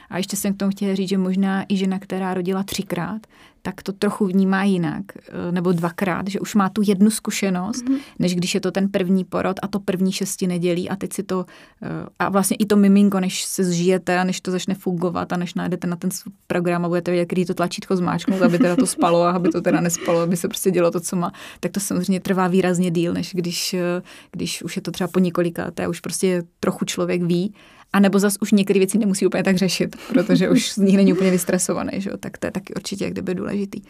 A 0.09 0.17
ještě 0.17 0.37
jsem 0.37 0.53
k 0.53 0.57
tomu 0.57 0.71
chtěla 0.71 0.95
říct, 0.95 1.09
že 1.09 1.17
možná 1.17 1.65
i 1.69 1.77
žena, 1.77 1.99
která 1.99 2.33
rodila 2.33 2.63
třikrát, 2.63 3.27
tak 3.65 3.83
to 3.83 3.93
trochu 3.93 4.25
vnímá 4.25 4.63
jinak, 4.63 5.03
eh, 5.17 5.51
nebo 5.51 5.71
dvakrát, 5.71 6.27
že 6.27 6.39
už 6.39 6.55
má 6.55 6.69
tu 6.69 6.81
jednu 6.85 7.09
zkušenost, 7.09 7.85
mm-hmm. 7.85 7.99
než 8.19 8.35
když 8.35 8.55
je 8.55 8.61
to 8.61 8.71
ten 8.71 8.89
první 8.89 9.23
porod 9.23 9.59
a 9.61 9.67
to 9.67 9.79
první 9.79 10.11
šesti 10.11 10.47
nedělí 10.47 10.89
a 10.89 10.95
teď 10.95 11.13
si 11.13 11.23
to, 11.23 11.45
eh, 11.81 11.87
a 12.19 12.29
vlastně 12.29 12.57
i 12.59 12.65
to 12.65 12.75
miminko, 12.75 13.19
než 13.19 13.43
se 13.43 13.63
zžijete 13.63 14.19
a 14.19 14.23
než 14.23 14.41
to 14.41 14.51
začne 14.51 14.75
fungovat 14.75 15.33
a 15.33 15.37
než 15.37 15.53
najdete 15.53 15.87
na 15.87 15.95
ten 15.95 16.09
program 16.47 16.85
a 16.85 16.87
budete 16.87 17.11
vědět, 17.11 17.29
kdy 17.29 17.45
to 17.45 17.53
tlačítko 17.53 17.95
zmáčknout, 17.95 18.41
aby 18.41 18.57
teda 18.57 18.75
to 18.75 18.87
spalo 18.87 19.23
a 19.23 19.31
aby 19.31 19.49
to 19.49 19.61
teda 19.61 19.81
nespalo, 19.81 20.19
aby 20.19 20.37
se 20.37 20.47
prostě 20.47 20.71
dělo 20.71 20.91
to, 20.91 20.99
co 20.99 21.15
má, 21.15 21.31
tak 21.59 21.71
to 21.71 21.79
samozřejmě 21.79 22.19
trvá 22.19 22.47
výrazně 22.47 22.91
díl, 22.91 23.13
než 23.13 23.31
když, 23.33 23.73
eh, 23.73 24.01
když 24.31 24.63
už 24.63 24.75
je 24.75 24.81
to 24.81 24.91
třeba 24.91 25.07
po 25.07 25.19
několika, 25.19 25.71
a 25.83 25.87
už 25.87 25.99
prostě 25.99 26.43
trochu 26.59 26.85
člověk 26.85 27.23
ví 27.23 27.53
a 27.93 27.99
nebo 27.99 28.19
zas 28.19 28.37
už 28.41 28.51
některé 28.51 28.79
věci 28.79 28.97
nemusí 28.97 29.27
úplně 29.27 29.43
tak 29.43 29.57
řešit, 29.57 29.95
protože 30.09 30.49
už 30.49 30.71
z 30.71 30.77
nich 30.77 30.95
není 30.95 31.13
úplně 31.13 31.31
vystresovaný, 31.31 31.91
že 31.95 32.09
jo? 32.09 32.17
tak 32.17 32.37
to 32.37 32.47
je 32.47 32.51
taky 32.51 32.73
určitě 32.73 33.03
jak 33.03 33.13
kdyby 33.13 33.35
důležitý. 33.53 33.81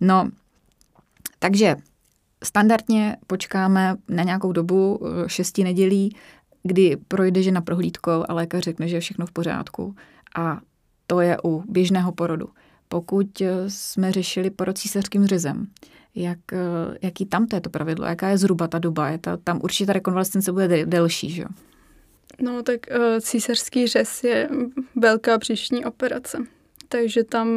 No, 0.00 0.30
takže 1.38 1.76
standardně 2.44 3.16
počkáme 3.26 3.96
na 4.08 4.22
nějakou 4.22 4.52
dobu 4.52 5.00
eh, 5.00 5.28
šesti 5.28 5.64
nedělí, 5.64 6.16
kdy 6.62 6.96
projde 7.08 7.42
žena 7.42 7.60
prohlídkou 7.60 8.24
a 8.28 8.32
lékař 8.32 8.64
řekne, 8.64 8.88
že 8.88 8.96
je 8.96 9.00
všechno 9.00 9.26
v 9.26 9.32
pořádku. 9.32 9.94
A 10.36 10.60
to 11.06 11.20
je 11.20 11.36
u 11.44 11.64
běžného 11.68 12.12
porodu. 12.12 12.48
Pokud 12.88 13.40
eh, 13.40 13.70
jsme 13.70 14.12
řešili 14.12 14.50
porod 14.50 14.78
císařským 14.78 15.26
řezem, 15.26 15.66
jak, 16.14 16.38
eh, 16.52 16.58
jaký 17.02 17.26
tam 17.26 17.46
to 17.46 17.56
je 17.56 17.60
to 17.60 17.70
pravidlo, 17.70 18.06
jaká 18.06 18.28
je 18.28 18.38
zhruba 18.38 18.68
ta 18.68 18.78
doba, 18.78 19.08
je 19.08 19.18
ta, 19.18 19.36
tam 19.36 19.60
určitě 19.62 19.86
ta 19.86 19.92
rekonvalescence 19.92 20.52
bude 20.52 20.86
delší, 20.86 21.30
že 21.30 21.42
jo? 21.42 21.48
No 22.40 22.62
tak 22.62 22.80
uh, 22.90 23.20
císařský 23.20 23.86
řez 23.86 24.24
je 24.24 24.48
velká 24.96 25.38
příšní 25.38 25.84
operace, 25.84 26.38
takže 26.88 27.24
tam 27.24 27.48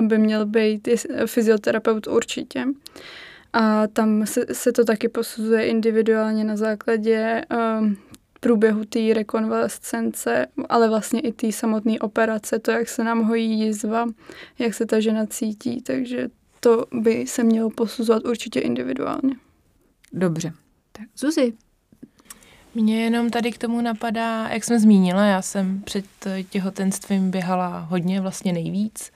by 0.00 0.18
měl 0.18 0.46
být 0.46 0.88
fyzioterapeut 1.26 2.06
určitě. 2.06 2.64
A 3.52 3.86
tam 3.86 4.26
se, 4.26 4.46
se 4.52 4.72
to 4.72 4.84
taky 4.84 5.08
posuzuje 5.08 5.66
individuálně 5.66 6.44
na 6.44 6.56
základě 6.56 7.42
uh, 7.52 7.92
průběhu 8.40 8.84
té 8.84 9.14
rekonvalescence, 9.14 10.46
ale 10.68 10.88
vlastně 10.88 11.20
i 11.20 11.32
té 11.32 11.52
samotné 11.52 11.98
operace, 12.00 12.58
to, 12.58 12.70
jak 12.70 12.88
se 12.88 13.04
nám 13.04 13.22
hojí 13.22 13.60
jizva, 13.60 14.06
jak 14.58 14.74
se 14.74 14.86
ta 14.86 15.00
žena 15.00 15.26
cítí, 15.26 15.82
takže 15.82 16.28
to 16.60 16.86
by 16.92 17.26
se 17.26 17.44
mělo 17.44 17.70
posuzovat 17.70 18.24
určitě 18.24 18.60
individuálně. 18.60 19.36
Dobře. 20.12 20.52
Tak 20.92 21.04
Zuzi, 21.16 21.52
mě 22.74 23.04
jenom 23.04 23.30
tady 23.30 23.52
k 23.52 23.58
tomu 23.58 23.80
napadá, 23.80 24.48
jak 24.48 24.64
jsem 24.64 24.78
zmínila, 24.78 25.24
já 25.24 25.42
jsem 25.42 25.82
před 25.82 26.04
těhotenstvím 26.50 27.30
běhala 27.30 27.78
hodně, 27.78 28.20
vlastně 28.20 28.52
nejvíc 28.52 29.12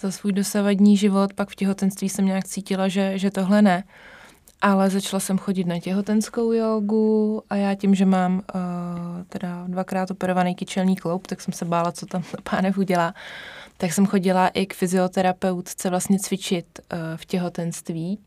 za 0.00 0.10
svůj 0.10 0.32
dosavadní 0.32 0.96
život, 0.96 1.32
pak 1.32 1.48
v 1.48 1.54
těhotenství 1.54 2.08
jsem 2.08 2.26
nějak 2.26 2.44
cítila, 2.44 2.88
že, 2.88 3.18
že 3.18 3.30
tohle 3.30 3.62
ne. 3.62 3.84
Ale 4.62 4.90
začala 4.90 5.20
jsem 5.20 5.38
chodit 5.38 5.66
na 5.66 5.80
těhotenskou 5.80 6.52
jogu 6.52 7.42
a 7.50 7.56
já 7.56 7.74
tím, 7.74 7.94
že 7.94 8.06
mám 8.06 8.34
uh, 8.34 8.42
teda 9.28 9.64
dvakrát 9.68 10.10
operovaný 10.10 10.54
kyčelní 10.54 10.96
kloub, 10.96 11.26
tak 11.26 11.40
jsem 11.40 11.52
se 11.52 11.64
bála, 11.64 11.92
co 11.92 12.06
tam 12.06 12.22
pánev 12.50 12.78
udělá. 12.78 13.14
Tak 13.76 13.92
jsem 13.92 14.06
chodila 14.06 14.48
i 14.48 14.66
k 14.66 14.74
fyzioterapeutce 14.74 15.90
vlastně 15.90 16.18
cvičit 16.18 16.66
uh, 16.78 16.98
v 17.16 17.24
těhotenství. 17.24 18.18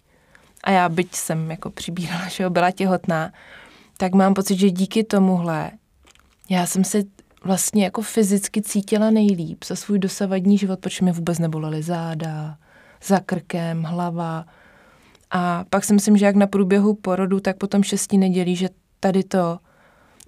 A 0.63 0.72
já 0.72 0.89
byť 0.89 1.15
jsem 1.15 1.51
jako 1.51 1.70
přibírala, 1.70 2.28
že 2.28 2.49
byla 2.49 2.72
těhotná, 2.72 3.32
tak 3.99 4.13
mám 4.13 4.33
pocit, 4.33 4.59
že 4.59 4.69
díky 4.69 5.03
tomuhle 5.03 5.71
já 6.49 6.65
jsem 6.65 6.83
se 6.83 7.03
vlastně 7.43 7.83
jako 7.83 8.01
fyzicky 8.01 8.61
cítila 8.61 9.09
nejlíp 9.09 9.63
za 9.63 9.75
svůj 9.75 9.99
dosavadní 9.99 10.57
život, 10.57 10.79
protože 10.79 11.05
mi 11.05 11.11
vůbec 11.11 11.39
nebolely 11.39 11.83
záda, 11.83 12.57
za 13.03 13.19
krkem, 13.19 13.83
hlava. 13.83 14.45
A 15.31 15.65
pak 15.69 15.83
si 15.83 15.93
myslím, 15.93 16.17
že 16.17 16.25
jak 16.25 16.35
na 16.35 16.47
průběhu 16.47 16.93
porodu, 16.93 17.39
tak 17.39 17.57
potom 17.57 17.83
šesti 17.83 18.17
nedělí, 18.17 18.55
že 18.55 18.69
tady 18.99 19.23
to, 19.23 19.59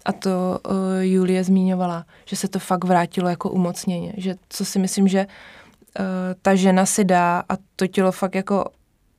a 0.05 0.11
to 0.11 0.59
uh, 0.69 0.73
Julie 0.99 1.43
zmiňovala, 1.43 2.05
že 2.25 2.35
se 2.35 2.47
to 2.47 2.59
fakt 2.59 2.83
vrátilo 2.83 3.29
jako 3.29 3.49
umocněně. 3.49 4.13
Že 4.17 4.35
co 4.49 4.65
si 4.65 4.79
myslím, 4.79 5.07
že 5.07 5.25
uh, 5.25 6.05
ta 6.41 6.55
žena 6.55 6.85
si 6.85 7.03
dá 7.03 7.43
a 7.49 7.57
to 7.75 7.87
tělo 7.87 8.11
fakt 8.11 8.35
jako 8.35 8.65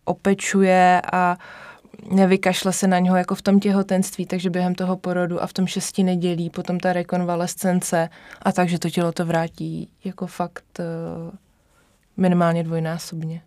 opečuje 0.05 1.03
a 1.13 1.37
uh, 1.37 1.72
nevykašle 2.11 2.73
se 2.73 2.87
na 2.87 2.99
něho 2.99 3.17
jako 3.17 3.35
v 3.35 3.43
tom 3.43 3.61
těhotenství, 3.61 4.27
takže 4.27 4.51
během 4.51 4.75
toho 4.75 4.97
porodu 4.97 5.43
a 5.43 5.47
v 5.47 5.53
tom 5.53 5.67
šesti 5.67 6.03
nedělí, 6.03 6.51
potom 6.51 6.81
ta 6.81 6.93
rekonvalescence 6.93 8.09
a 8.43 8.53
takže 8.53 8.79
to 8.79 8.91
tělo 8.91 9.13
to 9.13 9.27
vrátí 9.27 9.89
jako 10.05 10.27
fakt 10.27 10.65
uh, 10.79 10.85
minimálně 12.17 12.65
dvojnásobně. 12.65 13.43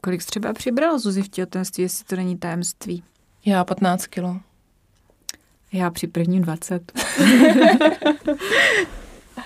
Kolik 0.00 0.24
třeba 0.24 0.52
přibrala 0.52 0.98
Zuzi 0.98 1.22
v 1.22 1.28
těhotenství, 1.28 1.82
jestli 1.82 2.04
to 2.04 2.16
není 2.16 2.38
tajemství? 2.38 3.02
Já 3.46 3.64
15 3.64 4.06
kilo. 4.06 4.40
Já 5.72 5.90
při 5.90 6.06
prvním 6.06 6.42
20. 6.42 6.92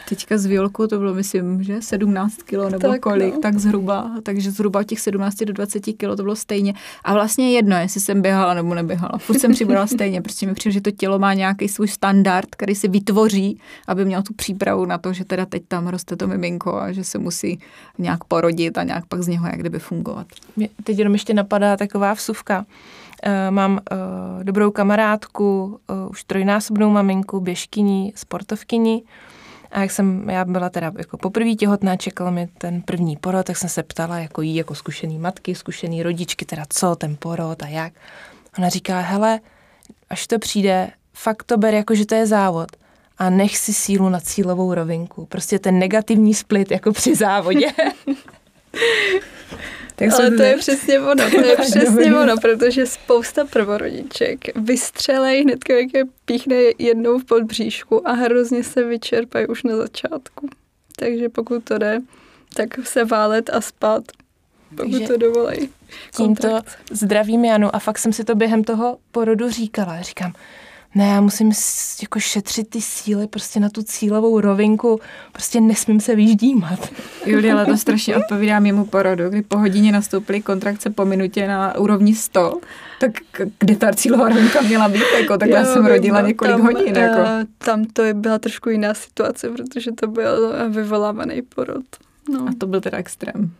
Teďka 0.09 0.39
z 0.39 0.47
Violku 0.47 0.87
to 0.87 0.99
bylo, 0.99 1.14
myslím, 1.14 1.62
že 1.62 1.82
17 1.82 2.43
kilo 2.43 2.70
nebo 2.70 2.89
tak, 2.89 3.01
kolik, 3.01 3.34
no. 3.34 3.41
tak 3.41 3.59
zhruba. 3.59 4.11
Takže 4.22 4.51
zhruba 4.51 4.84
těch 4.84 5.01
17 5.01 5.37
do 5.37 5.53
20 5.53 5.80
kilo 5.80 6.16
to 6.16 6.22
bylo 6.22 6.37
stejně. 6.37 6.74
A 7.05 7.14
vlastně 7.14 7.53
jedno, 7.53 7.76
jestli 7.76 8.01
jsem 8.01 8.22
běhala 8.22 8.55
nebo 8.55 8.74
neběhala. 8.74 9.18
Furt 9.18 9.39
jsem 9.39 9.53
přibrala 9.53 9.87
stejně, 9.87 10.22
prostě 10.22 10.47
mi 10.47 10.55
přijde, 10.55 10.72
že 10.72 10.80
to 10.80 10.91
tělo 10.91 11.18
má 11.18 11.34
nějaký 11.34 11.68
svůj 11.68 11.89
standard, 11.89 12.47
který 12.51 12.74
si 12.74 12.89
vytvoří, 12.89 13.61
aby 13.87 14.05
měl 14.05 14.22
tu 14.22 14.34
přípravu 14.34 14.84
na 14.84 14.99
to, 14.99 15.12
že 15.12 15.24
teda 15.24 15.47
teď 15.47 15.62
tam 15.68 15.87
roste 15.87 16.16
to 16.16 16.26
miminko 16.26 16.76
a 16.76 16.93
že 16.93 17.05
se 17.05 17.18
musí 17.18 17.61
nějak 17.99 18.24
porodit 18.24 18.78
a 18.78 18.82
nějak 18.82 19.07
pak 19.07 19.22
z 19.22 19.28
něho 19.28 19.47
jak 19.47 19.59
kdyby 19.59 19.78
fungovat. 19.78 20.26
Mě 20.57 20.68
teď 20.84 20.99
jenom 20.99 21.12
ještě 21.12 21.34
napadá 21.34 21.76
taková 21.76 22.12
vsuvka. 22.14 22.66
Uh, 23.26 23.55
mám 23.55 23.72
uh, 23.72 24.45
dobrou 24.45 24.70
kamarádku, 24.70 25.80
uh, 25.91 26.11
už 26.11 26.24
trojnásobnou 26.24 26.91
maminku, 26.91 27.41
běžkyni, 27.41 28.12
sportovkyni, 28.16 29.03
a 29.76 29.80
jak 29.80 29.90
jsem, 29.90 30.30
já 30.30 30.44
byla 30.44 30.70
teda 30.70 30.92
jako 30.98 31.18
poprvé 31.18 31.54
těhotná, 31.54 31.96
čekala 31.96 32.30
mi 32.30 32.48
ten 32.58 32.82
první 32.82 33.16
porod, 33.16 33.46
tak 33.46 33.56
jsem 33.56 33.68
se 33.68 33.82
ptala 33.82 34.18
jako 34.18 34.42
jí, 34.42 34.56
jako 34.56 34.74
zkušený 34.74 35.18
matky, 35.18 35.54
zkušený 35.54 36.02
rodičky, 36.02 36.44
teda 36.44 36.62
co, 36.68 36.96
ten 36.96 37.16
porod 37.18 37.62
a 37.62 37.66
jak. 37.66 37.92
Ona 38.58 38.68
říká, 38.68 39.00
hele, 39.00 39.40
až 40.10 40.26
to 40.26 40.38
přijde, 40.38 40.90
fakt 41.14 41.42
to 41.42 41.56
ber 41.56 41.74
jako, 41.74 41.94
že 41.94 42.06
to 42.06 42.14
je 42.14 42.26
závod 42.26 42.68
a 43.18 43.30
nech 43.30 43.58
si 43.58 43.74
sílu 43.74 44.08
na 44.08 44.20
cílovou 44.20 44.74
rovinku. 44.74 45.26
Prostě 45.26 45.58
ten 45.58 45.78
negativní 45.78 46.34
split 46.34 46.70
jako 46.70 46.92
při 46.92 47.14
závodě. 47.14 47.66
Tak 49.97 50.12
Ale 50.12 50.30
to 50.30 50.42
je 50.42 50.57
přesně 50.57 51.01
ono, 51.01 51.30
to 51.30 51.40
je 51.40 51.57
přesně 51.57 52.16
ono, 52.16 52.36
protože 52.36 52.86
spousta 52.86 53.44
prvorodiček 53.44 54.59
vystřelej 54.59 55.42
hned, 55.42 55.59
jak 55.70 55.94
je 55.94 56.05
píchne 56.24 56.57
jednou 56.78 57.18
v 57.18 57.24
podbříšku 57.24 58.09
a 58.09 58.12
hrozně 58.12 58.64
se 58.64 58.84
vyčerpají 58.84 59.47
už 59.47 59.62
na 59.62 59.76
začátku. 59.76 60.49
Takže 60.97 61.28
pokud 61.28 61.64
to 61.64 61.78
jde, 61.78 62.01
tak 62.55 62.86
se 62.86 63.05
válet 63.05 63.51
a 63.51 63.61
spát, 63.61 64.03
pokud 64.76 64.90
Takže 64.90 65.07
to 65.07 65.16
dovolej. 65.16 65.68
Tímto 66.16 66.61
zdravím 66.90 67.44
Janu 67.44 67.76
a 67.76 67.78
fakt 67.78 67.99
jsem 67.99 68.12
si 68.12 68.24
to 68.24 68.34
během 68.34 68.64
toho 68.64 68.99
porodu 69.12 69.51
říkala. 69.51 70.03
Říkám, 70.03 70.32
ne, 70.97 71.09
já 71.09 71.20
musím 71.20 71.53
jako 72.03 72.20
šetřit 72.20 72.70
ty 72.70 72.80
síly 72.80 73.26
prostě 73.26 73.61
na 73.61 73.68
tu 73.68 73.82
cílovou 73.82 74.40
rovinku, 74.40 75.01
prostě 75.32 75.61
nesmím 75.61 76.01
se 76.01 76.14
vyždímat. 76.14 76.88
Julia, 77.26 77.55
ale 77.55 77.66
to 77.66 77.76
strašně 77.76 78.16
odpovídá 78.16 78.61
mému 78.61 78.84
porodu, 78.84 79.28
kdy 79.28 79.42
po 79.42 79.59
hodině 79.59 79.92
nastoupily 79.92 80.42
kontrakce 80.42 80.90
po 80.90 81.05
minutě 81.05 81.49
na 81.49 81.78
úrovni 81.78 82.14
100, 82.14 82.61
tak 83.01 83.12
kde 83.59 83.76
ta 83.76 83.92
cílová 83.92 84.28
rovinka 84.28 84.61
měla 84.61 84.88
být, 84.88 85.05
jako, 85.20 85.38
tak 85.38 85.49
já 85.49 85.64
jsem 85.64 85.86
rodila 85.86 86.20
no, 86.20 86.26
několik 86.26 86.57
tam, 86.57 86.62
hodin. 86.62 86.97
Jako. 86.97 87.20
Uh, 87.20 87.26
tam 87.59 87.84
to 87.84 88.03
byla 88.12 88.38
trošku 88.38 88.70
jiná 88.70 88.94
situace, 88.94 89.51
protože 89.51 89.92
to 89.92 90.07
byl 90.07 90.55
vyvolávaný 90.70 91.42
porod. 91.42 91.84
No. 92.32 92.40
A 92.49 92.51
to 92.59 92.66
byl 92.66 92.80
teda 92.80 92.99
extrém. 92.99 93.51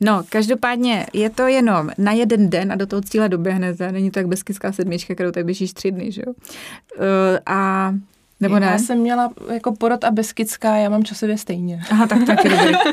No, 0.00 0.22
každopádně 0.28 1.06
je 1.12 1.30
to 1.30 1.46
jenom 1.46 1.90
na 1.98 2.12
jeden 2.12 2.50
den 2.50 2.72
a 2.72 2.76
do 2.76 2.86
toho 2.86 3.02
cíle 3.02 3.28
doběhnete. 3.28 3.92
Není 3.92 4.10
to 4.10 4.18
jak 4.18 4.28
beskická 4.28 4.72
sedmička, 4.72 5.14
kterou 5.14 5.30
tady 5.30 5.44
běžíš 5.44 5.72
tři 5.72 5.90
dny, 5.90 6.12
že 6.12 6.22
jo? 6.26 6.32
Uh, 6.32 7.04
a 7.46 7.92
nebo 8.40 8.58
ne? 8.58 8.66
Já 8.66 8.78
jsem 8.78 8.98
měla 8.98 9.32
jako 9.52 9.72
porod 9.72 10.04
a 10.04 10.10
beskická, 10.10 10.76
já 10.76 10.88
mám 10.90 11.04
časově 11.04 11.38
stejně. 11.38 11.82
Aha, 11.90 12.06
tak 12.06 12.26
taky 12.26 12.48
dobrý. 12.48 12.74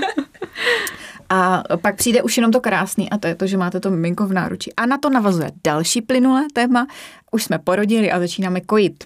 A 1.30 1.64
pak 1.82 1.96
přijde 1.96 2.24
už 2.24 2.38
jenom 2.38 2.52
to 2.52 2.62
krásný 2.62 3.10
a 3.10 3.18
to 3.18 3.28
je 3.28 3.36
to, 3.36 3.48
že 3.48 3.58
máte 3.58 3.80
to 3.80 3.92
miminko 3.92 4.28
v 4.28 4.34
náručí. 4.34 4.74
A 4.74 4.86
na 4.86 4.98
to 4.98 5.10
navazuje 5.10 5.52
další 5.64 6.02
plynulé 6.02 6.44
téma. 6.54 6.88
Už 7.32 7.44
jsme 7.44 7.60
porodili 7.60 8.12
a 8.12 8.20
začínáme 8.20 8.62
kojit. 8.62 9.04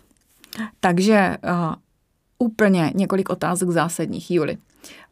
Takže 0.79 1.37
uh, 1.43 1.75
úplně 2.39 2.91
několik 2.95 3.29
otázek 3.29 3.69
zásadních. 3.69 4.31
Juli, 4.31 4.57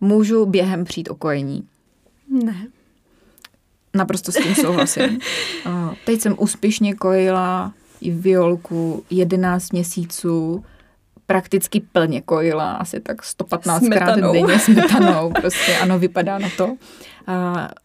můžu 0.02 0.46
během 0.46 0.86
přijít 0.86 1.10
o 1.10 1.16
kojení? 1.16 1.64
Ne. 2.30 2.68
Naprosto 3.94 4.32
s 4.32 4.36
tím 4.36 4.56
souhlasím. 4.56 5.20
Teď 6.06 6.22
jsem 6.22 6.36
úspěšně 6.40 6.96
kojila 6.96 7.74
i 8.02 8.12
violku 8.12 9.04
11 9.10 9.72
měsíců, 9.72 10.66
prakticky 11.26 11.80
plně 11.80 12.22
kojila, 12.22 12.72
asi 12.72 13.00
tak 13.00 13.24
115 13.24 13.84
krát 13.92 14.20
denně 14.20 14.60
smetanou. 14.60 15.32
Prostě 15.32 15.78
ano, 15.78 16.00
vypadá 16.00 16.40
na 16.40 16.50
to. 16.58 16.76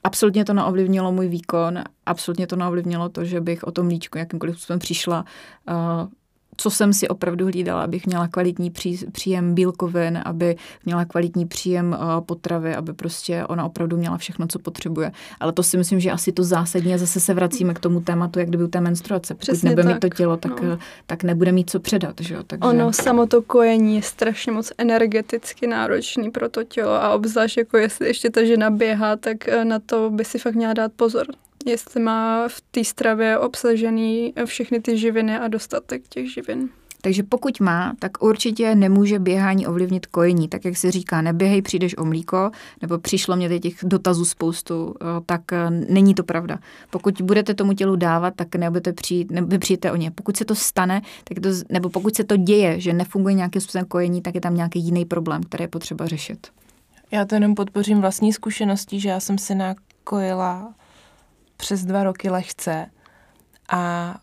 absolutně 0.05 0.45
to 0.45 0.55
neovlivnilo 0.55 1.12
můj 1.12 1.28
výkon, 1.28 1.78
absolutně 2.07 2.47
to 2.47 2.57
neovlivnilo 2.57 3.09
to, 3.09 3.24
že 3.24 3.40
bych 3.40 3.64
o 3.64 3.70
tom 3.70 3.86
mlíčku 3.86 4.18
jakýmkoliv 4.18 4.57
způsobem 4.57 4.78
přišla 4.78 5.24
co 6.57 6.70
jsem 6.70 6.92
si 6.92 7.09
opravdu 7.09 7.44
hlídala, 7.44 7.82
abych 7.82 8.07
měla 8.07 8.28
kvalitní 8.28 8.70
pří, 8.70 9.07
příjem 9.12 9.55
bílkovin, 9.55 10.22
aby 10.24 10.57
měla 10.84 11.05
kvalitní 11.05 11.46
příjem 11.46 11.96
uh, 12.00 12.20
potravy, 12.20 12.74
aby 12.74 12.92
prostě 12.92 13.44
ona 13.44 13.64
opravdu 13.64 13.96
měla 13.96 14.16
všechno, 14.16 14.46
co 14.46 14.59
potřebuje. 14.59 15.12
Ale 15.40 15.52
to 15.52 15.62
si 15.62 15.76
myslím, 15.76 16.00
že 16.00 16.11
asi 16.11 16.32
to 16.32 16.44
zásadní 16.44 16.94
a 16.94 16.98
zase 16.98 17.20
se 17.20 17.34
vracíme 17.34 17.74
k 17.74 17.78
tomu 17.78 18.00
tématu, 18.00 18.38
jak 18.38 18.48
kdyby 18.48 18.64
u 18.64 18.68
té 18.68 18.80
menstruace. 18.80 19.34
Pokud 19.34 19.40
Přesně 19.40 19.70
nebude 19.70 19.82
tak, 19.82 19.94
mít 19.94 20.00
to 20.00 20.09
tělo, 20.09 20.36
tak, 20.36 20.61
no. 20.61 20.78
tak 21.07 21.22
nebude 21.22 21.52
mít 21.52 21.70
co 21.70 21.80
předat. 21.80 22.20
Že 22.20 22.34
jo? 22.34 22.42
Takže... 22.46 22.68
Ono, 22.68 22.92
samo 22.92 23.26
to 23.26 23.42
kojení 23.42 23.96
je 23.96 24.02
strašně 24.02 24.52
moc 24.52 24.72
energeticky 24.78 25.66
náročný 25.66 26.30
pro 26.30 26.48
to 26.48 26.64
tělo 26.64 26.92
a 26.92 27.11
obzvlášť 27.11 27.57
jako 27.57 27.76
jestli 27.76 28.07
ještě 28.07 28.30
ta 28.30 28.44
žena 28.44 28.70
běhá, 28.70 29.16
tak 29.16 29.48
eh, 29.48 29.64
na 29.64 29.78
to 29.78 30.11
by 30.11 30.24
si 30.24 30.38
fakt 30.38 30.55
měla 30.55 30.72
dát 30.72 30.92
pozor 30.92 31.26
jestli 31.64 32.00
má 32.02 32.48
v 32.48 32.60
té 32.60 32.84
stravě 32.84 33.38
obsažený 33.38 34.34
všechny 34.44 34.80
ty 34.80 34.98
živiny 34.98 35.38
a 35.38 35.48
dostatek 35.48 36.08
těch 36.08 36.32
živin. 36.32 36.68
Takže 37.04 37.22
pokud 37.22 37.60
má, 37.60 37.94
tak 37.98 38.22
určitě 38.22 38.74
nemůže 38.74 39.18
běhání 39.18 39.66
ovlivnit 39.66 40.06
kojení. 40.06 40.48
Tak 40.48 40.64
jak 40.64 40.76
se 40.76 40.90
říká, 40.90 41.22
neběhej, 41.22 41.62
přijdeš 41.62 41.98
o 41.98 42.04
mlíko, 42.04 42.50
nebo 42.82 42.98
přišlo 42.98 43.36
mě 43.36 43.60
těch 43.60 43.74
dotazů 43.82 44.24
spoustu, 44.24 44.94
tak 45.26 45.52
eh, 45.52 45.70
není 45.70 46.14
to 46.14 46.24
pravda. 46.24 46.58
Pokud 46.90 47.22
budete 47.22 47.54
tomu 47.54 47.72
tělu 47.72 47.96
dávat, 47.96 48.34
tak 48.36 48.54
nebudete 48.54 48.92
přijít, 48.92 49.30
nepřijete 49.30 49.92
o 49.92 49.96
ně. 49.96 50.10
Pokud 50.10 50.36
se 50.36 50.44
to 50.44 50.54
stane, 50.54 51.02
tak 51.24 51.40
to, 51.40 51.48
nebo 51.68 51.88
pokud 51.88 52.16
se 52.16 52.24
to 52.24 52.36
děje, 52.36 52.80
že 52.80 52.92
nefunguje 52.92 53.34
nějakým 53.34 53.60
způsobem 53.60 53.86
kojení, 53.86 54.22
tak 54.22 54.34
je 54.34 54.40
tam 54.40 54.56
nějaký 54.56 54.80
jiný 54.80 55.04
problém, 55.04 55.42
který 55.42 55.64
je 55.64 55.68
potřeba 55.68 56.06
řešit. 56.06 56.46
Já 57.10 57.24
to 57.24 57.34
jenom 57.34 57.54
podpořím 57.54 58.00
vlastní 58.00 58.32
zkušeností, 58.32 59.00
že 59.00 59.08
já 59.08 59.20
jsem 59.20 59.38
se 59.38 59.54
nakojila 59.54 60.74
přes 61.57 61.84
dva 61.84 62.02
roky 62.02 62.30
lehce 62.30 62.86
a 63.68 64.14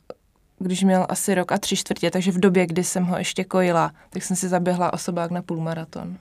když 0.60 0.84
měl 0.84 1.06
asi 1.10 1.36
rok 1.36 1.52
a 1.52 1.58
tři 1.58 1.76
čtvrtě, 1.76 2.12
takže 2.12 2.32
v 2.32 2.40
době, 2.40 2.68
kdy 2.68 2.84
jsem 2.84 3.06
ho 3.06 3.18
ještě 3.18 3.44
kojila, 3.44 3.92
tak 4.10 4.24
jsem 4.24 4.38
si 4.38 4.50
zaběhla 4.50 4.94
osobák 4.94 5.32
na 5.32 5.42
půlmaraton. 5.42 6.18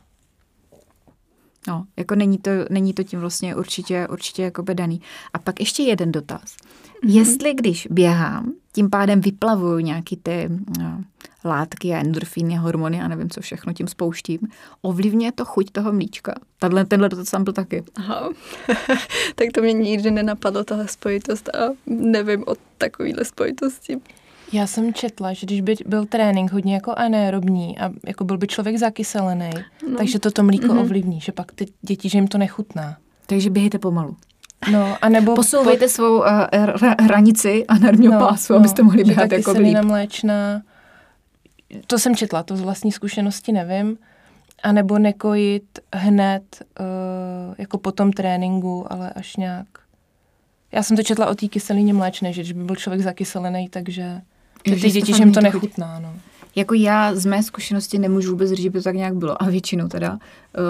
No, 1.68 1.84
jako 1.96 2.14
není 2.14 2.38
to, 2.38 2.50
není 2.70 2.94
to 2.94 3.02
tím 3.02 3.20
vlastně 3.20 3.56
určitě, 3.56 4.08
určitě 4.08 4.42
jako 4.42 4.62
daný. 4.62 5.00
A 5.32 5.38
pak 5.38 5.61
ještě 5.61 5.82
jeden 5.82 6.12
dotaz. 6.12 6.42
Mm-hmm. 6.42 7.11
Jestli 7.11 7.54
když 7.54 7.88
běhám, 7.90 8.52
tím 8.72 8.90
pádem 8.90 9.20
vyplavuju 9.20 9.78
nějaký 9.78 10.16
ty 10.16 10.48
no, 10.78 11.04
látky 11.44 11.94
a 11.94 11.98
endorfíny, 11.98 12.56
hormony 12.56 13.00
a 13.00 13.08
nevím, 13.08 13.30
co 13.30 13.40
všechno 13.40 13.72
tím 13.72 13.88
spouštím, 13.88 14.38
ovlivňuje 14.82 15.32
to 15.32 15.44
chuť 15.44 15.70
toho 15.70 15.92
mlíčka? 15.92 16.34
Tadle, 16.58 16.84
tenhle 16.84 17.08
dotaz 17.08 17.30
tam 17.30 17.44
byl 17.44 17.52
taky. 17.52 17.84
Aha, 17.94 18.28
tak 19.34 19.48
to 19.54 19.60
mě 19.60 19.72
nikdy 19.72 20.10
nenapadlo, 20.10 20.64
tahle 20.64 20.88
spojitost 20.88 21.48
a 21.48 21.58
nevím 21.86 22.44
o 22.46 22.54
takovýhle 22.78 23.24
spojitosti. 23.24 24.00
Já 24.52 24.66
jsem 24.66 24.94
četla, 24.94 25.32
že 25.32 25.46
když 25.46 25.60
by 25.60 25.74
byl 25.86 26.06
trénink 26.06 26.52
hodně 26.52 26.74
jako 26.74 26.94
anaerobní 26.96 27.78
a 27.78 27.90
jako 28.06 28.24
byl 28.24 28.38
by 28.38 28.46
člověk 28.46 28.78
zakyselený, 28.78 29.50
no. 29.88 29.96
takže 29.96 30.18
to 30.18 30.30
to 30.30 30.42
mlíko 30.42 30.66
mm-hmm. 30.66 30.80
ovlivní, 30.80 31.20
že 31.20 31.32
pak 31.32 31.52
ty 31.52 31.66
děti, 31.82 32.08
že 32.08 32.18
jim 32.18 32.28
to 32.28 32.38
nechutná. 32.38 32.96
Takže 33.26 33.50
běhejte 33.50 33.78
pomalu. 33.78 34.16
No, 34.72 34.96
a 35.02 35.08
nebo 35.08 35.34
Posouvejte 35.34 35.84
po... 35.84 35.90
svou 35.90 36.18
uh, 36.18 36.26
hranici 37.00 37.64
a 37.66 37.78
nervního 37.78 38.12
no, 38.12 38.28
pásu, 38.28 38.52
no, 38.52 38.58
abyste 38.58 38.82
mohli 38.82 39.04
běhat 39.04 39.32
jako 39.32 39.52
líp. 39.52 39.76
mléčná, 39.82 40.62
to 41.86 41.98
jsem 41.98 42.16
četla, 42.16 42.42
to 42.42 42.56
z 42.56 42.61
vlastní 42.61 42.92
zkušenosti 42.92 43.52
nevím. 43.52 43.98
A 44.62 44.72
nebo 44.72 44.98
nekojit 44.98 45.78
hned 45.94 46.42
uh, 46.80 47.54
jako 47.58 47.78
po 47.78 47.92
tom 47.92 48.12
tréninku, 48.12 48.92
ale 48.92 49.11
až 49.11 49.36
nějak. 49.36 49.66
Já 50.72 50.82
jsem 50.82 50.96
to 50.96 51.02
četla 51.02 51.26
o 51.26 51.34
té 51.34 51.48
kyselině 51.48 51.94
mléčné, 51.94 52.32
že 52.32 52.42
když 52.42 52.52
by 52.52 52.64
byl 52.64 52.76
člověk 52.76 53.02
zakyselený, 53.02 53.68
takže 53.68 54.20
ty 54.62 54.90
děti, 54.90 55.12
že 55.12 55.22
jim 55.22 55.32
to 55.32 55.40
nechutná. 55.40 55.98
No. 55.98 56.14
Jako 56.57 56.74
já 56.74 57.14
z 57.14 57.26
mé 57.26 57.42
zkušenosti 57.42 57.98
nemůžu 57.98 58.30
vůbec 58.30 58.51
říct, 58.51 58.62
že 58.62 58.70
by 58.70 58.78
to 58.78 58.84
tak 58.84 58.94
nějak 58.94 59.14
bylo. 59.14 59.42
A 59.42 59.51
většinou 59.51 59.88
teda 59.88 60.12
uh, 60.12 60.18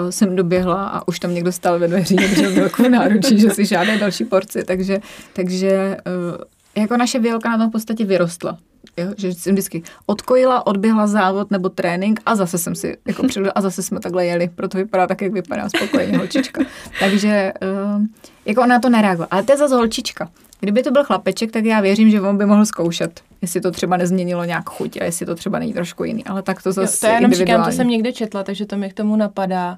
jsem 0.09 0.35
doběhla 0.35 0.87
a 0.87 1.07
už 1.07 1.19
tam 1.19 1.33
někdo 1.33 1.51
stál 1.51 1.79
ve 1.79 1.87
dveří, 1.87 2.15
takže 2.29 2.49
velkou 2.49 2.89
náručí, 2.89 3.39
že 3.39 3.49
si 3.49 3.65
žádné 3.65 3.97
další 3.97 4.25
porci. 4.25 4.63
Takže, 4.63 4.99
takže 5.33 5.97
uh, 6.35 6.81
jako 6.83 6.97
naše 6.97 7.19
vělka 7.19 7.49
na 7.49 7.57
tom 7.57 7.69
v 7.69 7.71
podstatě 7.71 8.05
vyrostla. 8.05 8.57
Jo? 8.97 9.07
Že 9.17 9.33
jsem 9.33 9.53
vždycky 9.53 9.83
odkojila, 10.05 10.67
odběhla 10.67 11.07
závod 11.07 11.51
nebo 11.51 11.69
trénink 11.69 12.19
a 12.25 12.35
zase 12.35 12.57
jsem 12.57 12.75
si 12.75 12.97
jako 13.07 13.27
přidala 13.27 13.51
a 13.55 13.61
zase 13.61 13.83
jsme 13.83 13.99
takhle 13.99 14.25
jeli. 14.25 14.49
Proto 14.55 14.77
vypadá 14.77 15.07
tak, 15.07 15.21
jak 15.21 15.33
vypadá 15.33 15.69
spokojeně 15.69 16.17
holčička. 16.17 16.63
Takže 16.99 17.53
uh, 17.95 18.05
jako 18.45 18.61
ona 18.61 18.79
to 18.79 18.89
nereagovala. 18.89 19.27
Ale 19.31 19.43
to 19.43 19.51
je 19.51 19.57
zase 19.57 19.75
holčička. 19.75 20.29
Kdyby 20.59 20.83
to 20.83 20.91
byl 20.91 21.03
chlapeček, 21.03 21.51
tak 21.51 21.65
já 21.65 21.81
věřím, 21.81 22.09
že 22.09 22.21
on 22.21 22.37
by 22.37 22.45
mohl 22.45 22.65
zkoušet, 22.65 23.21
jestli 23.41 23.61
to 23.61 23.71
třeba 23.71 23.97
nezměnilo 23.97 24.43
nějak 24.45 24.69
chuť 24.69 25.01
a 25.01 25.03
jestli 25.03 25.25
to 25.25 25.35
třeba 25.35 25.59
není 25.59 25.73
trošku 25.73 26.03
jiný. 26.03 26.25
Ale 26.25 26.41
tak 26.41 26.63
to 26.63 26.71
zase 26.71 27.07
jo, 27.07 27.11
To 27.11 27.15
jenom 27.15 27.33
říkám, 27.33 27.63
to 27.63 27.71
jsem 27.71 27.87
někde 27.87 28.11
četla, 28.11 28.43
takže 28.43 28.65
to 28.65 28.77
mi 28.77 28.89
k 28.89 28.93
tomu 28.93 29.15
napadá. 29.15 29.77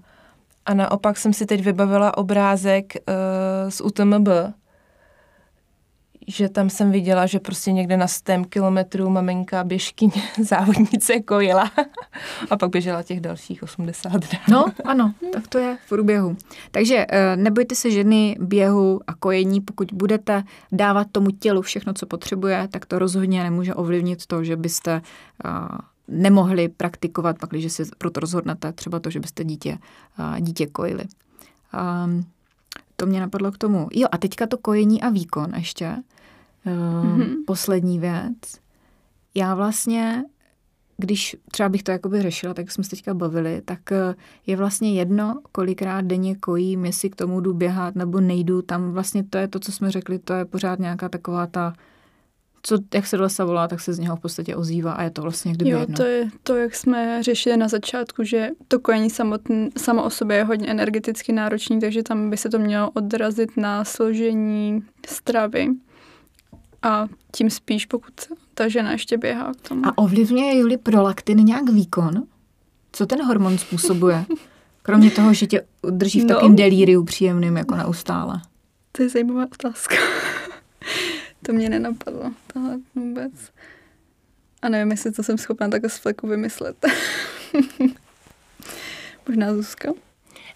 A 0.66 0.74
naopak 0.74 1.18
jsem 1.18 1.34
si 1.34 1.46
teď 1.46 1.64
vybavila 1.64 2.18
obrázek 2.18 2.94
uh, 2.96 3.70
z 3.70 3.82
UTMB, 3.82 4.28
že 6.28 6.50
tam 6.50 6.70
jsem 6.70 6.92
viděla, 6.92 7.26
že 7.26 7.40
prostě 7.40 7.72
někde 7.72 7.98
na 7.98 8.08
100 8.08 8.34
kilometrů 8.50 9.10
maminka 9.10 9.64
běžkyně 9.64 10.24
závodnice 10.42 11.20
kojila 11.20 11.72
a 12.50 12.58
pak 12.58 12.70
běžela 12.70 13.04
těch 13.04 13.20
dalších 13.20 13.64
80 13.64 14.12
dál. 14.12 14.42
No, 14.50 14.66
ano, 14.86 15.14
tak 15.34 15.48
to 15.48 15.58
je 15.58 15.78
v 15.86 15.90
průběhu. 15.90 16.38
Takže 16.72 17.06
eh, 17.10 17.36
nebojte 17.36 17.76
se 17.76 17.92
ženy 17.92 18.36
běhu 18.40 19.02
a 19.08 19.14
kojení, 19.14 19.62
pokud 19.62 19.94
budete 19.94 20.44
dávat 20.72 21.08
tomu 21.12 21.32
tělu 21.32 21.62
všechno, 21.62 21.94
co 21.94 22.06
potřebuje, 22.06 22.68
tak 22.72 22.86
to 22.86 23.00
rozhodně 23.00 23.44
nemůže 23.44 23.74
ovlivnit 23.74 24.26
to, 24.26 24.44
že 24.44 24.56
byste 24.56 25.02
eh, 25.46 25.50
nemohli 26.08 26.70
praktikovat, 26.70 27.40
pak, 27.40 27.50
když 27.50 27.74
se 27.74 27.84
proto 27.98 28.20
rozhodnete, 28.20 28.74
třeba 28.74 29.00
to, 29.00 29.10
že 29.10 29.20
byste 29.20 29.44
dítě, 29.44 29.78
eh, 30.20 30.42
dítě 30.42 30.68
kojili. 30.68 31.04
Um, 32.06 32.26
to 33.04 33.10
mě 33.10 33.20
napadlo 33.20 33.52
k 33.52 33.58
tomu. 33.58 33.88
Jo, 33.94 34.08
a 34.12 34.18
teďka 34.18 34.48
to 34.48 34.58
kojení 34.58 35.02
a 35.02 35.10
výkon 35.10 35.54
ještě. 35.56 35.96
Mm-hmm. 36.66 37.36
Poslední 37.48 38.00
věc. 38.00 38.38
Já 39.36 39.56
vlastně 39.56 40.24
když 40.98 41.36
třeba 41.52 41.70
bych 41.70 41.84
to 41.84 41.92
jakoby 41.92 42.22
řešila, 42.22 42.54
tak 42.54 42.72
jsme 42.72 42.84
se 42.84 42.90
teďka 42.90 43.14
bavili, 43.14 43.62
tak 43.66 43.92
eh, 43.92 44.16
je 44.48 44.58
vlastně 44.58 44.94
jedno, 44.94 45.42
kolikrát 45.52 46.06
denně 46.06 46.36
kojím, 46.36 46.86
jestli 46.86 47.10
k 47.10 47.16
tomu 47.16 47.42
jdu 47.42 47.54
běhat 47.54 47.96
nebo 47.96 48.22
nejdu, 48.22 48.62
tam 48.62 48.92
vlastně 48.92 49.24
to 49.24 49.38
je 49.38 49.48
to, 49.48 49.60
co 49.60 49.72
jsme 49.72 49.92
řekli, 49.92 50.20
to 50.20 50.34
je 50.34 50.46
pořád 50.46 50.80
nějaká 50.80 51.10
taková 51.10 51.48
ta 51.48 51.74
co, 52.66 52.78
jak 52.94 53.08
se 53.08 53.18
do 53.18 53.24
lesa 53.24 53.46
volá, 53.46 53.68
tak 53.68 53.80
se 53.82 53.94
z 53.94 54.00
něho 54.00 54.16
v 54.16 54.20
podstatě 54.20 54.56
ozývá 54.56 54.92
a 54.92 55.04
je 55.04 55.10
to 55.10 55.22
vlastně 55.22 55.52
kdyby 55.54 55.70
jo, 55.72 55.80
jedno. 55.80 55.96
to 55.96 56.04
je 56.04 56.30
to, 56.44 56.56
jak 56.56 56.76
jsme 56.76 57.24
řešili 57.24 57.58
na 57.58 57.68
začátku, 57.68 58.24
že 58.24 58.50
to 58.68 58.80
kojení 58.80 59.10
samotn, 59.10 59.66
samo 59.78 60.04
o 60.04 60.10
sobě 60.10 60.38
je 60.38 60.44
hodně 60.44 60.68
energeticky 60.68 61.32
náročný, 61.34 61.80
takže 61.80 62.04
tam 62.04 62.30
by 62.30 62.38
se 62.38 62.50
to 62.50 62.60
mělo 62.60 62.92
odrazit 62.92 63.58
na 63.58 63.84
složení 63.86 64.84
stravy 65.08 65.68
a 66.82 67.08
tím 67.36 67.50
spíš, 67.50 67.86
pokud 67.86 68.14
ta 68.54 68.68
žena 68.68 68.92
ještě 68.92 69.18
běhá 69.18 69.52
k 69.54 69.68
tomu. 69.70 69.82
A 69.86 69.98
ovlivňuje 69.98 70.58
Juli 70.58 70.78
prolaktin 70.78 71.38
nějak 71.38 71.70
výkon? 71.70 72.24
Co 72.92 73.06
ten 73.06 73.26
hormon 73.26 73.58
způsobuje? 73.58 74.26
Kromě 74.82 75.12
toho, 75.12 75.34
že 75.34 75.48
tě 75.48 75.64
drží 75.90 76.20
v 76.22 76.24
No. 76.24 76.28
takovém 76.36 76.56
delíriu 76.56 77.04
příjemným 77.04 77.58
jako 77.58 77.76
neustále. 77.76 78.42
To 78.92 79.04
je 79.04 79.10
zajímavá 79.10 79.46
otázka. 79.54 79.96
To 81.46 81.54
mě 81.54 81.70
nenapadlo, 81.70 82.32
tohle 82.54 82.80
vůbec. 82.96 83.32
A 84.62 84.70
nevím, 84.70 84.92
jestli 84.92 85.12
to 85.12 85.24
jsem 85.24 85.38
schopná 85.38 85.70
takhle 85.70 85.90
z 85.90 85.98
fleku 85.98 86.28
vymyslet. 86.28 86.86
Možná 89.28 89.54
Zuzka? 89.54 89.94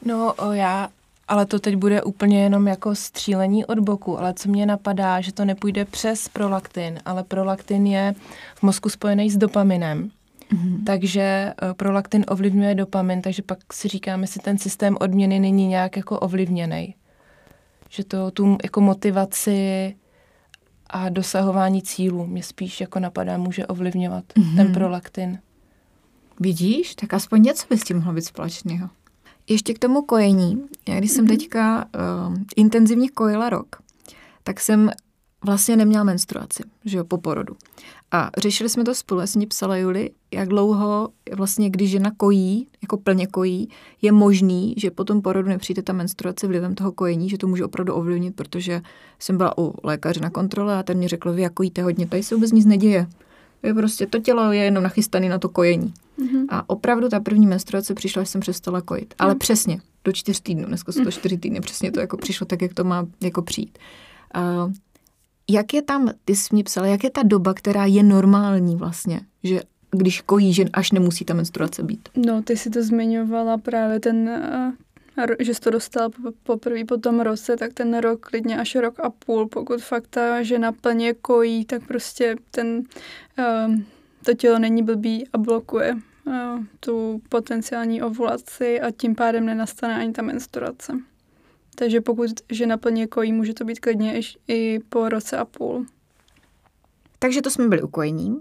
No 0.05 0.33
o, 0.33 0.51
já, 0.51 0.89
ale 1.27 1.45
to 1.45 1.59
teď 1.59 1.75
bude 1.75 2.01
úplně 2.01 2.43
jenom 2.43 2.67
jako 2.67 2.95
střílení 2.95 3.65
od 3.65 3.79
boku, 3.79 4.19
ale 4.19 4.33
co 4.33 4.49
mě 4.49 4.65
napadá, 4.65 5.21
že 5.21 5.33
to 5.33 5.45
nepůjde 5.45 5.85
přes 5.85 6.29
prolaktin, 6.29 6.99
ale 7.05 7.23
prolaktin 7.23 7.87
je 7.87 8.15
v 8.55 8.63
mozku 8.63 8.89
spojený 8.89 9.29
s 9.29 9.37
dopaminem. 9.37 10.11
Mhm. 10.53 10.83
Takže 10.85 11.21
eh, 11.21 11.73
prolaktin 11.73 12.25
ovlivňuje 12.27 12.75
dopamin, 12.75 13.21
takže 13.21 13.41
pak 13.41 13.73
si 13.73 13.87
říkáme, 13.87 14.23
jestli 14.23 14.41
ten 14.41 14.57
systém 14.57 14.97
odměny 14.99 15.39
není 15.39 15.67
nějak 15.67 15.97
jako 15.97 16.19
ovlivněný. 16.19 16.95
Že 17.89 18.03
to 18.03 18.31
tu 18.31 18.57
jako 18.63 18.81
motivaci 18.81 19.95
a 20.89 21.09
dosahování 21.09 21.81
cílů 21.81 22.25
mě 22.27 22.43
spíš 22.43 22.81
jako 22.81 22.99
napadá, 22.99 23.37
může 23.37 23.65
ovlivňovat 23.67 24.23
Mhm. 24.37 24.55
ten 24.55 24.73
prolaktin. 24.73 25.39
Vidíš? 26.39 26.95
Tak 26.95 27.13
aspoň 27.13 27.41
něco 27.41 27.65
by 27.69 27.77
s 27.77 27.83
tím 27.83 27.97
mohlo 27.97 28.13
být 28.13 28.25
společného. 28.25 28.89
Ještě 29.49 29.73
k 29.73 29.79
tomu 29.79 30.01
kojení. 30.01 30.63
Já 30.89 30.97
když 30.99 31.11
jsem 31.11 31.27
teďka 31.27 31.85
uh, 32.29 32.35
intenzivně 32.55 33.09
kojila 33.09 33.49
rok, 33.49 33.75
tak 34.43 34.59
jsem 34.59 34.91
vlastně 35.47 35.75
neměla 35.75 36.03
menstruaci, 36.03 36.63
že 36.85 36.97
jo, 36.97 37.03
po 37.03 37.17
porodu. 37.17 37.55
A 38.11 38.29
řešili 38.37 38.69
jsme 38.69 38.83
to 38.83 38.95
spolu, 38.95 39.21
já 39.21 39.27
jsem 39.27 39.41
psala 39.47 39.77
Juli, 39.77 40.11
jak 40.31 40.49
dlouho 40.49 41.09
vlastně, 41.35 41.69
když 41.69 41.89
žena 41.89 42.11
kojí, 42.17 42.67
jako 42.81 42.97
plně 42.97 43.27
kojí, 43.27 43.69
je 44.01 44.11
možný, 44.11 44.73
že 44.77 44.91
po 44.91 45.03
tom 45.03 45.21
porodu 45.21 45.49
nepřijde 45.49 45.81
ta 45.81 45.93
menstruace 45.93 46.47
vlivem 46.47 46.75
toho 46.75 46.91
kojení, 46.91 47.29
že 47.29 47.37
to 47.37 47.47
může 47.47 47.65
opravdu 47.65 47.93
ovlivnit, 47.93 48.35
protože 48.35 48.81
jsem 49.19 49.37
byla 49.37 49.57
u 49.57 49.73
lékaře 49.83 50.19
na 50.19 50.29
kontrole 50.29 50.77
a 50.77 50.83
ten 50.83 50.99
mi 50.99 51.07
řekl, 51.07 51.33
vy 51.33 51.41
jak 51.41 51.53
kojíte 51.53 51.83
hodně, 51.83 52.07
tady 52.07 52.23
se 52.23 52.35
vůbec 52.35 52.51
nic 52.51 52.65
neděje. 52.65 53.07
Je 53.63 53.73
prostě 53.73 54.07
to 54.07 54.19
tělo 54.19 54.51
je 54.51 54.63
jenom 54.63 54.83
nachystané 54.83 55.29
na 55.29 55.39
to 55.39 55.49
kojení. 55.49 55.93
Mhm. 56.17 56.45
A 56.49 56.69
opravdu 56.69 57.09
ta 57.09 57.19
první 57.19 57.47
menstruace 57.47 57.93
přišla, 57.93 58.21
až 58.21 58.29
jsem 58.29 58.41
přestala 58.41 58.81
kojit. 58.81 59.13
Ale 59.19 59.35
přesně, 59.35 59.79
do 60.03 60.11
čtyř 60.11 60.39
týdnů, 60.39 60.65
dneska 60.65 60.91
jsou 60.91 61.03
to 61.03 61.11
čtyři 61.11 61.37
týdny, 61.37 61.61
přesně 61.61 61.91
to 61.91 61.99
jako 61.99 62.17
přišlo 62.17 62.45
tak, 62.45 62.61
jak 62.61 62.73
to 62.73 62.83
má 62.83 63.07
jako 63.21 63.41
přijít. 63.41 63.77
Uh, 64.37 64.73
jak 65.49 65.73
je 65.73 65.81
tam, 65.81 66.11
ty 66.25 66.35
jsi 66.35 66.47
mě 66.51 66.63
psala, 66.63 66.87
jak 66.87 67.03
je 67.03 67.09
ta 67.09 67.23
doba, 67.23 67.53
která 67.53 67.85
je 67.85 68.03
normální 68.03 68.75
vlastně, 68.75 69.21
že 69.43 69.61
když 69.91 70.21
kojí, 70.21 70.53
že 70.53 70.65
až 70.73 70.91
nemusí 70.91 71.25
ta 71.25 71.33
menstruace 71.33 71.83
být? 71.83 72.09
No, 72.15 72.41
ty 72.41 72.57
si 72.57 72.69
to 72.69 72.83
zmiňovala 72.83 73.57
právě 73.57 73.99
ten, 73.99 74.29
eh, 74.29 74.73
že 75.39 75.53
jsi 75.53 75.61
to 75.61 75.69
dostala 75.69 76.09
po- 76.09 76.31
poprvé 76.43 76.85
po 76.85 76.97
tom 76.97 77.19
roce, 77.19 77.57
tak 77.57 77.73
ten 77.73 77.97
rok, 77.97 78.29
klidně 78.29 78.59
až 78.59 78.75
rok 78.75 78.99
a 78.99 79.09
půl, 79.09 79.47
pokud 79.47 79.81
fakt 79.81 80.07
ta 80.09 80.43
žena 80.43 80.71
plně 80.71 81.13
kojí, 81.13 81.65
tak 81.65 81.87
prostě 81.87 82.35
ten, 82.51 82.83
um, 83.67 83.85
to 84.25 84.33
tělo 84.33 84.59
není 84.59 84.83
blbý 84.83 85.27
a 85.33 85.37
blokuje 85.37 85.93
uh, 86.25 86.33
tu 86.79 87.21
potenciální 87.29 88.01
ovulaci 88.01 88.81
a 88.81 88.91
tím 88.91 89.15
pádem 89.15 89.45
nenastane 89.45 89.95
ani 89.95 90.13
ta 90.13 90.21
menstruace. 90.21 90.93
Takže 91.79 92.01
pokud 92.01 92.31
žena 92.51 92.77
plně 92.77 93.07
kojí, 93.07 93.33
může 93.33 93.53
to 93.53 93.65
být 93.65 93.79
klidně 93.79 94.21
i 94.47 94.79
po 94.89 95.09
roce 95.09 95.37
a 95.37 95.45
půl. 95.45 95.85
Takže 97.19 97.41
to 97.41 97.49
jsme 97.49 97.67
byli 97.67 97.81
u 97.81 97.87
kojení. 97.87 98.37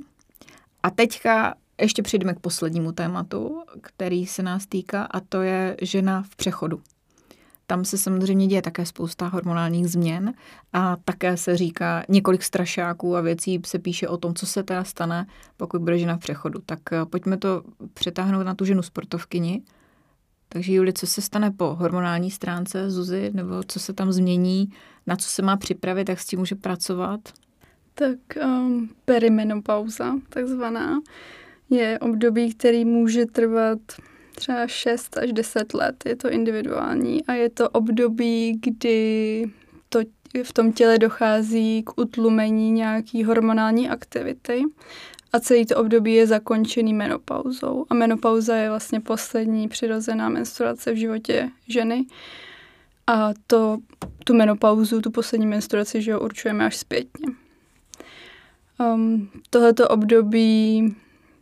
A 0.83 0.91
teďka 0.91 1.55
ještě 1.81 2.03
přijdeme 2.03 2.35
k 2.35 2.41
poslednímu 2.41 2.93
tématu, 2.93 3.63
který 3.81 4.27
se 4.27 4.43
nás 4.43 4.67
týká, 4.67 5.03
a 5.05 5.21
to 5.21 5.43
je 5.43 5.77
žena 5.83 6.23
v 6.23 6.37
přechodu. 6.37 6.81
Tam 7.67 7.85
se 7.85 7.99
samozřejmě 7.99 8.47
děje 8.47 8.63
také 8.63 8.87
spousta 8.87 9.27
hormonálních 9.27 9.89
změn 9.89 10.35
a 10.73 10.97
také 11.05 11.37
se 11.37 11.57
říká 11.57 12.05
několik 12.09 12.43
strašáků 12.43 13.17
a 13.17 13.21
věcí 13.21 13.61
se 13.67 13.79
píše 13.79 14.09
o 14.09 14.17
tom, 14.17 14.35
co 14.35 14.47
se 14.47 14.63
teda 14.63 14.85
stane, 14.85 15.27
pokud 15.57 15.81
bude 15.81 15.99
žena 15.99 16.17
v 16.17 16.21
přechodu. 16.21 16.61
Tak 16.67 16.93
eh, 16.93 17.05
pojďme 17.05 17.37
to 17.37 17.63
přetáhnout 17.95 18.47
na 18.47 18.55
tu 18.55 18.65
ženu 18.65 18.83
sportovkyni. 18.83 19.63
Takže 20.49 20.73
Juli, 20.73 20.93
co 20.93 21.07
se 21.07 21.23
stane 21.23 21.51
po 21.51 21.75
hormonální 21.75 22.31
stránce 22.31 22.91
Zuzi, 22.91 23.31
nebo 23.35 23.63
co 23.69 23.81
se 23.81 23.93
tam 23.93 24.13
změní, 24.13 24.73
na 25.07 25.17
co 25.17 25.29
se 25.29 25.43
má 25.43 25.57
připravit, 25.57 26.09
jak 26.09 26.21
s 26.21 26.27
tím 26.27 26.39
může 26.39 26.55
pracovat? 26.55 27.21
Tak 27.95 28.19
um, 28.45 28.91
perimenopauza, 29.05 30.15
takzvaná, 30.29 31.01
je 31.71 31.99
období, 31.99 32.55
který 32.55 32.85
může 32.85 33.27
trvat 33.27 33.79
třeba 34.35 34.67
6 34.67 35.19
až 35.19 35.33
10 35.33 35.75
let. 35.75 36.05
Je 36.07 36.17
to 36.17 36.31
individuální 36.31 37.27
a 37.27 37.33
je 37.33 37.51
to 37.51 37.69
období, 37.69 38.61
kdy 38.63 39.45
to 39.89 40.01
v 40.43 40.53
tom 40.53 40.73
těle 40.73 40.99
dochází 40.99 41.83
k 41.83 42.01
utlumení 42.01 42.71
nějaký 42.71 43.25
hormonální 43.25 43.89
aktivity 43.89 44.63
a 45.33 45.41
celý 45.41 45.67
to 45.67 45.77
období 45.77 46.15
je 46.15 46.27
zakončený 46.27 46.95
menopauzou. 46.95 47.87
A 47.91 47.95
menopauza 47.95 48.57
je 48.57 48.69
vlastně 48.69 49.01
poslední 49.01 49.69
přirozená 49.69 50.29
menstruace 50.29 50.93
v 50.93 50.97
životě 50.97 51.51
ženy. 51.69 52.07
A 53.07 53.31
to, 53.47 53.79
tu 54.25 54.35
menopauzu, 54.35 55.01
tu 55.01 55.11
poslední 55.11 55.47
menstruaci, 55.47 56.03
že 56.03 56.11
jo, 56.11 56.21
určujeme 56.21 56.67
až 56.67 56.77
zpětně. 56.77 57.27
Um, 58.79 59.31
tohleto 59.51 59.89
období 59.89 60.95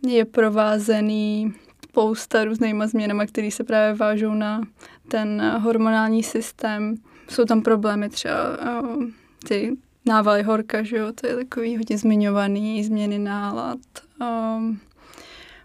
je 0.08 0.24
provázený 0.24 1.54
spousta 1.84 2.44
různýma 2.44 2.86
změnama, 2.86 3.26
které 3.26 3.50
se 3.50 3.64
právě 3.64 3.94
vážou 3.94 4.34
na 4.34 4.60
ten 5.08 5.42
hormonální 5.62 6.22
systém. 6.22 6.94
Jsou 7.30 7.44
tam 7.44 7.62
problémy 7.62 8.08
třeba 8.08 8.80
uh, 8.82 9.04
ty 9.48 9.76
návaly 10.04 10.42
horka, 10.42 10.82
že 10.82 10.96
jo, 10.96 11.12
to 11.12 11.26
je 11.26 11.36
takový 11.36 11.76
hodně 11.76 11.98
zmiňovaný, 11.98 12.84
změny 12.84 13.18
nálad. 13.18 13.78
Um, 14.20 14.80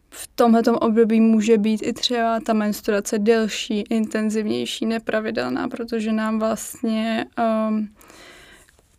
v 0.10 0.30
tomhletom 0.36 0.76
období 0.76 1.22
může 1.22 1.58
být 1.58 1.82
i 1.84 1.94
třeba 1.94 2.40
ta 2.40 2.54
menstruace 2.54 3.20
delší, 3.20 3.82
intenzivnější, 3.82 4.86
nepravidelná, 4.86 5.68
protože 5.68 6.12
nám 6.12 6.40
vlastně 6.40 7.26
um, 7.70 7.90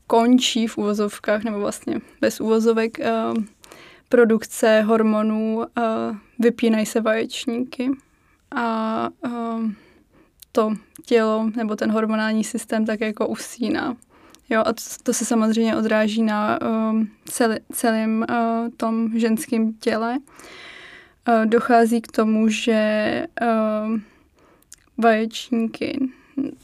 končí 0.06 0.66
v 0.66 0.78
úvozovkách, 0.78 1.44
nebo 1.44 1.58
vlastně 1.58 2.00
bez 2.20 2.40
úvozovek, 2.40 2.98
uh, 2.98 3.44
produkce 4.08 4.80
hormonů, 4.80 5.56
uh, 5.56 5.64
vypínají 6.38 6.86
se 6.86 7.00
vaječníky 7.00 7.90
a 8.56 9.08
uh, 9.26 9.70
to 10.52 10.72
tělo 11.06 11.50
nebo 11.56 11.76
ten 11.76 11.90
hormonální 11.90 12.44
systém 12.44 12.86
tak 12.86 13.00
jako 13.00 13.28
usíná. 13.28 13.96
Jo, 14.50 14.60
a 14.66 14.72
to, 14.72 14.82
to 15.02 15.12
se 15.12 15.24
samozřejmě 15.24 15.76
odráží 15.76 16.22
na 16.22 16.58
uh, 16.62 17.02
celý, 17.24 17.56
celém 17.72 18.24
uh, 18.30 18.68
tom 18.76 19.18
ženském 19.18 19.72
těle. 19.72 20.18
Uh, 21.28 21.46
dochází 21.46 22.00
k 22.00 22.12
tomu, 22.12 22.48
že 22.48 23.26
uh, 23.42 23.98
vaječníky 24.98 25.98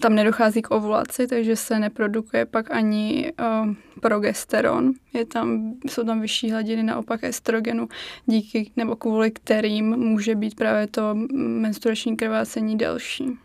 tam 0.00 0.14
nedochází 0.14 0.62
k 0.62 0.70
ovulaci, 0.70 1.26
takže 1.26 1.56
se 1.56 1.78
neprodukuje 1.78 2.46
pak 2.46 2.70
ani 2.70 3.32
uh, 3.40 3.74
progesteron. 4.00 4.92
Je 5.12 5.24
tam, 5.24 5.74
jsou 5.88 6.04
tam 6.04 6.20
vyšší 6.20 6.50
hladiny 6.50 6.82
naopak 6.82 7.24
estrogenu, 7.24 7.88
díky 8.26 8.70
nebo 8.76 8.96
kvůli 8.96 9.30
kterým 9.30 9.96
může 9.96 10.34
být 10.34 10.54
právě 10.54 10.86
to 10.86 11.14
menstruační 11.34 12.16
krvácení 12.16 12.78
delší 12.78 13.38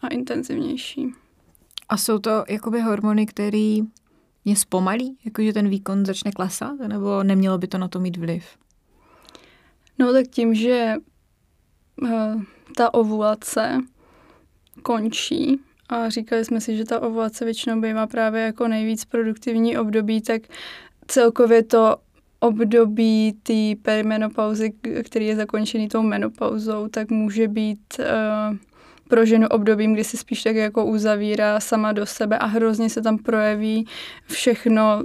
a 0.00 0.08
intenzivnější. 0.08 1.12
A 1.88 1.96
jsou 1.96 2.18
to 2.18 2.44
jakoby 2.48 2.80
hormony, 2.80 3.26
které 3.26 3.76
mě 4.44 4.56
zpomalí, 4.56 5.18
jakože 5.24 5.52
ten 5.52 5.68
výkon 5.68 6.06
začne 6.06 6.32
klesat, 6.32 6.78
nebo 6.78 7.22
nemělo 7.22 7.58
by 7.58 7.68
to 7.68 7.78
na 7.78 7.88
to 7.88 8.00
mít 8.00 8.16
vliv? 8.16 8.44
No 9.98 10.12
tak 10.12 10.26
tím, 10.26 10.54
že 10.54 10.94
uh, 12.02 12.42
ta 12.76 12.94
ovulace 12.94 13.78
končí 14.82 15.60
a 15.88 16.08
říkali 16.08 16.44
jsme 16.44 16.60
si, 16.60 16.76
že 16.76 16.84
ta 16.84 17.00
ovulace 17.00 17.44
většinou 17.44 17.80
bývá 17.80 18.06
právě 18.06 18.42
jako 18.42 18.68
nejvíc 18.68 19.04
produktivní 19.04 19.78
období, 19.78 20.20
tak 20.20 20.42
celkově 21.06 21.62
to 21.62 21.96
období 22.40 23.32
té 23.42 23.82
perimenopauzy, 23.82 24.72
který 25.04 25.26
je 25.26 25.36
zakončený 25.36 25.88
tou 25.88 26.02
menopauzou, 26.02 26.88
tak 26.88 27.10
může 27.10 27.48
být 27.48 27.80
uh, 27.98 28.56
pro 29.08 29.26
ženu 29.26 29.48
obdobím, 29.48 29.94
kdy 29.94 30.04
se 30.04 30.16
spíš 30.16 30.42
tak 30.42 30.56
jako 30.56 30.84
uzavírá 30.84 31.60
sama 31.60 31.92
do 31.92 32.06
sebe 32.06 32.38
a 32.38 32.46
hrozně 32.46 32.90
se 32.90 33.02
tam 33.02 33.18
projeví 33.18 33.86
všechno 34.26 35.02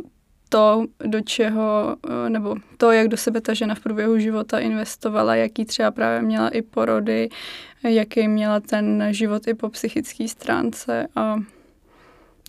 to, 0.50 0.86
do 1.06 1.22
čeho, 1.22 1.96
uh, 2.06 2.30
nebo 2.30 2.56
to, 2.78 2.92
jak 2.92 3.08
do 3.08 3.18
sebe 3.18 3.42
ta 3.42 3.54
žena 3.54 3.76
v 3.76 3.80
průběhu 3.80 4.20
života 4.20 4.60
investovala, 4.60 5.36
jaký 5.36 5.66
třeba 5.66 5.92
právě 5.92 6.22
měla 6.22 6.50
i 6.50 6.62
porody, 6.62 7.30
jaký 7.84 8.28
měla 8.28 8.60
ten 8.60 9.08
život 9.12 9.48
i 9.48 9.54
po 9.54 9.70
psychické 9.70 10.28
stránce 10.28 11.08
a 11.16 11.36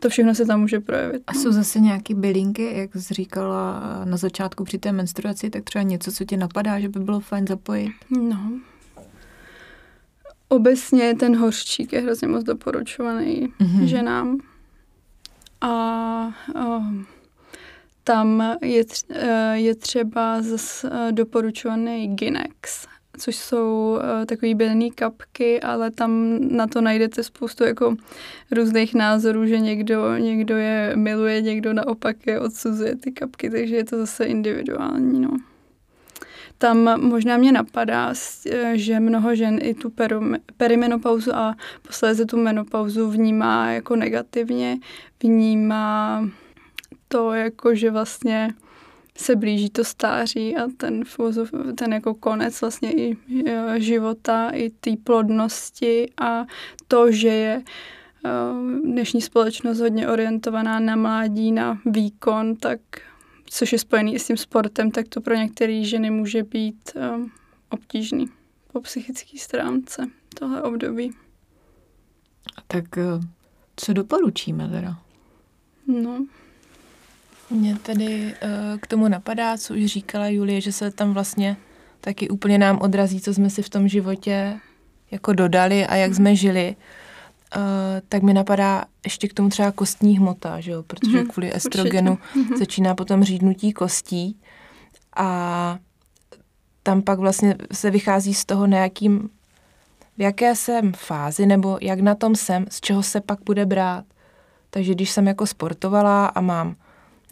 to 0.00 0.08
všechno 0.08 0.34
se 0.34 0.46
tam 0.46 0.60
může 0.60 0.80
projevit. 0.80 1.22
A 1.26 1.32
no. 1.34 1.40
jsou 1.40 1.52
zase 1.52 1.80
nějaké 1.80 2.14
bylinky, 2.14 2.70
jak 2.78 2.94
jsi 2.94 3.14
říkala 3.14 3.82
na 4.04 4.16
začátku 4.16 4.64
při 4.64 4.78
té 4.78 4.92
menstruaci, 4.92 5.50
tak 5.50 5.64
třeba 5.64 5.82
něco, 5.82 6.12
co 6.12 6.24
ti 6.24 6.36
napadá, 6.36 6.80
že 6.80 6.88
by 6.88 7.00
bylo 7.00 7.20
fajn 7.20 7.46
zapojit? 7.46 7.92
No. 8.10 8.50
Obecně 10.54 11.14
ten 11.14 11.36
hořčík 11.36 11.92
je 11.92 12.00
hrozně 12.00 12.28
moc 12.28 12.44
doporučovaný 12.44 13.52
mm-hmm. 13.60 13.84
ženám. 13.84 14.38
A 15.60 15.68
a 16.54 16.82
tam 18.04 18.56
je, 18.62 18.84
tř, 18.84 19.02
e, 19.10 19.58
je 19.58 19.74
třeba 19.74 20.42
zase 20.42 20.90
doporučovaný 21.10 22.16
Ginex 22.16 22.86
což 23.18 23.36
jsou 23.36 23.98
takové 24.26 24.54
bělné 24.54 24.90
kapky, 24.90 25.60
ale 25.60 25.90
tam 25.90 26.38
na 26.40 26.66
to 26.66 26.80
najdete 26.80 27.22
spoustu 27.22 27.64
jako 27.64 27.96
různých 28.50 28.94
názorů, 28.94 29.46
že 29.46 29.60
někdo, 29.60 30.16
někdo 30.16 30.56
je 30.56 30.92
miluje, 30.96 31.42
někdo 31.42 31.72
naopak 31.72 32.26
je 32.26 32.40
odsuzuje 32.40 32.96
ty 32.96 33.12
kapky, 33.12 33.50
takže 33.50 33.76
je 33.76 33.84
to 33.84 33.98
zase 33.98 34.24
individuální. 34.24 35.20
No. 35.20 35.30
Tam 36.58 37.00
možná 37.00 37.36
mě 37.36 37.52
napadá, 37.52 38.12
eh, 38.50 38.72
že 38.74 39.00
mnoho 39.00 39.34
žen 39.34 39.58
i 39.62 39.74
tu 39.74 39.92
perimenopauzu 40.56 41.36
a 41.36 41.56
posléze 41.86 42.26
tu 42.26 42.36
menopauzu 42.36 43.10
vnímá 43.10 43.70
jako 43.70 43.96
negativně, 43.96 44.78
vnímá 45.22 46.24
to 47.08 47.32
jako, 47.32 47.74
že 47.74 47.90
vlastně 47.90 48.54
se 49.16 49.36
blíží 49.36 49.70
to 49.70 49.84
stáří 49.84 50.56
a 50.56 50.68
ten, 50.76 51.02
ten 51.74 51.92
jako 51.92 52.14
konec 52.14 52.60
vlastně 52.60 52.92
i 52.92 53.16
života, 53.76 54.50
i 54.50 54.70
té 54.70 54.90
plodnosti 55.04 56.10
a 56.20 56.46
to, 56.88 57.12
že 57.12 57.28
je 57.28 57.62
eh, 58.24 58.30
dnešní 58.84 59.22
společnost 59.22 59.80
hodně 59.80 60.08
orientovaná 60.08 60.80
na 60.80 60.96
mládí, 60.96 61.52
na 61.52 61.78
výkon, 61.86 62.56
tak 62.56 62.80
což 63.44 63.72
je 63.72 63.78
spojený 63.78 64.14
i 64.14 64.18
s 64.18 64.26
tím 64.26 64.36
sportem, 64.36 64.90
tak 64.90 65.08
to 65.08 65.20
pro 65.20 65.34
některé 65.34 65.84
ženy 65.84 66.10
může 66.10 66.42
být 66.42 66.92
um, 67.14 67.32
obtížný 67.70 68.26
po 68.72 68.80
psychické 68.80 69.38
stránce 69.38 70.06
tohle 70.38 70.62
období. 70.62 71.14
Tak 72.66 72.84
co 73.76 73.92
doporučíme 73.92 74.68
teda? 74.68 74.98
No, 75.86 76.26
mě 77.50 77.76
tedy 77.76 78.34
uh, 78.42 78.78
k 78.80 78.86
tomu 78.86 79.08
napadá, 79.08 79.58
co 79.58 79.74
už 79.74 79.84
říkala 79.84 80.28
Julie, 80.28 80.60
že 80.60 80.72
se 80.72 80.90
tam 80.90 81.14
vlastně 81.14 81.56
taky 82.00 82.28
úplně 82.28 82.58
nám 82.58 82.78
odrazí, 82.78 83.20
co 83.20 83.34
jsme 83.34 83.50
si 83.50 83.62
v 83.62 83.68
tom 83.68 83.88
životě 83.88 84.60
jako 85.10 85.32
dodali 85.32 85.86
a 85.86 85.94
jak 85.94 86.14
jsme 86.14 86.36
žili. 86.36 86.76
Uh, 86.78 87.03
tak 88.08 88.22
mi 88.22 88.34
napadá 88.34 88.84
ještě 89.04 89.28
k 89.28 89.34
tomu 89.34 89.48
třeba 89.48 89.72
kostní 89.72 90.18
hmota, 90.18 90.60
že 90.60 90.70
jo? 90.70 90.82
protože 90.82 91.22
mm-hmm, 91.22 91.30
kvůli 91.30 91.56
estrogenu 91.56 92.18
určitě. 92.34 92.58
začíná 92.58 92.94
potom 92.94 93.24
řídnutí 93.24 93.72
kostí 93.72 94.36
a 95.16 95.78
tam 96.82 97.02
pak 97.02 97.18
vlastně 97.18 97.56
se 97.72 97.90
vychází 97.90 98.34
z 98.34 98.44
toho, 98.44 98.66
nějakým, 98.66 99.30
v 100.18 100.20
jaké 100.20 100.56
jsem 100.56 100.92
fázi 100.92 101.46
nebo 101.46 101.78
jak 101.80 102.00
na 102.00 102.14
tom 102.14 102.36
jsem, 102.36 102.66
z 102.70 102.80
čeho 102.80 103.02
se 103.02 103.20
pak 103.20 103.38
bude 103.44 103.66
brát. 103.66 104.04
Takže 104.70 104.94
když 104.94 105.10
jsem 105.10 105.26
jako 105.26 105.46
sportovala 105.46 106.26
a 106.26 106.40
mám 106.40 106.76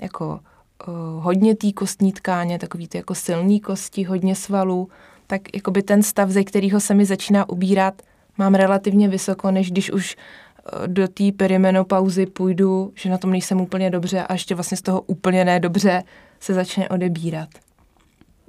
jako 0.01 0.41
uh, 0.89 0.95
hodně 1.25 1.57
té 1.57 1.73
kostní 1.73 2.13
tkáně, 2.13 2.59
takový 2.59 2.89
ty 2.89 2.99
jako 2.99 3.15
silný 3.15 3.61
kosti, 3.61 4.05
hodně 4.05 4.35
svalů, 4.35 4.89
tak 5.27 5.55
jakoby 5.55 5.83
ten 5.83 6.03
stav, 6.03 6.31
ze 6.31 6.45
kterého 6.45 6.81
se 6.81 6.95
mi 6.95 7.05
začíná 7.05 7.49
ubírat, 7.49 8.03
mám 8.39 8.55
relativně 8.55 9.09
vysoko, 9.09 9.51
než 9.51 9.71
když 9.71 9.91
už 9.91 10.17
uh, 10.17 10.87
do 10.87 11.09
té 11.09 11.33
perimenopauzy 11.33 12.27
půjdu, 12.27 12.93
že 12.95 13.11
na 13.11 13.19
tom 13.19 13.31
nejsem 13.31 13.61
úplně 13.61 13.91
dobře 13.91 14.23
a 14.23 14.33
ještě 14.33 14.55
vlastně 14.55 14.77
z 14.77 14.83
toho 14.83 15.01
úplně 15.01 15.45
ne 15.45 15.61
dobře 15.61 16.03
se 16.41 16.55
začne 16.55 16.89
odebírat. 16.89 17.49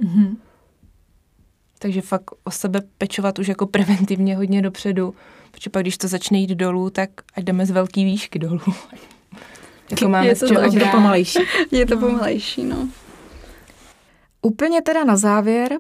Mm-hmm. 0.04 0.36
Takže 1.80 2.02
fakt 2.02 2.32
o 2.44 2.52
sebe 2.52 2.82
pečovat 2.98 3.40
už 3.40 3.48
jako 3.48 3.66
preventivně 3.66 4.36
hodně 4.36 4.62
dopředu, 4.62 5.16
protože 5.52 5.70
pak 5.70 5.82
když 5.82 5.98
to 5.98 6.08
začne 6.08 6.38
jít 6.38 6.50
dolů, 6.50 6.90
tak 6.90 7.10
ať 7.36 7.44
jdeme 7.44 7.66
z 7.66 7.72
velký 7.72 8.06
výšky 8.06 8.40
dolů. 8.40 8.60
Jako 9.92 10.10
máme 10.10 10.28
je 10.28 10.36
to, 10.36 10.48
čeho, 10.48 10.62
je 10.74 10.80
to 10.80 10.88
pomalejší. 10.92 11.40
Je 11.72 11.86
to 11.86 11.98
pomalejší, 11.98 12.64
no. 12.64 12.90
Úplně 14.42 14.82
teda 14.82 15.04
na 15.04 15.16
závěr 15.16 15.78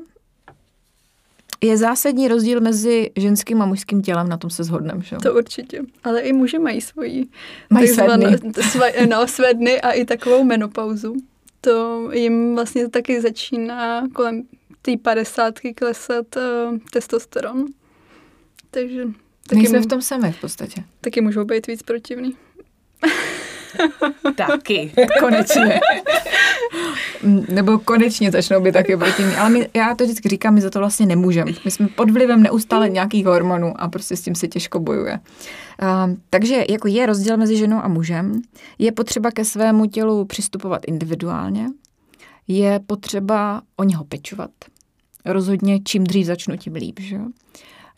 je 1.63 1.77
zásadní 1.77 2.27
rozdíl 2.27 2.61
mezi 2.61 3.11
ženským 3.15 3.61
a 3.61 3.65
mužským 3.65 4.01
tělem, 4.01 4.29
na 4.29 4.37
tom 4.37 4.49
se 4.49 4.63
shodneme, 4.63 5.01
že? 5.03 5.15
To 5.15 5.33
určitě. 5.33 5.81
Ale 6.03 6.21
i 6.21 6.33
muži 6.33 6.59
mají 6.59 6.81
svoji 6.81 7.27
mají 7.69 7.87
své 7.87 8.17
dny. 8.17 8.37
Své, 8.71 9.07
no, 9.07 9.27
své 9.27 9.53
dny 9.53 9.81
a 9.81 9.91
i 9.91 10.05
takovou 10.05 10.43
menopauzu. 10.43 11.15
To 11.61 12.09
jim 12.13 12.55
vlastně 12.55 12.89
taky 12.89 13.21
začíná 13.21 14.07
kolem 14.13 14.43
té 14.81 14.97
padesátky 14.97 15.73
klesat 15.73 16.35
uh, 16.35 16.77
testosteron. 16.91 17.65
Takže 18.71 19.03
taky 19.47 19.61
My 19.61 19.67
jsme 19.67 19.79
v 19.79 19.85
tom 19.85 20.01
sami 20.01 20.31
v 20.31 20.41
podstatě. 20.41 20.83
Taky 21.01 21.21
můžou 21.21 21.45
být 21.45 21.67
víc 21.67 21.83
protivný. 21.83 22.35
Taky, 24.35 24.91
konečně. 25.19 25.79
Nebo 27.49 27.79
konečně 27.79 28.31
začnou 28.31 28.61
být 28.61 28.71
taky 28.71 28.97
proti 28.97 29.23
mě. 29.23 29.37
Ale 29.37 29.49
my, 29.49 29.69
já 29.73 29.95
to 29.95 30.03
vždycky 30.03 30.29
říkám, 30.29 30.53
my 30.53 30.61
za 30.61 30.69
to 30.69 30.79
vlastně 30.79 31.05
nemůžeme. 31.05 31.51
My 31.65 31.71
jsme 31.71 31.87
pod 31.87 32.11
vlivem 32.11 32.43
neustále 32.43 32.89
nějakých 32.89 33.25
hormonů 33.25 33.81
a 33.81 33.87
prostě 33.87 34.15
s 34.15 34.21
tím 34.21 34.35
se 34.35 34.47
těžko 34.47 34.79
bojuje. 34.79 35.19
Uh, 35.81 36.15
takže 36.29 36.63
jako 36.69 36.87
je 36.87 37.05
rozdíl 37.05 37.37
mezi 37.37 37.57
ženou 37.57 37.79
a 37.83 37.87
mužem. 37.87 38.41
Je 38.79 38.91
potřeba 38.91 39.31
ke 39.31 39.45
svému 39.45 39.85
tělu 39.85 40.25
přistupovat 40.25 40.81
individuálně. 40.87 41.67
Je 42.47 42.79
potřeba 42.87 43.61
o 43.75 43.83
něho 43.83 44.03
pečovat. 44.03 44.49
Rozhodně 45.25 45.79
čím 45.79 46.03
dřív 46.03 46.25
začnu, 46.25 46.57
tím 46.57 46.73
líp. 46.73 46.99
Že? 46.99 47.17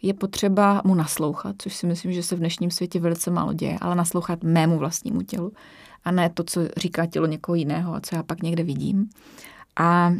Je 0.05 0.13
potřeba 0.13 0.81
mu 0.83 0.95
naslouchat, 0.95 1.55
což 1.59 1.75
si 1.75 1.87
myslím, 1.87 2.11
že 2.11 2.23
se 2.23 2.35
v 2.35 2.39
dnešním 2.39 2.71
světě 2.71 2.99
velice 2.99 3.31
málo 3.31 3.53
děje, 3.53 3.77
ale 3.81 3.95
naslouchat 3.95 4.43
mému 4.43 4.77
vlastnímu 4.77 5.21
tělu 5.21 5.53
a 6.03 6.11
ne 6.11 6.29
to, 6.29 6.43
co 6.43 6.61
říká 6.77 7.05
tělo 7.05 7.27
někoho 7.27 7.55
jiného 7.55 7.93
a 7.93 8.01
co 8.01 8.15
já 8.15 8.23
pak 8.23 8.43
někde 8.43 8.63
vidím. 8.63 9.09
A 9.79 10.13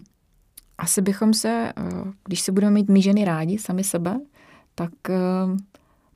asi 0.78 1.02
bychom 1.02 1.34
se, 1.34 1.74
eh, 1.78 1.84
když 2.26 2.42
se 2.42 2.52
budeme 2.52 2.72
mít 2.72 2.90
my 2.90 3.02
ženy 3.02 3.26
rádi, 3.26 3.58
sami 3.58 3.84
sebe, 3.84 4.20
tak 4.76 4.92
eh, 5.10 5.16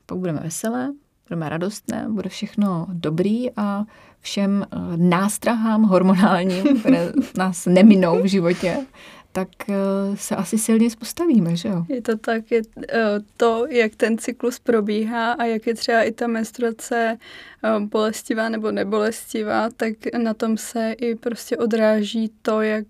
pak 0.06 0.18
budeme 0.18 0.40
veselé, 0.40 0.92
budeme 1.28 1.48
radostné, 1.48 2.06
bude 2.08 2.28
všechno 2.28 2.86
dobrý 2.92 3.56
a 3.56 3.84
všem 4.20 4.66
eh, 4.72 4.76
nástrahám 4.96 5.82
hormonálním, 5.82 6.80
které 6.80 7.12
nás 7.36 7.66
neminou 7.66 8.22
v 8.22 8.26
životě, 8.26 8.86
tak 9.32 9.48
eh, 9.68 9.74
se 10.16 10.36
asi 10.36 10.58
silně 10.58 10.88
postavíme, 10.98 11.56
že 11.56 11.68
jo? 11.68 11.84
Je 11.88 12.02
to 12.02 12.16
tak, 12.16 12.50
je 12.50 12.62
eh, 12.88 12.98
to, 13.36 13.66
jak 13.68 13.94
ten 13.94 14.18
cyklus 14.18 14.58
probíhá 14.58 15.32
a 15.32 15.44
jak 15.44 15.66
je 15.66 15.74
třeba 15.74 16.02
i 16.02 16.12
ta 16.12 16.26
menstruace 16.26 17.18
eh, 17.64 17.80
bolestivá 17.80 18.48
nebo 18.48 18.70
nebolestivá, 18.70 19.68
tak 19.76 19.92
na 20.18 20.34
tom 20.34 20.56
se 20.56 20.92
i 20.92 21.14
prostě 21.14 21.56
odráží 21.56 22.30
to, 22.42 22.62
jak 22.62 22.86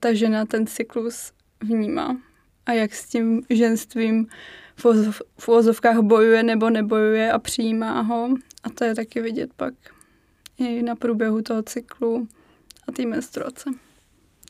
ta 0.00 0.14
žena 0.14 0.44
ten 0.44 0.66
cyklus 0.66 1.32
vnímá 1.60 2.16
a 2.66 2.72
jak 2.72 2.94
s 2.94 3.08
tím 3.08 3.42
ženstvím 3.50 4.26
v 5.38 5.48
uvozovkách 5.48 5.98
bojuje 5.98 6.42
nebo 6.42 6.70
nebojuje 6.70 7.32
a 7.32 7.38
přijímá 7.38 8.00
ho. 8.00 8.28
A 8.64 8.70
to 8.70 8.84
je 8.84 8.94
taky 8.94 9.20
vidět 9.20 9.50
pak 9.56 9.74
i 10.58 10.82
na 10.82 10.94
průběhu 10.94 11.42
toho 11.42 11.62
cyklu 11.62 12.28
a 12.88 12.92
té 12.92 13.06
menstruace. 13.06 13.70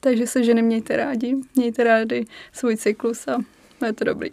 Takže 0.07 0.26
se 0.26 0.44
ženy 0.44 0.62
mějte 0.62 0.96
rádi, 0.96 1.36
mějte 1.57 1.84
rádi 1.84 2.26
svůj 2.52 2.76
cyklus 2.76 3.28
a 3.28 3.36
je 3.86 3.92
to 3.92 4.04
dobrý. 4.04 4.30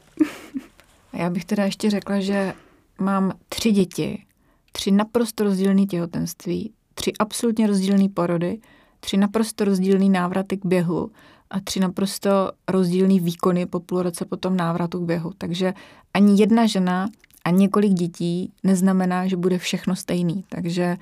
A 1.14 1.18
já 1.18 1.30
bych 1.30 1.46
teda 1.46 1.66
ještě 1.66 1.90
řekla, 1.90 2.20
že 2.20 2.54
mám 3.00 3.32
tři 3.50 3.72
děti, 3.72 4.24
tři 4.72 4.92
naprosto 4.92 5.44
rozdílné 5.44 5.86
těhotenství, 5.86 6.74
tři 6.94 7.14
absolutně 7.20 7.68
rozdílné 7.68 8.10
porody, 8.10 8.60
tři 9.00 9.18
naprosto 9.18 9.66
rozdílné 9.66 10.10
návraty 10.10 10.58
k 10.58 10.66
běhu 10.66 11.12
a 11.50 11.60
tři 11.60 11.80
naprosto 11.80 12.52
rozdílné 12.68 13.20
výkony 13.20 13.66
po 13.66 13.80
půl 13.80 14.02
roce 14.02 14.26
po 14.26 14.38
tom 14.38 14.58
návratu 14.58 15.00
k 15.00 15.08
běhu. 15.08 15.32
Takže 15.38 15.74
ani 16.14 16.42
jedna 16.42 16.66
žena 16.66 17.10
a 17.46 17.50
několik 17.50 17.94
dětí 17.94 18.52
neznamená, 18.64 19.28
že 19.28 19.38
bude 19.38 19.58
všechno 19.58 19.96
stejný. 19.96 20.46
Takže 20.50 20.98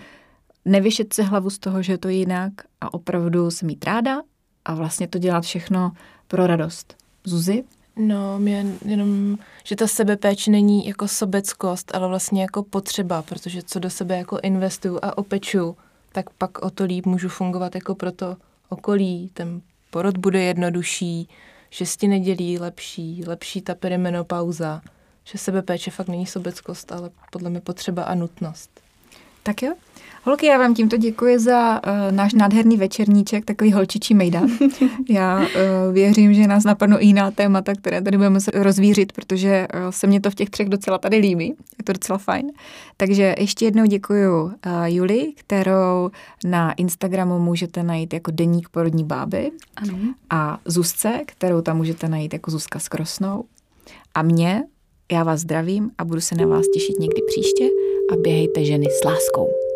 nevyšet 0.65 1.13
se 1.13 1.23
hlavu 1.23 1.49
z 1.49 1.59
toho, 1.59 1.81
že 1.81 1.93
je 1.93 1.97
to 1.97 2.09
jinak 2.09 2.53
a 2.81 2.93
opravdu 2.93 3.51
se 3.51 3.65
mít 3.65 3.83
ráda 3.83 4.21
a 4.65 4.75
vlastně 4.75 5.07
to 5.07 5.17
dělat 5.17 5.43
všechno 5.43 5.91
pro 6.27 6.47
radost. 6.47 6.95
Zuzi? 7.23 7.63
No, 7.95 8.39
mě 8.39 8.65
jenom, 8.85 9.37
že 9.63 9.75
ta 9.75 9.87
sebepéč 9.87 10.47
není 10.47 10.87
jako 10.87 11.07
sobeckost, 11.07 11.95
ale 11.95 12.07
vlastně 12.07 12.41
jako 12.41 12.63
potřeba, 12.63 13.21
protože 13.21 13.63
co 13.63 13.79
do 13.79 13.89
sebe 13.89 14.17
jako 14.17 14.39
investuju 14.43 14.99
a 15.01 15.17
opeču, 15.17 15.77
tak 16.11 16.29
pak 16.29 16.59
o 16.61 16.69
to 16.69 16.83
líp 16.83 17.05
můžu 17.05 17.29
fungovat 17.29 17.75
jako 17.75 17.95
pro 17.95 18.11
to 18.11 18.37
okolí, 18.69 19.31
ten 19.33 19.61
porod 19.89 20.17
bude 20.17 20.43
jednodušší, 20.43 21.29
šesti 21.69 22.07
nedělí 22.07 22.59
lepší, 22.59 23.23
lepší 23.27 23.61
ta 23.61 23.75
perimenopauza, 23.75 24.81
že 25.23 25.37
sebepéče 25.37 25.91
fakt 25.91 26.07
není 26.07 26.25
sobeckost, 26.25 26.91
ale 26.91 27.09
podle 27.31 27.49
mě 27.49 27.61
potřeba 27.61 28.03
a 28.03 28.15
nutnost. 28.15 28.81
Tak 29.43 29.63
jo. 29.63 29.73
Holky, 30.23 30.45
já 30.45 30.57
vám 30.57 30.73
tímto 30.73 30.97
děkuji 30.97 31.39
za 31.39 31.81
uh, 31.87 32.11
náš 32.11 32.33
nádherný 32.33 32.77
večerníček, 32.77 33.45
takový 33.45 33.71
holčičí 33.71 34.13
mejdan. 34.13 34.47
Já 35.09 35.39
uh, 35.39 35.45
věřím, 35.93 36.33
že 36.33 36.47
nás 36.47 36.63
napadnou 36.63 36.97
i 36.99 37.05
jiná 37.05 37.31
témata, 37.31 37.73
které 37.73 38.01
tady 38.01 38.17
budeme 38.17 38.41
se 38.41 38.51
rozvířit, 38.53 39.13
protože 39.13 39.67
uh, 39.73 39.79
se 39.89 40.07
mně 40.07 40.21
to 40.21 40.31
v 40.31 40.35
těch 40.35 40.49
třech 40.49 40.69
docela 40.69 40.97
tady 40.97 41.17
líbí. 41.17 41.47
Je 41.47 41.83
to 41.83 41.93
docela 41.93 42.17
fajn. 42.17 42.51
Takže 42.97 43.35
ještě 43.39 43.65
jednou 43.65 43.85
děkuji 43.85 44.43
uh, 44.43 44.51
Juli, 44.85 45.33
kterou 45.35 46.11
na 46.45 46.73
Instagramu 46.73 47.39
můžete 47.39 47.83
najít 47.83 48.13
jako 48.13 48.31
deník 48.31 48.69
porodní 48.69 49.03
báby. 49.03 49.51
Ano. 49.75 49.97
A 50.29 50.59
Zuzce, 50.65 51.21
kterou 51.25 51.61
tam 51.61 51.77
můžete 51.77 52.09
najít 52.09 52.33
jako 52.33 52.51
Zuzka 52.51 52.79
s 52.79 52.87
Krosnou. 52.87 53.43
A 54.15 54.21
mě, 54.21 54.63
já 55.11 55.23
vás 55.23 55.39
zdravím 55.39 55.91
a 55.97 56.05
budu 56.05 56.21
se 56.21 56.35
na 56.35 56.45
vás 56.45 56.65
těšit 56.73 56.99
někdy 56.99 57.21
příště 57.27 57.69
a 58.13 58.15
běhejte 58.15 58.65
ženy 58.65 58.85
s 59.01 59.03
láskou. 59.03 59.70